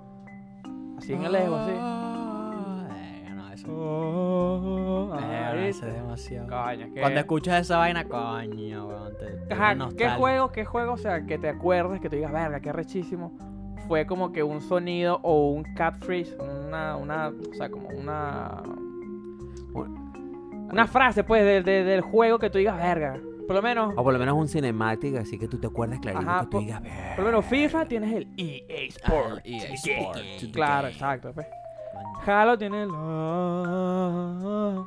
Así 0.98 1.14
en 1.14 1.24
el 1.24 1.36
Evo, 1.36 1.56
así. 1.56 1.72
Ah, 3.68 5.52
eso, 5.52 5.56
eh, 5.56 5.66
¿viste? 5.68 5.70
eso 5.70 5.88
es 5.88 5.94
demasiado. 5.94 6.48
Coño, 6.48 6.88
Cuando 7.00 7.20
escuchas 7.20 7.62
esa 7.62 7.78
vaina, 7.78 8.04
coño, 8.06 8.88
weón. 8.88 9.18
Te, 9.18 9.26
te 9.48 9.54
Ajá, 9.54 9.76
da 9.76 9.90
¿qué 9.98 10.10
juego, 10.12 10.52
qué 10.52 10.66
juego, 10.66 10.94
o 10.94 10.98
sea, 10.98 11.26
que 11.26 11.38
te 11.38 11.50
acuerdes, 11.50 12.00
que 12.02 12.10
tú 12.10 12.16
digas, 12.16 12.32
verga, 12.32 12.60
qué 12.60 12.72
rechísimo? 12.72 13.32
Fue 13.88 14.06
como 14.06 14.32
que 14.32 14.44
un 14.44 14.62
sonido 14.62 15.20
o 15.24 15.50
un 15.50 15.64
cat 15.76 15.96
freeze, 16.04 16.36
una, 16.40 16.96
una, 16.96 17.30
o 17.30 17.54
sea, 17.56 17.70
como 17.70 17.90
una... 17.90 18.62
Una 20.72 20.86
frase, 20.86 21.24
pues, 21.24 21.44
de- 21.44 21.64
de- 21.64 21.84
del 21.84 22.02
juego 22.02 22.38
que 22.38 22.52
tú 22.52 22.60
digas, 22.60 22.78
verga. 22.78 23.20
Por 23.48 23.56
lo 23.56 23.62
menos, 23.64 23.94
O 23.98 24.04
por 24.04 24.14
lo 24.14 24.20
menos 24.20 24.36
un 24.38 24.48
cinematic, 24.48 25.16
así 25.16 25.40
que 25.40 25.48
tú 25.48 25.58
te 25.58 25.66
acuerdas 25.66 26.00
clarito 26.00 26.22
Ajá, 26.30 26.40
que 26.42 26.46
tú 26.46 26.50
por- 26.52 26.62
digas, 26.62 26.84
"Verga". 26.84 27.16
por 27.16 27.24
lo 27.26 27.32
menos 27.32 27.46
FIFA 27.46 27.86
tienes 27.88 28.14
el 28.14 28.28
EA 28.38 28.62
Ah, 28.70 28.86
Sport. 28.90 29.42
el 29.44 29.54
EA 29.56 29.78
Sí, 29.78 29.90
Sport, 29.92 30.20
Claro, 30.54 30.88
exacto, 30.90 31.32
pues. 31.34 31.48
Halo 32.26 32.58
tiene 32.58 32.84
el... 32.84 32.90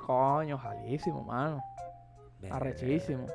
Coño, 0.07 0.59
jalísimo, 0.59 1.23
mano. 1.25 1.63
Arrechísimo. 2.51 3.27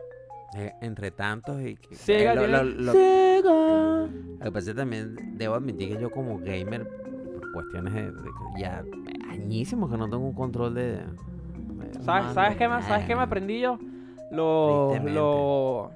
Eh, 0.55 0.73
entre 0.81 1.11
tantos 1.11 1.61
y 1.61 1.75
que- 1.75 1.95
Sega 1.95 2.33
eh, 2.33 2.35
lo, 2.35 2.41
tiene... 2.41 2.57
lo- 2.57 2.63
lo- 2.63 2.91
Sega. 2.93 4.07
lo 4.39 4.43
que 4.45 4.51
pasa 4.51 4.59
es 4.59 4.65
que 4.67 4.73
también 4.75 5.37
debo 5.37 5.55
admitir 5.55 5.95
que 5.95 6.01
yo 6.01 6.09
como 6.11 6.37
gamer, 6.39 6.87
por 6.87 7.51
cuestiones 7.53 7.93
de, 7.93 8.11
ya 8.57 8.83
añísimos 9.29 9.89
que 9.91 9.97
no 9.97 10.09
tengo 10.09 10.25
un 10.25 10.33
control 10.33 10.73
de... 10.73 10.91
de 10.97 11.93
¿Sabes, 11.93 12.05
mando, 12.07 12.33
¿sabes, 12.33 12.57
qué, 12.57 12.67
me, 12.67 12.81
¿Sabes 12.83 13.05
qué 13.05 13.15
me 13.15 13.23
aprendí 13.23 13.59
yo? 13.59 13.77
Los, 14.31 15.01
los, 15.03 15.89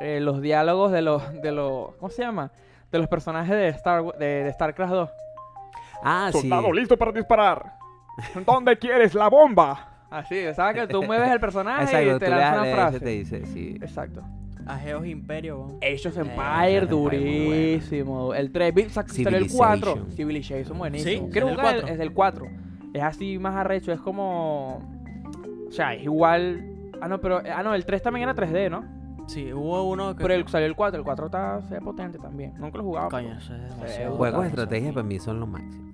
eh, 0.00 0.20
los 0.20 0.40
diálogos 0.42 0.92
de 0.92 1.02
los, 1.02 1.32
de 1.42 1.52
los... 1.52 1.94
¿Cómo 1.96 2.10
se 2.10 2.22
llama? 2.22 2.50
De 2.92 2.98
los 2.98 3.08
personajes 3.08 3.54
de, 3.54 3.68
Star, 3.68 4.04
de 4.18 4.50
StarCraft 4.54 4.92
2. 4.92 5.10
Ah, 6.02 6.30
sí. 6.32 6.40
Soldado 6.40 6.72
listo 6.72 6.96
para 6.96 7.12
disparar. 7.12 7.74
¿Dónde 8.46 8.76
quieres 8.78 9.14
la 9.14 9.28
bomba? 9.28 9.86
Así, 10.10 10.36
¿sabes? 10.54 10.82
Que 10.82 10.86
tú 10.92 11.02
mueves 11.02 11.30
el 11.30 11.38
personaje 11.40 11.84
Exacto, 11.84 12.06
y 12.16 12.18
te 12.18 12.24
tú 12.26 12.30
le 12.32 12.36
lanza 12.38 12.56
das 12.56 12.66
una 12.66 12.74
frase. 12.74 13.00
te 13.00 13.08
dice, 13.10 13.46
sí. 13.46 13.76
Exacto. 13.80 14.22
Ageos 14.66 15.06
Imperio, 15.06 15.60
of 15.60 15.72
Eh, 15.80 15.96
Empire, 16.16 16.86
durísimo. 16.86 18.34
El 18.34 18.50
3, 18.52 18.74
vi- 18.74 18.88
sa- 18.90 19.06
salió 19.06 19.38
el 19.38 19.50
4. 19.50 20.06
Civilization. 20.10 20.76
Buenísimo. 20.78 21.26
Sí, 21.26 21.32
Quiero 21.32 21.48
jugar 21.48 21.74
el, 21.76 21.80
4. 21.82 21.88
es 21.92 21.98
del 21.98 22.12
4. 22.12 22.46
Es 22.94 23.02
así 23.02 23.38
más 23.38 23.54
arrecho, 23.56 23.92
es 23.92 24.00
como... 24.00 24.78
O 25.68 25.72
sea, 25.72 25.94
es 25.94 26.02
igual... 26.02 26.90
Ah, 27.00 27.08
no, 27.08 27.18
pero... 27.20 27.40
Ah, 27.54 27.62
no, 27.62 27.74
el 27.74 27.84
3 27.86 28.02
también 28.02 28.28
era 28.28 28.34
3D, 28.34 28.70
¿no? 28.70 28.84
Sí, 29.26 29.52
hubo 29.52 29.84
uno 29.84 30.16
que. 30.16 30.22
Pero 30.22 30.32
el, 30.32 30.48
salió 30.48 30.66
el 30.66 30.74
4, 30.74 30.98
el 30.98 31.04
4 31.04 31.26
está 31.26 31.60
se 31.62 31.74
ve 31.74 31.80
potente 31.82 32.18
también. 32.18 32.54
Nunca 32.56 32.78
lo 32.78 32.82
he 32.82 32.86
jugado. 32.86 33.08
Coño, 33.10 33.36
eso 33.36 33.54
es 33.54 33.62
demasiado. 33.76 34.16
Juegos 34.16 34.40
de 34.42 34.48
estrategia 34.48 34.90
para 34.90 35.02
mí 35.02 35.18
son 35.18 35.38
lo 35.38 35.46
máximo. 35.46 35.87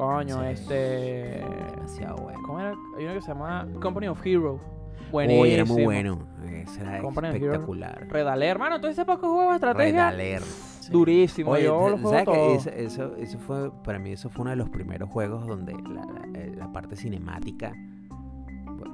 Coño, 0.00 0.40
Sí. 0.42 0.46
este... 0.50 1.44
Demasiado 1.76 2.16
bueno. 2.16 2.40
¿Cómo 2.46 2.60
era? 2.60 2.74
Hay 2.96 3.04
uno 3.04 3.14
que 3.14 3.20
se 3.20 3.28
llama 3.28 3.66
Company 3.80 4.08
of 4.08 4.24
Heroes. 4.26 4.60
Uy, 4.60 5.12
Buenísimo. 5.12 5.44
era 5.46 5.64
muy 5.64 5.84
bueno. 5.84 6.18
Ese 6.48 6.80
era 6.82 7.00
Company 7.00 7.28
espectacular. 7.28 8.06
Redalé, 8.08 8.46
hermano, 8.46 8.80
todo 8.80 8.90
ese 8.90 9.04
poco 9.04 9.28
juego 9.32 9.50
de 9.50 9.54
estrategia. 9.56 10.10
Redaler. 10.10 10.42
Sí. 10.42 10.92
Durísimo. 10.92 11.50
Oye, 11.50 11.64
yo 11.64 11.90
lo 11.90 11.98
¿sabes 11.98 12.24
todo. 12.24 12.54
Eso, 12.54 12.70
eso, 12.70 13.16
eso 13.16 13.38
fue, 13.38 13.70
para 13.82 13.98
mí 13.98 14.12
eso 14.12 14.30
fue 14.30 14.42
uno 14.42 14.50
de 14.50 14.56
los 14.56 14.68
primeros 14.70 15.10
juegos 15.10 15.46
donde 15.46 15.72
la, 15.74 16.04
la- 16.06 16.38
eh, 16.38 16.52
la 16.56 16.72
parte 16.72 16.96
cinemática, 16.96 17.72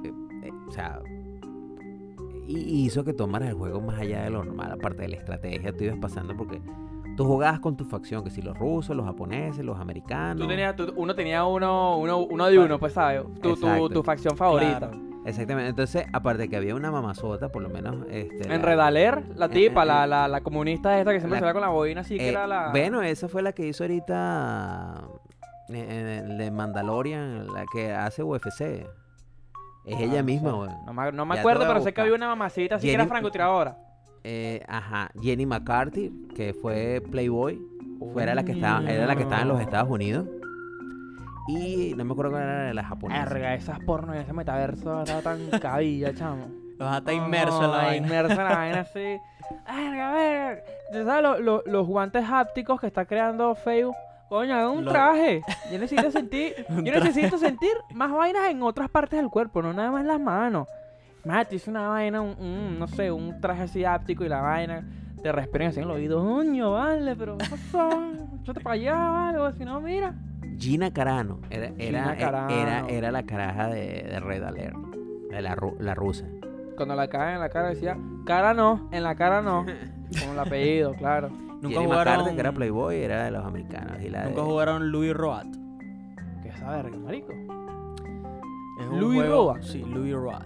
eh, 0.03 0.11
eh, 0.43 0.51
o 0.67 0.71
sea, 0.71 0.99
y- 2.47 2.85
hizo 2.85 3.03
que 3.03 3.13
tomaras 3.13 3.49
el 3.49 3.55
juego 3.55 3.79
más 3.81 3.99
allá 3.99 4.23
de 4.23 4.29
lo 4.31 4.43
normal, 4.43 4.71
aparte 4.73 5.03
de 5.03 5.07
la 5.09 5.17
estrategia, 5.17 5.71
tú 5.75 5.83
ibas 5.83 5.97
pasando 5.97 6.35
porque 6.35 6.61
tú 7.17 7.25
jugabas 7.25 7.59
con 7.59 7.75
tu 7.75 7.83
facción, 7.83 8.23
que 8.23 8.29
si 8.29 8.41
los 8.41 8.57
rusos, 8.57 8.95
los 8.95 9.05
japoneses, 9.05 9.65
los 9.65 9.77
americanos. 9.79 10.37
Tú 10.41 10.47
tenías, 10.47 10.75
tú- 10.75 10.93
uno 10.95 11.13
tenía 11.15 11.43
uno, 11.43 11.97
uno, 11.97 12.19
uno 12.19 12.45
de 12.45 12.59
uno, 12.59 12.79
pues, 12.79 12.93
¿sabes? 12.93 13.23
Tu, 13.41 13.55
tu, 13.89 14.03
facción 14.03 14.37
favorita. 14.37 14.77
Claro. 14.91 15.07
Exactamente, 15.25 15.69
entonces, 15.71 16.05
aparte 16.13 16.43
de 16.43 16.47
que 16.49 16.55
había 16.55 16.73
una 16.75 16.89
mamazota, 16.89 17.49
por 17.49 17.61
lo 17.61 17.67
menos... 17.69 18.05
Este, 18.09 18.43
En 18.53 18.61
la- 18.61 18.65
Redaler, 18.65 19.23
la 19.35 19.47
Eh, 19.47 19.49
tipa, 19.49 19.83
eh, 19.83 19.85
la, 19.85 20.03
eh. 20.05 20.07
la, 20.07 20.27
la 20.29 20.39
comunista 20.41 20.97
esta 20.97 21.11
que 21.11 21.19
siempre 21.19 21.39
se 21.39 21.45
va 21.45 21.51
con 21.51 21.61
la 21.63 21.67
boina 21.67 21.99
así, 22.01 22.17
que 22.17 22.29
era 22.29 22.47
la... 22.47 22.69
Bueno, 22.69 23.01
esa 23.01 23.27
fue 23.27 23.41
la 23.41 23.51
que 23.51 23.67
hizo 23.67 23.83
ahorita 23.83 25.03
de 25.67 26.49
Mandalorian, 26.53 27.47
la 27.47 27.65
que 27.73 27.91
hace 27.93 28.23
UFC. 28.23 28.61
Es 29.85 29.95
Ah, 29.95 30.01
ella 30.01 30.21
misma, 30.23 30.51
güey. 30.51 30.69
No 30.85 30.93
me, 30.93 31.11
no 31.11 31.33
acuerdo, 31.33 31.65
pero 31.67 31.81
sé 31.81 31.93
que 31.93 32.01
había 32.01 32.13
una 32.13 32.27
mamacita 32.27 32.75
así 32.75 32.87
que 32.87 32.93
era 32.93 33.05
francotiradora. 33.07 33.77
Eh, 34.29 34.61
ajá, 34.67 35.09
Jenny 35.21 35.45
McCarthy, 35.45 36.11
que 36.35 36.53
fue 36.53 37.01
Playboy, 37.11 37.61
fuera 38.11 38.35
la 38.35 38.43
que 38.43 38.51
estaba, 38.51 38.81
era 38.91 39.05
la 39.05 39.15
que 39.15 39.23
estaba 39.23 39.43
en 39.43 39.47
los 39.47 39.61
Estados 39.61 39.89
Unidos. 39.89 40.27
Y 41.47 41.93
no 41.95 42.03
me 42.03 42.11
acuerdo 42.11 42.31
cuál 42.31 42.43
era 42.43 42.73
la 42.73 42.83
japonesa. 42.83 43.23
Verga, 43.25 43.53
esas 43.55 43.79
porno 43.79 44.13
y 44.13 44.17
ese 44.17 44.33
metaverso 44.33 45.01
era 45.03 45.21
tan 45.21 45.39
cabilla, 45.61 46.13
chamo. 46.13 46.47
Los 46.77 46.95
está 46.97 47.13
inmerso 47.13 47.63
en 47.63 47.71
la 47.71 47.77
vaina. 47.77 48.05
Inmerso 48.07 48.31
en 48.33 48.37
la 48.49 48.55
vaina 48.55 48.79
así. 48.81 49.17
Verga, 49.65 50.11
verga. 50.13 50.61
¿Tú 50.91 51.05
sabes 51.05 51.23
lo- 51.23 51.39
lo- 51.39 51.63
los 51.65 51.87
guantes 51.87 52.25
hápticos 52.29 52.81
que 52.81 52.87
está 52.87 53.05
creando 53.05 53.55
Facebook? 53.55 53.95
Coño, 54.27 54.53
hagan 54.55 54.71
un 54.71 54.83
Lo- 54.85 54.91
traje. 54.91 55.41
Yo 55.71 55.79
necesito 55.79 56.11
sentir, 56.11 56.53
yo 56.67 56.81
necesito 56.93 57.37
sentir 57.37 57.71
más 57.93 58.11
vainas 58.11 58.49
en 58.49 58.61
otras 58.61 58.89
partes 58.89 59.17
del 59.21 59.29
cuerpo, 59.29 59.61
no 59.61 59.71
nada 59.71 59.89
más 59.89 60.01
en 60.01 60.07
las 60.07 60.19
manos. 60.19 60.67
Mate, 61.27 61.55
hice 61.57 61.69
una 61.69 61.89
vaina, 61.89 62.21
un, 62.21 62.35
un, 62.39 62.79
no 62.79 62.87
sé, 62.87 63.11
un 63.11 63.39
traje 63.41 63.63
así 63.63 63.83
áptico 63.83 64.23
y 64.23 64.29
la 64.29 64.41
vaina 64.41 64.87
te 65.21 65.31
respiran 65.31 65.69
así 65.69 65.79
en 65.79 65.85
el 65.85 65.91
oído. 65.91 66.21
Coño, 66.23 66.71
vale, 66.71 67.15
pero 67.15 67.37
¿qué 67.37 67.45
pasó? 67.49 67.89
Échate 68.41 68.61
para 68.61 68.73
allá, 68.75 68.95
vale, 68.95 69.37
o 69.39 69.51
si 69.51 69.65
no, 69.65 69.81
mira. 69.81 70.13
Gina 70.57 70.91
Carano. 70.91 71.39
Era, 71.49 71.67
era, 71.77 72.03
Gina 72.03 72.17
Carano. 72.17 72.49
era, 72.49 72.87
era 72.87 73.11
la 73.11 73.23
caraja 73.23 73.67
de, 73.67 74.03
de 74.09 74.19
Red 74.19 74.43
Alert. 74.43 74.75
De 75.29 75.41
la, 75.41 75.55
ru- 75.55 75.77
la 75.79 75.93
rusa. 75.93 76.25
Cuando 76.77 76.95
la 76.95 77.07
cagan 77.09 77.33
en 77.35 77.39
la 77.41 77.49
cara 77.49 77.69
decía, 77.69 77.97
cara 78.25 78.53
no, 78.53 78.87
en 78.91 79.03
la 79.03 79.15
cara 79.15 79.41
no. 79.41 79.65
Como 80.19 80.33
el 80.33 80.39
apellido, 80.39 80.93
claro. 80.93 81.29
Nunca 81.29 81.67
Jenny 81.69 81.87
McCarthy, 81.87 82.09
jugaron, 82.13 82.35
que 82.35 82.39
era 82.39 82.51
Playboy, 82.53 82.95
era 83.01 83.23
de 83.25 83.31
los 83.31 83.43
americanos. 83.43 83.97
Y 84.01 84.09
la 84.09 84.23
nunca 84.25 84.41
de- 84.41 84.47
jugaron 84.47 84.91
Louis 84.91 85.13
Roat. 85.13 85.47
¿Qué 86.43 86.49
esa 86.49 86.69
verga, 86.71 86.95
marico? 86.97 87.33
Es 88.79 88.87
un 88.87 88.99
Louis 89.01 89.19
juego- 89.19 89.53
Roat. 89.53 89.63
Sí, 89.63 89.83
Louis 89.83 90.13
Roat. 90.13 90.45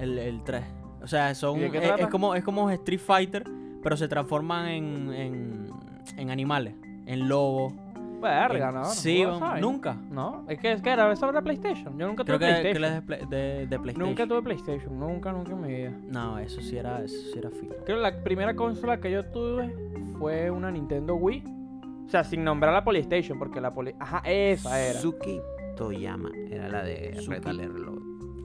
El, 0.00 0.18
el 0.18 0.42
3. 0.42 0.62
O 1.02 1.06
sea, 1.06 1.34
son, 1.34 1.58
¿Y 1.58 1.62
de 1.62 1.70
qué 1.70 1.94
es, 1.98 2.06
como, 2.08 2.34
es 2.34 2.44
como 2.44 2.70
Street 2.70 3.00
Fighter, 3.00 3.44
pero 3.82 3.96
se 3.96 4.08
transforman 4.08 4.68
en, 4.68 5.12
en, 5.12 5.70
en 6.16 6.30
animales. 6.30 6.74
En 7.06 7.28
lobos. 7.28 7.72
Verga, 8.20 8.68
en- 8.68 8.74
no. 8.74 8.84
sí, 8.84 9.24
nunca. 9.60 9.94
No, 10.10 10.44
es 10.46 10.58
que, 10.58 10.72
es 10.72 10.82
que 10.82 10.90
era 10.90 11.16
sobre 11.16 11.40
PlayStation. 11.40 11.98
Yo 11.98 12.06
nunca 12.06 12.22
tuve 12.22 12.36
Creo 12.36 12.38
que, 12.38 12.62
que 12.72 12.74
PlayStation. 12.78 12.82
la 12.82 13.26
de, 13.26 13.36
de- 13.36 13.66
de 13.66 13.78
PlayStation. 13.78 14.08
Nunca 14.10 14.26
tuve 14.26 14.42
PlayStation, 14.42 15.00
nunca, 15.00 15.32
nunca 15.32 15.52
en 15.52 15.60
mi 15.62 15.68
vida. 15.68 15.92
No, 16.06 16.38
eso 16.38 16.60
sí 16.60 16.76
era, 16.76 17.02
eso 17.02 17.16
sí 17.32 17.38
era 17.38 17.48
fino. 17.50 17.74
Creo 17.86 17.96
que 17.96 18.02
la 18.02 18.22
primera 18.22 18.54
consola 18.54 19.00
que 19.00 19.10
yo 19.10 19.24
tuve 19.24 19.74
fue 20.18 20.50
una 20.50 20.70
Nintendo 20.70 21.14
Wii. 21.14 21.44
O 22.06 22.08
sea, 22.10 22.22
sin 22.24 22.44
nombrar 22.44 22.74
la 22.74 22.84
PlayStation, 22.84 23.38
porque 23.38 23.60
la 23.60 23.72
Poli... 23.72 23.94
Ajá, 23.98 24.20
esa 24.26 24.78
era. 24.80 24.98
Suki 25.00 25.40
Toyama. 25.76 26.30
Era 26.50 26.68
la 26.68 26.82
de 26.82 27.12
Red 27.14 27.20
Suki. 27.22 27.48
Alert. 27.48 27.72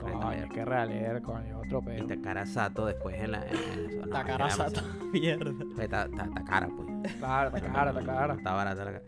Red 0.06 0.14
Coño, 0.14 0.50
qué 0.54 1.22
coño, 1.24 1.60
otro 1.60 1.80
Y 1.82 1.86
pedo. 1.86 2.08
Takara 2.08 2.46
Sato 2.46 2.86
después 2.86 3.16
en 3.20 3.32
la. 3.32 3.44
En, 3.46 3.56
en- 3.92 4.00
no, 4.02 4.08
Takara 4.08 4.46
era 4.46 4.50
Sato, 4.50 4.82
demasiado. 4.82 5.06
mierda. 5.12 5.52
Está, 5.84 6.04
está, 6.06 6.24
está 6.26 6.44
cara, 6.44 6.70
pues. 6.76 7.14
Claro, 7.18 7.56
está 7.56 7.72
cara, 7.72 7.90
está 7.92 8.04
cara. 8.06 8.34
Está 8.36 8.54
barata 8.54 8.86
la 8.86 8.92
cara. 8.94 9.04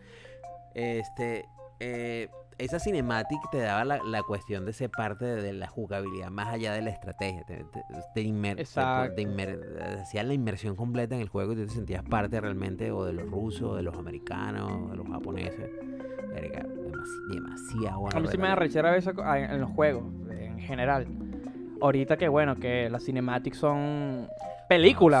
Este. 0.74 1.44
eh, 1.80 2.28
esa 2.58 2.80
cinematic 2.80 3.38
te 3.52 3.58
daba 3.60 3.84
la, 3.84 4.02
la 4.02 4.20
cuestión 4.24 4.66
de 4.66 4.72
ser 4.72 4.90
parte 4.90 5.24
de, 5.24 5.40
de 5.42 5.52
la 5.52 5.68
jugabilidad 5.68 6.28
más 6.30 6.48
allá 6.48 6.72
de 6.72 6.82
la 6.82 6.90
estrategia. 6.90 7.44
Te, 7.46 7.58
te, 7.58 7.82
te 8.14 8.20
inmer- 8.22 8.56
te- 8.56 8.62
Exacto. 8.62 9.14
te 9.14 9.22
inmer- 9.22 10.00
hacían 10.00 10.26
la 10.26 10.34
inmersión 10.34 10.74
completa 10.74 11.14
en 11.14 11.20
el 11.20 11.28
juego 11.28 11.52
y 11.52 11.54
tú 11.56 11.66
te 11.66 11.72
sentías 11.72 12.02
parte 12.02 12.40
realmente 12.40 12.90
o 12.90 13.04
de 13.04 13.12
los 13.12 13.30
rusos, 13.30 13.76
de 13.76 13.82
los 13.84 13.96
americanos, 13.96 14.90
de 14.90 14.96
los 14.96 15.06
japoneses. 15.08 15.70
Verga, 16.34 16.64
demasi- 16.64 17.32
demasiado 17.32 18.00
bueno. 18.00 18.18
A 18.18 18.20
mí 18.22 18.26
sí 18.28 18.38
me 18.38 18.48
da 18.48 18.56
rechera 18.56 18.96
eso 18.96 19.12
a- 19.22 19.38
en 19.38 19.60
los 19.60 19.70
juegos, 19.70 20.02
en 20.58 20.66
general. 20.66 21.06
Ahorita 21.80 22.16
que 22.16 22.28
bueno, 22.28 22.56
que 22.56 22.90
las 22.90 23.04
cinematics 23.04 23.58
son 23.58 24.28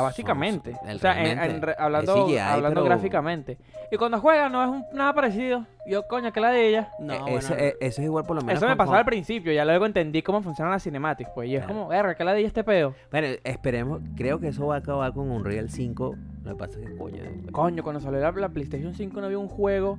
son- 0.00 0.06
básicamente. 0.08 0.72
son- 0.72 0.96
o 0.96 0.98
sea, 0.98 1.22
en- 1.24 1.64
hablando, 1.78 2.26
CGI, 2.26 2.38
hablando 2.38 2.80
pero- 2.82 2.84
gráficamente. 2.86 3.58
Y 3.90 3.96
cuando 3.96 4.20
juegan 4.20 4.52
no 4.52 4.62
es 4.62 4.68
un- 4.68 4.84
nada 4.92 5.12
parecido. 5.14 5.64
Yo, 5.86 6.06
coño, 6.06 6.30
que 6.32 6.40
la 6.40 6.50
de 6.50 6.68
ella. 6.68 6.90
No, 6.98 7.14
Eh, 7.14 7.18
bueno, 7.20 7.38
ese, 7.38 7.68
eh, 7.68 7.76
eso 7.80 8.02
es 8.02 8.06
igual 8.06 8.24
por 8.24 8.36
lo 8.36 8.42
menos. 8.42 8.58
Eso 8.58 8.66
me 8.66 8.72
con- 8.72 8.78
pasaba 8.78 8.96
con- 8.96 8.98
al 8.98 9.04
principio, 9.06 9.50
ya 9.52 9.64
luego 9.64 9.86
entendí 9.86 10.20
cómo 10.22 10.42
funcionan 10.42 10.72
las 10.72 10.82
cinematics, 10.82 11.30
pues. 11.34 11.48
Y 11.48 11.54
es 11.56 11.64
Claro. 11.64 11.74
como, 11.74 11.88
verga, 11.88 12.14
que 12.14 12.24
la 12.24 12.34
de 12.34 12.40
ella 12.40 12.48
este 12.48 12.64
pedo. 12.64 12.94
Bueno, 13.10 13.28
esperemos. 13.44 14.00
Creo 14.16 14.38
que 14.38 14.48
eso 14.48 14.66
va 14.66 14.74
a 14.74 14.78
acabar 14.78 15.14
con 15.14 15.30
Unreal 15.30 15.70
5. 15.70 16.14
Lo 16.44 16.50
que 16.52 16.58
pasa 16.58 16.78
es 16.78 16.86
que, 16.90 16.96
coño. 16.96 17.22
Coño, 17.50 17.82
cuando 17.82 18.00
salió 18.00 18.20
la, 18.20 18.30
la 18.32 18.48
PlayStation 18.50 18.94
5 18.94 19.20
no 19.20 19.26
había 19.26 19.38
un 19.38 19.48
juego 19.48 19.98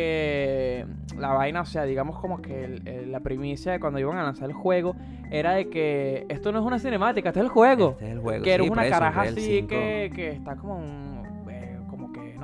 que 0.00 0.86
la 1.18 1.28
vaina, 1.32 1.62
o 1.62 1.66
sea, 1.66 1.84
digamos 1.84 2.18
como 2.18 2.40
que 2.42 2.64
el- 2.64 2.86
el- 2.88 3.12
la 3.12 3.20
primicia 3.20 3.72
de 3.72 3.80
cuando 3.80 3.98
iban 3.98 4.18
a 4.18 4.22
lanzar 4.22 4.48
el 4.48 4.54
juego 4.54 4.94
era 5.30 5.52
de 5.52 5.68
que 5.68 6.26
esto 6.28 6.52
no 6.52 6.60
es 6.60 6.64
una 6.64 6.78
cinemática, 6.78 7.28
este 7.30 7.40
es 7.40 7.44
el 7.44 7.50
juego. 7.50 7.90
Este 7.92 8.06
es 8.06 8.12
el 8.12 8.20
juego. 8.20 8.44
que 8.44 8.54
eres 8.54 8.64
sí, 8.64 8.68
por 8.68 8.78
una 8.78 8.86
eso, 8.86 8.94
caraja 8.94 9.20
Unreal 9.20 9.34
así 9.38 9.46
5. 9.58 9.68
que, 9.68 10.12
que 10.14 10.28
está 10.30 10.56
como 10.56 10.76
un, 10.78 11.15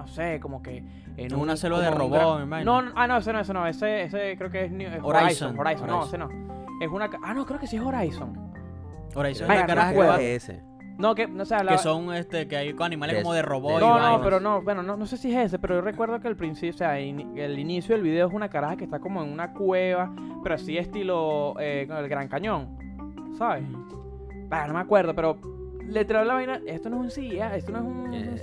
no 0.02 0.08
sé, 0.08 0.38
como 0.40 0.62
que 0.62 0.84
en 1.16 1.34
una 1.34 1.56
selva 1.56 1.80
de 1.80 1.88
un 1.90 1.98
robot, 1.98 2.10
gran- 2.38 2.48
me 2.48 2.64
No, 2.64 2.80
imagino. 2.80 2.82
no, 2.82 2.92
ah, 2.96 3.06
no, 3.06 3.16
ese 3.18 3.32
no, 3.32 3.40
ese 3.40 3.52
no, 3.52 3.66
ese, 3.66 4.02
ese 4.02 4.34
creo 4.36 4.50
que 4.50 4.64
es 4.66 4.72
New- 4.72 4.88
es 4.88 5.00
Horizon, 5.02 5.58
Horizon, 5.58 5.58
Horizon, 5.58 5.86
no, 5.86 6.04
ese 6.04 6.18
no. 6.18 6.28
Es 6.80 6.88
una, 6.90 7.08
ah, 7.24 7.34
no, 7.34 7.44
creo 7.46 7.58
que 7.60 7.66
sí 7.66 7.76
es 7.76 7.82
Horizon. 7.82 8.52
Horizon 9.14 9.46
Vaya, 9.48 9.60
es 9.62 9.68
la 9.68 9.74
no 9.74 9.80
caraja 9.92 10.12
me 10.14 10.18
que, 10.18 10.34
ese. 10.34 10.62
No, 10.98 11.14
que, 11.14 11.26
no, 11.26 11.42
o 11.42 11.46
sea, 11.46 11.62
la- 11.64 11.72
que 11.72 11.78
son 11.78 12.12
este 12.14 12.46
que 12.48 12.56
hay 12.56 12.72
con 12.74 12.86
animales 12.86 13.16
De- 13.16 13.22
como 13.22 13.34
de 13.34 13.42
robot 13.42 13.78
y 13.78 13.80
No, 13.80 13.94
no, 13.94 14.00
vainas. 14.02 14.20
pero 14.22 14.40
no, 14.40 14.62
bueno, 14.62 14.82
no, 14.82 14.96
no 14.96 15.06
sé 15.06 15.16
si 15.16 15.30
es 15.34 15.46
ese, 15.46 15.58
pero 15.58 15.76
yo 15.76 15.80
recuerdo 15.80 16.20
que 16.20 16.28
el 16.28 16.36
principio, 16.36 16.74
o 16.74 16.78
sea, 16.78 17.00
in- 17.00 17.36
el 17.38 17.58
inicio 17.58 17.94
del 17.94 18.02
video 18.04 18.28
es 18.28 18.34
una 18.34 18.48
caraja 18.48 18.76
que 18.76 18.84
está 18.84 18.98
como 19.00 19.22
en 19.22 19.30
una 19.32 19.52
cueva, 19.54 20.12
pero 20.42 20.54
así 20.54 20.76
estilo 20.78 21.54
eh, 21.60 21.86
con 21.88 21.96
el 21.98 22.08
Gran 22.08 22.28
Cañón, 22.28 22.76
¿sabes? 23.38 23.64
Bah, 24.48 24.66
no 24.66 24.74
me 24.74 24.80
acuerdo, 24.80 25.14
pero 25.14 25.38
literal 25.88 26.26
la 26.28 26.34
vaina, 26.34 26.60
esto 26.66 26.88
no 26.90 26.96
es 27.04 27.16
un 27.16 27.22
CGI, 27.24 27.38
esto 27.56 27.72
no 27.72 27.78
es 27.78 27.84
un, 27.84 28.14
Eh, 28.14 28.40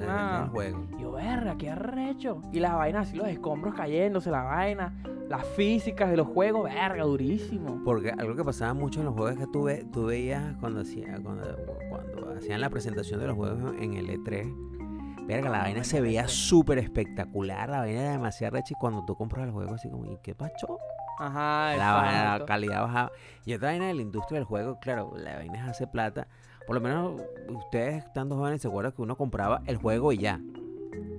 un 0.00 0.06
nada. 0.06 0.44
el 0.44 0.48
juego. 0.50 0.86
Y 0.98 1.02
yo, 1.02 1.12
verga, 1.12 1.56
qué 1.58 1.70
arrecho. 1.70 2.40
Y 2.52 2.60
las 2.60 2.74
vainas 2.74 3.08
así, 3.08 3.16
los 3.16 3.28
escombros 3.28 3.74
cayéndose, 3.74 4.30
la 4.30 4.42
vaina, 4.42 4.94
las 5.28 5.46
físicas 5.46 6.10
de 6.10 6.16
los 6.16 6.26
juegos, 6.26 6.64
verga, 6.64 7.04
durísimo. 7.04 7.80
Porque 7.84 8.10
algo 8.10 8.34
que 8.36 8.44
pasaba 8.44 8.74
mucho 8.74 9.00
en 9.00 9.06
los 9.06 9.14
juegos 9.14 9.32
es 9.32 9.38
que 9.38 9.46
tú, 9.52 9.64
ve- 9.64 9.86
tú 9.92 10.06
veías 10.06 10.54
cuando, 10.60 10.80
hacía, 10.80 11.18
cuando, 11.22 11.44
cuando 11.88 12.34
hacían 12.36 12.60
la 12.60 12.70
presentación 12.70 13.20
de 13.20 13.26
los 13.28 13.36
juegos 13.36 13.74
en 13.80 13.94
el 13.94 14.08
E3. 14.08 15.26
Verga, 15.26 15.50
la 15.50 15.58
vaina 15.60 15.84
se 15.84 16.00
veía 16.00 16.26
súper 16.26 16.78
espectacular, 16.78 17.68
la 17.70 17.78
vaina 17.78 18.00
era 18.00 18.10
demasiado 18.12 18.54
recha 18.56 18.72
y 18.72 18.74
cuando 18.80 19.04
tú 19.04 19.14
compras 19.14 19.46
el 19.46 19.52
juego 19.52 19.72
así 19.74 19.88
como, 19.88 20.04
¿y 20.06 20.18
qué 20.22 20.34
pacho? 20.34 20.78
Ajá, 21.18 21.76
La, 21.76 21.92
vaina, 21.94 22.38
la 22.38 22.44
calidad 22.44 22.80
bajaba. 22.82 23.12
Y 23.44 23.54
otra 23.54 23.68
vaina 23.68 23.86
de 23.86 23.94
la 23.94 24.02
industria 24.02 24.38
del 24.40 24.44
juego, 24.46 24.78
claro, 24.80 25.12
la 25.16 25.36
vaina 25.36 25.58
es 25.62 25.68
hacer 25.70 25.88
plata. 25.90 26.26
Por 26.66 26.74
lo 26.74 26.80
menos 26.80 27.20
ustedes, 27.48 28.04
estando 28.04 28.36
jóvenes, 28.36 28.62
se 28.62 28.68
acuerdan 28.68 28.92
que 28.92 29.02
uno 29.02 29.16
compraba 29.16 29.62
el 29.66 29.76
juego 29.76 30.12
y 30.12 30.18
ya. 30.18 30.40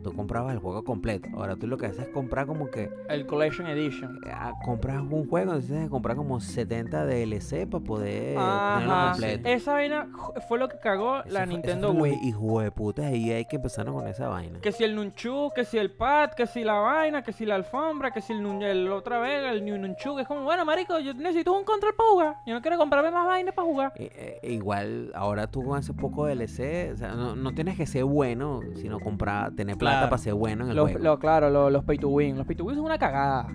Tú 0.03 0.13
comprabas 0.13 0.53
el 0.53 0.59
juego 0.59 0.83
completo. 0.83 1.29
Ahora 1.35 1.55
tú 1.55 1.67
lo 1.67 1.77
que 1.77 1.85
haces 1.87 2.07
es 2.07 2.07
comprar 2.09 2.45
como 2.45 2.69
que 2.69 2.89
El 3.09 3.25
Collection 3.25 3.67
Edition. 3.67 4.19
ah, 4.31 4.53
compras 4.63 5.01
un 5.01 5.27
juego, 5.29 5.51
entonces 5.51 5.67
tienes 5.69 5.85
que 5.85 5.91
comprar 5.91 6.15
como 6.17 6.39
70 6.39 7.05
DLC 7.05 7.65
para 7.69 7.83
poder 7.83 8.35
tenerlo 8.35 9.05
completo. 9.11 9.49
Esa 9.49 9.73
vaina 9.73 10.07
fue 10.47 10.59
lo 10.59 10.67
que 10.69 10.77
cagó 10.79 11.19
Eso 11.19 11.29
la 11.33 11.39
fue- 11.45 11.47
Nintendo 11.47 11.87
eso 11.89 11.97
fue 11.99 12.09
Wii. 12.11 12.19
Hijo 12.27 12.59
de 12.61 12.71
puta, 12.71 13.11
y 13.11 13.31
hay 13.31 13.45
que 13.45 13.55
empezar 13.57 13.85
con 13.85 14.07
esa 14.07 14.27
vaina. 14.27 14.59
Que 14.59 14.71
si 14.71 14.83
el 14.83 14.95
nunchu, 14.95 15.51
que 15.55 15.65
si 15.65 15.77
el 15.77 15.91
pad, 15.91 16.31
que 16.31 16.47
si 16.47 16.63
la 16.63 16.73
vaina, 16.73 17.21
que 17.23 17.31
si 17.33 17.45
la 17.45 17.55
alfombra, 17.55 18.11
que 18.11 18.21
si 18.21 18.33
el, 18.33 18.41
nun- 18.43 18.61
el 18.63 18.89
otra 18.91 19.19
vez, 19.19 19.43
el 19.51 19.63
new 19.63 19.77
nunchu. 19.77 20.19
Es 20.19 20.27
como, 20.27 20.43
bueno, 20.43 20.65
marico, 20.65 20.99
yo 20.99 21.13
necesito 21.13 21.57
un 21.57 21.63
control 21.63 21.93
para 21.95 22.09
jugar. 22.09 22.35
Yo 22.45 22.53
no 22.53 22.61
quiero 22.61 22.77
comprarme 22.77 23.11
más 23.11 23.25
vainas 23.25 23.53
para 23.53 23.65
jugar. 23.67 23.93
Eh, 23.95 24.39
eh, 24.43 24.51
igual, 24.51 25.11
ahora 25.15 25.47
tú 25.47 25.63
con 25.63 25.79
ese 25.79 25.93
poco 25.93 26.25
DLC, 26.25 26.91
o 26.93 26.97
sea, 26.97 27.13
no, 27.15 27.35
no 27.35 27.53
tienes 27.53 27.77
que 27.77 27.85
ser 27.85 28.03
bueno, 28.03 28.61
sino 28.75 28.99
comprar, 28.99 29.51
tener 29.55 29.77
plata 29.93 30.09
para 30.09 30.21
ser 30.21 30.33
bueno 30.33 30.63
en 30.65 30.69
el 30.71 30.75
Los, 30.75 30.91
juego. 30.91 31.03
lo- 31.03 31.19
claro, 31.19 31.49
lo- 31.49 31.69
los 31.69 31.83
pay 31.83 31.97
to 31.97 32.09
win. 32.09 32.37
Los 32.37 32.45
pay 32.47 32.55
to 32.55 32.63
win 32.65 32.75
son 32.75 32.85
una 32.85 32.97
cagada. 32.97 33.47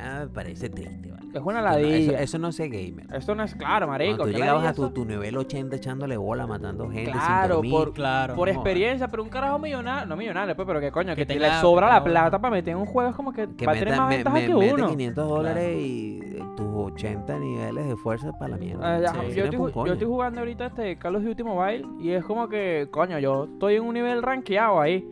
Ah, 0.00 0.20
me 0.20 0.28
parece 0.28 0.68
triste, 0.68 1.10
¿vale? 1.10 1.18
Es 1.34 1.42
una 1.42 1.58
Eso 1.58 1.68
no- 1.68 1.76
Eso, 1.76 1.88
ladilla. 1.88 2.20
eso 2.22 2.38
no 2.38 2.48
es 2.48 2.58
gamer. 2.58 3.06
Esto 3.12 3.34
no 3.34 3.42
es 3.42 3.54
claro, 3.54 3.86
marico. 3.86 4.16
Cuando 4.18 4.24
tú 4.26 4.30
¿qué 4.32 4.38
llegabas 4.38 4.62
ladilla 4.64 4.70
a 4.70 4.74
tu, 4.74 4.84
eso? 4.84 4.92
tu 4.92 5.04
nivel 5.04 5.36
80 5.36 5.76
echándole 5.76 6.16
bola, 6.16 6.46
matando 6.46 6.88
gente 6.88 7.10
Claro, 7.10 7.42
sin 7.42 7.48
dormir. 7.54 7.72
por- 7.72 7.92
Claro. 7.92 8.34
Por 8.34 8.48
experiencia, 8.48 9.08
pero 9.08 9.22
un 9.24 9.28
carajo 9.28 9.58
millonario, 9.58 10.06
no 10.06 10.16
millonario, 10.16 10.54
pues, 10.56 10.66
pero 10.66 10.80
que 10.80 10.90
coño, 10.92 11.10
que, 11.10 11.16
Que 11.22 11.26
te 11.26 11.34
tenga- 11.34 11.48
le 11.56 11.60
sobra 11.60 11.86
que 11.88 11.92
la 11.92 11.98
tenga- 12.00 12.10
plata 12.12 12.38
para 12.40 12.52
meter 12.52 12.72
en 12.72 12.78
un 12.78 12.86
juego 12.86 13.10
es 13.10 13.16
como 13.16 13.32
que, 13.32 13.48
que 13.56 13.66
va 13.66 13.72
a 13.72 13.74
tener 13.74 13.88
meta- 13.90 14.00
más 14.00 14.08
me- 14.08 14.16
ventaja 14.16 14.34
me- 14.36 14.46
que 14.46 14.54
mete 14.54 14.74
uno. 14.74 14.88
500 14.88 15.28
dólares 15.28 15.78
y 15.80 16.20
eh, 16.22 16.42
tus 16.56 16.66
80 16.74 17.38
niveles 17.38 17.88
de 17.88 17.96
fuerza 17.96 18.32
para 18.32 18.48
la 18.52 18.56
mierda. 18.56 18.94
Ah, 18.96 19.00
ya, 19.00 19.08
Sí. 19.08 19.34
yo, 19.36 19.44
estoy, 19.44 19.58
un 19.58 19.66
ju- 19.66 19.72
coño. 19.72 19.86
yo 19.86 19.92
estoy 19.94 20.08
jugando 20.08 20.40
ahorita 20.40 20.66
este 20.66 20.96
Call 20.96 21.16
of 21.16 21.24
Duty 21.24 21.42
Mobile 21.42 21.86
y 22.00 22.10
es 22.10 22.24
como 22.24 22.48
que, 22.48 22.88
coño, 22.90 23.18
yo 23.18 23.44
estoy 23.44 23.74
en 23.76 23.82
un 23.82 23.94
nivel 23.94 24.22
rankeado 24.22 24.80
ahí. 24.80 25.06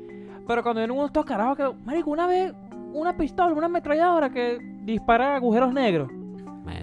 Pero 0.46 0.62
cuando 0.62 0.80
vienen 0.80 0.96
unos 0.96 1.06
estos 1.08 1.24
carajos 1.24 1.56
que, 1.56 1.70
marico, 1.84 2.10
una 2.10 2.26
vez, 2.26 2.52
una 2.92 3.16
pistola, 3.16 3.52
una 3.54 3.66
ametralladora 3.66 4.30
que 4.30 4.58
dispara 4.84 5.36
agujeros 5.36 5.72
negros. 5.72 6.10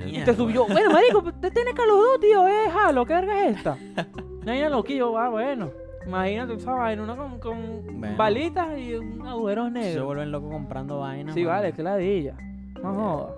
Y 0.05 0.19
te 0.23 0.33
subió, 0.35 0.65
bueno, 0.65 0.91
marico, 0.91 1.23
te 1.33 1.49
tienes 1.51 1.73
Call 1.73 1.89
of 1.89 1.97
Duty, 2.13 2.27
tío, 2.27 2.47
eh, 2.47 2.65
Halo, 2.73 3.05
¿qué 3.05 3.13
verga 3.13 3.45
es 3.45 3.57
esta? 3.57 3.77
Imagina 4.43 4.69
loquillo, 4.69 5.17
ah, 5.17 5.29
bueno. 5.29 5.69
Imagínate 6.05 6.53
esa 6.55 6.71
vaina, 6.73 7.03
uno 7.03 7.15
con, 7.15 7.39
con 7.39 7.99
Bueno. 7.99 8.17
balitas 8.17 8.77
y 8.77 8.93
un 8.95 9.25
agujeros 9.25 9.67
Se 9.67 9.71
negros. 9.79 10.05
vuelven 10.05 10.31
locos 10.31 10.51
comprando 10.51 10.99
vainas. 10.99 11.33
Sí, 11.33 11.45
vale, 11.45 11.71
que 11.71 11.81
ladilla. 11.83 12.35
No 12.81 12.93
jodas. 12.93 13.31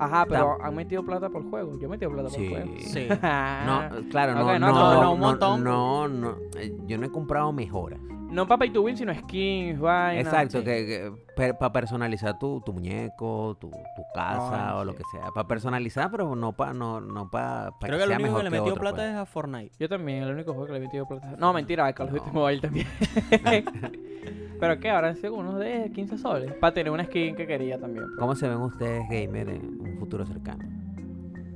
Ajá, 0.00 0.26
pero 0.28 0.56
han 0.60 0.74
metido 0.74 1.04
plata 1.04 1.28
por 1.28 1.48
juego. 1.48 1.78
Yo 1.78 1.86
he 1.86 1.90
metido 1.90 2.10
plata 2.10 2.28
por 2.28 2.36
Sí. 2.38 2.48
juego. 2.48 2.72
Sí. 2.78 3.06
No, 3.66 4.08
claro, 4.10 4.34
no, 4.34 4.40
Ok, 4.46 4.52
no, 4.54 4.58
no, 4.58 4.72
no, 4.72 4.94
no, 4.94 5.02
no, 5.02 5.12
un 5.12 5.20
montón. 5.20 5.62
no, 5.62 6.08
no, 6.08 6.34
eh, 6.58 6.76
yo 6.86 6.98
no 6.98 7.06
he 7.06 7.10
comprado 7.10 7.52
mejoras. 7.52 8.00
No 8.32 8.48
para 8.48 8.60
pay 8.60 8.70
to 8.70 8.80
win, 8.80 8.96
sino 8.96 9.14
skins, 9.14 9.78
vainas. 9.78 10.24
Exacto, 10.24 10.60
sí. 10.60 10.64
que, 10.64 11.12
para 11.36 11.70
personalizar 11.70 12.38
tu, 12.38 12.62
tu 12.62 12.72
muñeco, 12.72 13.58
tu, 13.60 13.70
tu 13.70 14.02
casa 14.14 14.76
o 14.78 14.84
lo 14.86 14.94
que 14.94 15.02
sea. 15.12 15.30
Para 15.34 15.46
personalizar, 15.46 16.10
pero 16.10 16.34
no 16.34 16.52
para 16.54 16.72
no, 16.72 17.00
no 17.00 17.30
pa, 17.30 17.72
pa 17.78 17.86
Creo 17.86 17.98
que 17.98 18.04
el 18.04 18.08
sea 18.08 18.16
único 18.16 18.28
mejor 18.28 18.40
que 18.40 18.44
le 18.44 18.50
metió 18.50 18.72
otro, 18.72 18.80
plata 18.80 18.96
pues. 18.96 19.08
es 19.10 19.16
a 19.16 19.26
Fortnite. 19.26 19.76
Yo 19.78 19.88
también, 19.88 20.22
el 20.22 20.32
único 20.32 20.54
juego 20.54 20.66
que 20.66 20.72
le 20.72 20.78
he 20.78 20.80
metido 20.80 21.06
plata. 21.06 21.36
No, 21.38 21.52
mentira, 21.52 21.92
Call 21.92 22.08
of 22.08 22.14
Duty. 22.14 22.30
Mobile 22.32 22.60
también. 22.60 22.86
¿Pero 24.60 24.80
qué? 24.80 24.90
Ahora 24.90 25.14
sido 25.14 25.34
unos 25.34 25.58
de 25.58 25.90
15 25.92 26.16
soles. 26.16 26.54
Para 26.54 26.72
tener 26.72 26.90
una 26.90 27.04
skin 27.04 27.36
que 27.36 27.46
quería 27.46 27.78
también. 27.78 28.06
pues. 28.06 28.18
¿Cómo 28.18 28.34
se 28.34 28.48
ven 28.48 28.58
ustedes 28.58 29.02
gamer 29.10 29.50
en 29.50 29.78
un 29.78 29.98
futuro 29.98 30.24
cercano? 30.24 30.64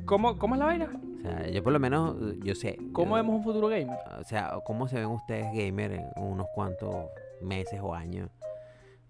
¿Cómo, 0.04 0.36
¿Cómo 0.36 0.56
es 0.56 0.58
la 0.58 0.66
vaina? 0.66 0.90
Sea, 1.26 1.48
yo 1.50 1.62
por 1.62 1.72
lo 1.72 1.80
menos, 1.80 2.16
yo 2.42 2.54
sé. 2.54 2.78
¿Cómo 2.92 3.10
yo- 3.10 3.22
vemos 3.22 3.36
un 3.36 3.42
futuro 3.44 3.68
gamer? 3.68 3.98
O 4.20 4.24
sea, 4.24 4.52
¿cómo 4.64 4.88
se 4.88 4.96
ven 4.96 5.06
ustedes 5.06 5.46
gamer 5.54 5.92
en 5.92 6.06
unos 6.16 6.46
cuantos 6.54 6.94
meses 7.42 7.80
o 7.82 7.94
años? 7.94 8.30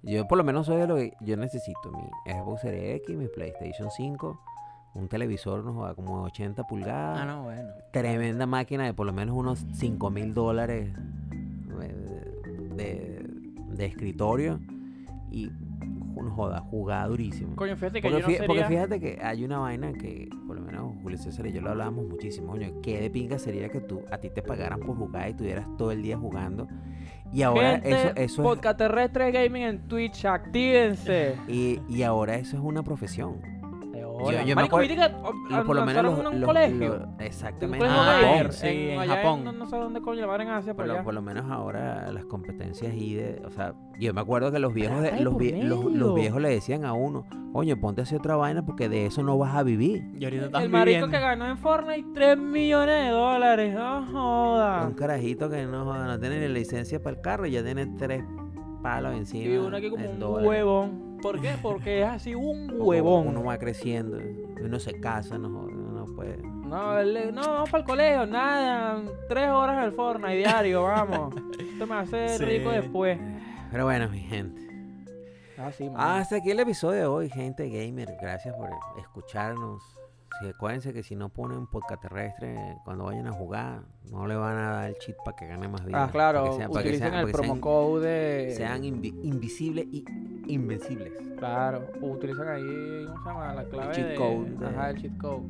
Yo 0.02 0.26
por 0.28 0.38
lo 0.38 0.44
menos 0.44 0.66
soy 0.66 0.76
de 0.76 0.86
lo 0.86 0.96
que 0.96 1.12
yo 1.20 1.36
necesito. 1.36 1.90
Mi 1.90 2.32
Xbox 2.32 2.60
Series 2.62 2.96
X, 3.02 3.16
mi 3.16 3.26
PlayStation 3.28 3.90
5, 3.90 4.40
un 4.94 5.08
televisor 5.08 5.64
no 5.64 5.72
joda, 5.74 5.94
como 5.94 6.20
de 6.20 6.26
80 6.26 6.64
pulgadas. 6.64 7.18
Ah, 7.20 7.24
no, 7.24 7.42
bueno. 7.44 7.70
Tremenda 7.92 8.46
máquina 8.46 8.84
de 8.84 8.94
por 8.94 9.06
lo 9.06 9.12
menos 9.12 9.34
unos 9.36 9.64
5 9.74 10.10
mil 10.10 10.32
dólares 10.32 10.94
eh, 11.82 11.94
de, 12.76 13.26
de 13.76 13.84
escritorio. 13.86 14.60
Y 15.30 15.50
joda, 16.36 16.60
jugada 16.60 17.08
durísimo. 17.08 17.56
Coño, 17.56 17.74
fíjate 17.76 18.00
que 18.00 18.08
Porque, 18.08 18.22
yo 18.22 18.28
no 18.28 18.32
fí- 18.34 18.46
porque 18.46 18.62
sería... 18.62 18.68
fíjate 18.68 19.00
que 19.00 19.18
hay 19.22 19.44
una 19.44 19.58
vaina 19.58 19.92
que, 19.92 20.28
por 20.46 20.56
lo 20.56 20.62
menos 20.62 20.94
Julio 21.02 21.18
César 21.18 21.46
y 21.46 21.52
yo 21.52 21.60
lo 21.60 21.70
hablábamos 21.70 22.06
muchísimo, 22.06 22.52
coño, 22.52 22.80
qué 22.82 23.00
de 23.00 23.10
pinga 23.10 23.38
sería 23.38 23.68
que 23.68 23.80
tú, 23.80 24.02
a 24.12 24.18
ti 24.18 24.30
te 24.30 24.42
pagaran 24.42 24.78
por 24.80 24.96
jugar 24.96 25.26
y 25.26 25.30
estuvieras 25.32 25.66
todo 25.76 25.90
el 25.90 26.02
día 26.02 26.16
jugando. 26.16 26.68
Y 27.32 27.42
ahora 27.42 27.72
Gente, 27.80 27.90
eso, 27.90 28.08
eso 28.14 28.42
es, 28.42 28.48
Podcast 28.48 28.78
Terrestre 28.78 29.32
Gaming 29.32 29.62
en 29.62 29.88
Twitch, 29.88 30.24
actívense. 30.26 31.34
y, 31.48 31.80
y 31.88 32.02
ahora 32.02 32.36
eso 32.36 32.56
es 32.56 32.62
una 32.62 32.82
profesión. 32.84 33.40
Hola. 34.18 34.42
yo 34.44 34.56
me 34.56 34.62
acuerdo- 34.62 34.88
¿viste 34.88 34.96
que 34.96 35.14
oh, 35.22 35.32
Lo- 35.50 35.64
por 35.66 35.76
lo 35.76 35.84
menos 35.86 36.02
lanzaron 36.04 36.24
los- 36.24 36.32
un 36.34 36.40
los- 36.40 36.46
colegio? 36.48 36.88
los- 36.98 37.08
Un 37.08 37.20
exactamente. 37.20 37.78
colegio 37.78 38.00
Ah, 38.00 38.04
en 38.06 38.20
Japón. 38.20 38.36
gamer 38.36 38.52
sí, 38.52 38.66
en 38.90 38.98
allá 39.00 39.16
Japón. 39.16 39.44
no, 39.44 39.52
no 39.52 39.66
sé 39.66 39.76
dónde 39.76 40.00
coño 40.00 40.20
le 40.20 40.26
van 40.26 40.40
en 40.42 40.48
Asia, 40.48 40.72
Por 40.74 40.76
pero 40.84 40.86
lo, 40.88 40.92
allá. 40.94 41.04
por 41.04 41.14
lo 41.14 41.22
menos 41.22 41.50
ahora 41.50 42.10
las 42.12 42.24
competencias 42.24 42.94
y 42.94 43.14
de, 43.14 43.42
o 43.44 43.50
sea, 43.50 43.74
yo 44.00 44.12
me 44.14 44.20
acuerdo 44.20 44.50
que 44.52 44.58
los 44.58 44.72
viejos 44.74 45.02
de- 45.02 45.20
los, 45.20 45.34
vie- 45.34 45.62
los, 45.62 46.14
viejos 46.14 46.40
le 46.40 46.48
decían 46.50 46.84
a 46.84 46.92
uno, 46.92 47.24
coño, 47.52 47.76
ponte 47.80 48.00
a 48.00 48.04
hacer 48.04 48.18
otra 48.18 48.36
vaina 48.36 48.64
porque 48.64 48.88
de 48.88 49.06
eso 49.06 49.22
no 49.22 49.36
vas 49.38 49.54
a 49.54 49.62
vivir. 49.62 50.04
Y 50.18 50.24
ahorita 50.24 50.46
estás 50.46 50.62
El 50.62 50.70
marico 50.70 51.06
viviendo. 51.06 51.10
que 51.10 51.20
ganó 51.22 51.46
en 51.46 51.58
Fortnite 51.58 52.08
3 52.14 52.38
millones 52.38 53.04
de 53.04 53.10
dólares, 53.10 53.74
no 53.74 54.06
joda. 54.12 54.86
Un 54.86 54.94
carajito 54.94 55.48
que 55.50 55.64
no, 55.66 55.84
joda, 55.84 56.06
no 56.06 56.18
tiene 56.18 56.40
ni 56.40 56.48
licencia 56.52 57.02
para 57.02 57.16
el 57.16 57.22
carro 57.22 57.46
y 57.46 57.52
ya 57.52 57.62
tiene 57.64 57.86
tres 57.98 58.22
palos 58.82 59.14
encima. 59.14 59.44
Y 59.54 59.56
uno 59.56 59.76
aquí 59.76 59.90
como 59.90 60.04
en 60.04 60.10
un 60.12 60.18
dólares. 60.20 60.48
huevón. 60.48 61.05
¿Por 61.26 61.40
qué? 61.40 61.54
Porque 61.60 62.02
es 62.02 62.08
así 62.08 62.34
un 62.36 62.72
huevón. 62.78 63.26
Uno 63.26 63.42
va 63.42 63.58
creciendo, 63.58 64.16
uno 64.62 64.78
se 64.78 65.00
casa, 65.00 65.36
no, 65.38 65.48
no 65.48 66.04
puede. 66.14 66.36
No, 66.38 67.02
no, 67.32 67.40
vamos 67.40 67.68
para 67.70 67.80
el 67.82 67.84
colegio, 67.84 68.26
nada. 68.26 69.02
Tres 69.28 69.50
horas 69.50 69.76
al 69.78 69.92
Fortnite 69.92 70.36
diario, 70.36 70.84
vamos. 70.84 71.34
Esto 71.58 71.84
me 71.86 71.94
hace 71.96 72.28
Sí. 72.38 72.44
rico 72.44 72.70
después. 72.70 73.18
Pero 73.72 73.84
bueno, 73.84 74.08
mi 74.08 74.20
gente. 74.20 74.60
Ah, 75.58 75.72
sí. 75.72 75.90
Hasta 75.96 76.36
aquí 76.36 76.52
el 76.52 76.60
episodio 76.60 77.00
de 77.00 77.06
hoy, 77.06 77.28
gente 77.28 77.68
gamer. 77.68 78.16
Gracias 78.20 78.54
por 78.54 78.70
escucharnos. 79.00 79.82
Sí, 80.40 80.48
acuérdense 80.48 80.92
que 80.92 81.02
si 81.02 81.16
no 81.16 81.30
ponen 81.30 81.66
podcast 81.66 82.02
terrestre 82.02 82.78
cuando 82.84 83.04
vayan 83.04 83.26
a 83.26 83.32
jugar, 83.32 83.80
no 84.10 84.26
le 84.26 84.36
van 84.36 84.58
a 84.58 84.70
dar 84.72 84.88
el 84.90 84.96
cheat 84.98 85.16
para 85.24 85.34
que 85.36 85.46
gane 85.46 85.66
más 85.68 85.84
vida. 85.84 86.04
Ah, 86.04 86.08
claro, 86.10 86.40
Para 86.40 86.50
que 86.50 86.56
sean- 86.58 86.70
para 86.70 86.82
que 86.82 86.88
utilicen 86.90 87.10
sean- 87.12 87.26
el 87.26 87.32
promo 87.32 87.46
sean- 87.54 87.60
code 87.60 88.06
de... 88.06 88.54
Sean 88.54 88.82
invi- 88.82 89.18
invisibles 89.24 89.86
y 89.90 90.04
invencibles. 90.48 91.12
Claro, 91.38 91.86
utilizan 92.02 92.48
ahí, 92.48 93.06
¿cómo 93.06 93.22
se 93.22 93.28
llama? 93.30 93.54
La 93.54 93.64
clave 93.64 93.94
cheat 93.94 94.08
de... 94.08 94.14
code 94.14 94.50
de- 94.50 94.66
Ajá, 94.66 94.90
el 94.90 95.00
cheat 95.00 95.16
code. 95.18 95.42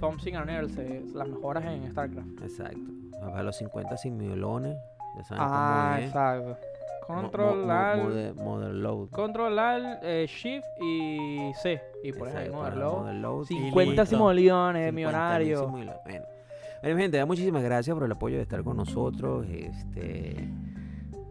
Thompson 0.00 0.34
and 0.34 1.14
las 1.14 1.28
mejoras 1.28 1.64
en 1.64 1.88
StarCraft. 1.92 2.42
Exacto. 2.42 2.90
A 3.34 3.42
los 3.44 3.56
50 3.56 3.96
sin 3.96 4.16
miolones. 4.16 4.76
Ya 5.16 5.22
saben 5.24 5.44
Ah, 5.46 5.84
cómo 5.92 5.98
es. 5.98 6.06
exacto. 6.06 6.58
Control, 7.20 7.64
mo- 7.66 7.72
Alt, 7.72 8.02
mode- 8.02 8.34
mode 8.34 8.72
load. 8.74 9.08
Control, 9.10 9.58
Alt, 9.58 9.98
eh, 10.02 10.26
Shift 10.28 10.64
y 10.80 11.52
C. 11.62 11.80
Y 12.02 12.12
por 12.12 12.28
ahí, 12.28 12.34
Exacto, 12.34 12.56
Mother 12.56 12.72
para 12.72 12.84
Load. 12.84 13.00
mode 13.02 13.14
load. 13.14 13.44
50 13.46 13.90
listo. 14.02 14.06
simoleones, 14.16 14.82
50 14.90 14.92
millonario. 14.92 15.68
millones. 15.68 15.94
Bueno. 16.04 16.22
Bueno, 16.82 16.96
gente, 16.98 17.24
muchísimas 17.24 17.62
gracias 17.62 17.94
por 17.94 18.04
el 18.04 18.10
apoyo 18.12 18.36
de 18.36 18.42
estar 18.42 18.62
con 18.64 18.76
nosotros. 18.76 19.46
Este, 19.48 20.48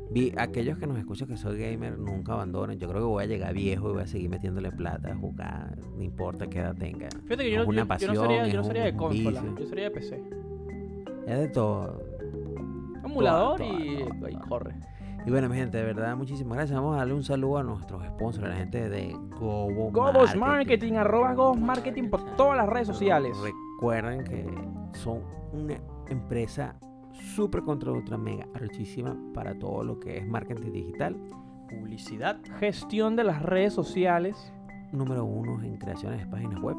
vi, 0.10 0.34
aquellos 0.38 0.78
que 0.78 0.88
nos 0.88 0.98
escuchan 0.98 1.28
que 1.28 1.36
soy 1.36 1.58
gamer, 1.60 1.98
nunca 2.00 2.34
abandonen. 2.34 2.80
Yo 2.80 2.88
creo 2.88 3.02
que 3.02 3.06
voy 3.08 3.24
a 3.24 3.28
llegar 3.28 3.54
viejo 3.54 3.90
y 3.90 3.94
voy 3.94 4.04
a 4.04 4.08
seguir 4.08 4.30
metiéndole 4.30 4.72
plata 4.72 5.12
a 5.12 5.16
jugar, 5.16 5.78
no 5.98 6.02
importa 6.04 6.48
qué 6.48 6.60
edad 6.60 6.74
tenga. 6.78 7.10
Fíjate 7.24 7.44
que 7.44 7.52
yo, 7.52 7.64
no- 7.64 7.70
una 7.70 7.78
yo- 7.80 7.84
yo 7.84 7.88
pasión, 7.88 8.16
no 8.16 8.22
sería, 8.22 8.48
yo 8.48 8.58
no 8.60 8.64
sería 8.64 8.84
de 8.86 8.96
consola, 8.96 9.42
vicio. 9.42 9.58
yo 9.60 9.66
sería 9.68 9.84
de 9.86 9.92
PC. 9.92 10.24
Es 11.28 11.38
de 11.38 11.48
todo. 11.50 12.02
Emulador 13.04 13.62
y, 13.62 14.06
y 14.30 14.36
corre. 14.48 14.74
Y 15.26 15.30
bueno, 15.30 15.50
mi 15.50 15.56
gente, 15.56 15.78
de 15.78 15.84
verdad, 15.84 16.16
muchísimas 16.16 16.58
gracias. 16.58 16.80
Vamos 16.80 16.96
a 16.96 17.00
darle 17.00 17.14
un 17.14 17.24
saludo 17.24 17.60
a 17.60 17.64
nuestros 17.64 18.04
sponsors, 18.08 18.46
a 18.46 18.50
la 18.50 18.56
gente 18.56 18.90
de 18.90 19.16
Gobo 19.40 19.92
Gobos 19.92 20.36
Marketing, 20.36 20.94
arroba 20.94 21.34
Gobos 21.34 21.60
Marketing 21.60 22.10
por 22.10 22.36
todas 22.36 22.58
las 22.58 22.68
redes 22.68 22.88
sociales. 22.88 23.38
Recuerden 23.38 24.24
que 24.24 24.48
son 24.94 25.22
una 25.54 25.76
empresa 26.10 26.76
súper 27.36 27.62
contra 27.62 27.92
ultra 27.92 28.18
mega 28.18 28.48
archísima 28.56 29.16
para 29.34 29.58
todo 29.58 29.84
lo 29.84 30.00
que 30.00 30.18
es 30.18 30.28
marketing 30.28 30.72
digital. 30.72 31.16
Publicidad, 31.70 32.38
Gestión 32.60 33.16
de 33.16 33.24
las 33.24 33.42
redes 33.44 33.74
sociales. 33.74 34.52
Número 34.92 35.24
uno 35.24 35.62
en 35.64 35.78
creaciones 35.78 36.20
de 36.20 36.26
páginas 36.26 36.60
web. 36.62 36.78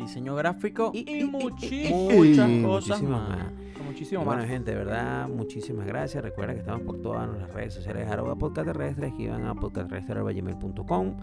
Diseño 0.00 0.34
gráfico 0.34 0.90
y, 0.94 1.20
Y 1.20 1.24
muchas 1.24 2.48
y 2.50 2.62
cosas 2.62 3.02
más. 3.02 3.28
más. 3.28 3.52
Muchísimo 3.84 4.24
bueno, 4.24 4.42
más. 4.42 4.50
gente, 4.50 4.70
de 4.72 4.76
verdad, 4.76 5.28
muchísimas 5.28 5.86
gracias. 5.86 6.22
Recuerden 6.22 6.56
que 6.56 6.60
estamos 6.60 6.82
por 6.82 7.00
todas 7.02 7.26
nuestras 7.26 7.52
redes 7.52 7.74
sociales, 7.74 8.08
arroba 8.08 8.36
podcast 8.36 8.68
a 8.68 9.54
podcastterrestre.gmail.com. 9.54 11.14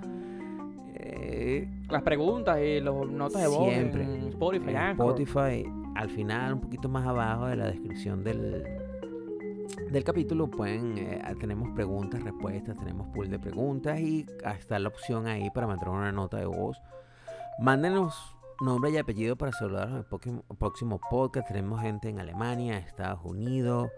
Eh, 0.95 1.67
Las 1.89 2.01
preguntas 2.03 2.59
y 2.61 2.79
las 2.81 2.93
notas 2.93 3.41
de 3.41 3.47
voz 3.47 3.69
Siempre. 3.69 4.03
en 4.03 4.27
Spotify, 4.29 4.69
en. 4.71 4.91
Spotify, 4.91 5.65
al 5.95 6.09
final, 6.09 6.53
un 6.53 6.61
poquito 6.61 6.89
más 6.89 7.05
abajo 7.07 7.45
de 7.47 7.55
la 7.55 7.67
descripción 7.67 8.23
del, 8.23 8.63
del 9.91 10.03
capítulo, 10.03 10.49
pueden, 10.49 10.97
eh, 10.97 11.21
tenemos 11.39 11.69
preguntas, 11.69 12.21
respuestas, 12.23 12.75
tenemos 12.77 13.07
pool 13.09 13.29
de 13.29 13.39
preguntas 13.39 13.99
y 13.99 14.25
está 14.57 14.79
la 14.79 14.89
opción 14.89 15.27
ahí 15.27 15.49
para 15.51 15.67
mandar 15.67 15.89
una 15.89 16.11
nota 16.11 16.37
de 16.37 16.45
voz. 16.45 16.81
Mándenos 17.59 18.35
nombre 18.61 18.91
y 18.91 18.97
apellido 18.97 19.35
para 19.35 19.51
saludarnos 19.51 19.93
en 19.93 19.99
el 19.99 20.05
próximo, 20.05 20.43
próximo 20.57 20.99
podcast. 21.09 21.47
Tenemos 21.47 21.81
gente 21.81 22.09
en 22.09 22.19
Alemania, 22.19 22.77
Estados 22.77 23.19
Unidos, 23.23 23.89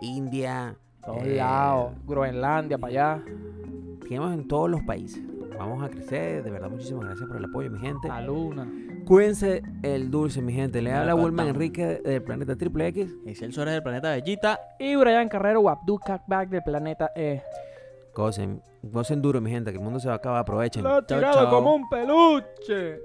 India. 0.00 0.76
Todos 1.04 1.22
eh, 1.24 1.36
lados. 1.36 1.92
Groenlandia, 2.04 2.78
para 2.78 2.90
allá. 2.90 3.24
Tenemos 4.08 4.32
en 4.32 4.46
todos 4.46 4.70
los 4.70 4.82
países. 4.82 5.22
Vamos 5.58 5.82
a 5.82 5.88
crecer. 5.88 6.42
De 6.42 6.50
verdad, 6.50 6.68
muchísimas 6.70 7.06
gracias 7.06 7.26
por 7.26 7.36
el 7.38 7.44
apoyo, 7.44 7.70
mi 7.70 7.78
gente. 7.78 8.08
La 8.08 8.20
luna. 8.20 8.70
Cuídense 9.04 9.62
el 9.82 10.10
dulce, 10.10 10.42
mi 10.42 10.52
gente. 10.52 10.82
Le 10.82 10.92
habla 10.92 11.14
Wilman. 11.14 11.48
Enrique 11.48 12.00
del 12.04 12.22
planeta 12.22 12.56
Triple 12.56 12.88
X. 12.88 13.16
Es 13.24 13.42
el 13.42 13.52
Suárez 13.52 13.74
del 13.74 13.82
planeta 13.82 14.10
Bellita. 14.10 14.60
Y 14.78 14.96
Brian 14.96 15.28
Carrero, 15.28 15.60
Wabdu 15.60 15.98
Back 16.26 16.50
del 16.50 16.62
planeta 16.62 17.10
E. 17.14 17.42
Gocen, 18.14 18.62
gocen 18.82 19.20
duro, 19.20 19.40
mi 19.40 19.50
gente, 19.50 19.70
que 19.70 19.78
el 19.78 19.84
mundo 19.84 20.00
se 20.00 20.08
va 20.08 20.14
a 20.14 20.16
acabar. 20.16 20.40
Aprovechen. 20.40 20.82
Lo 20.82 20.90
ha 20.90 21.06
Chao, 21.06 21.18
tirado 21.18 21.34
chao. 21.34 21.50
como 21.50 21.74
un 21.74 21.88
peluche. 21.88 22.98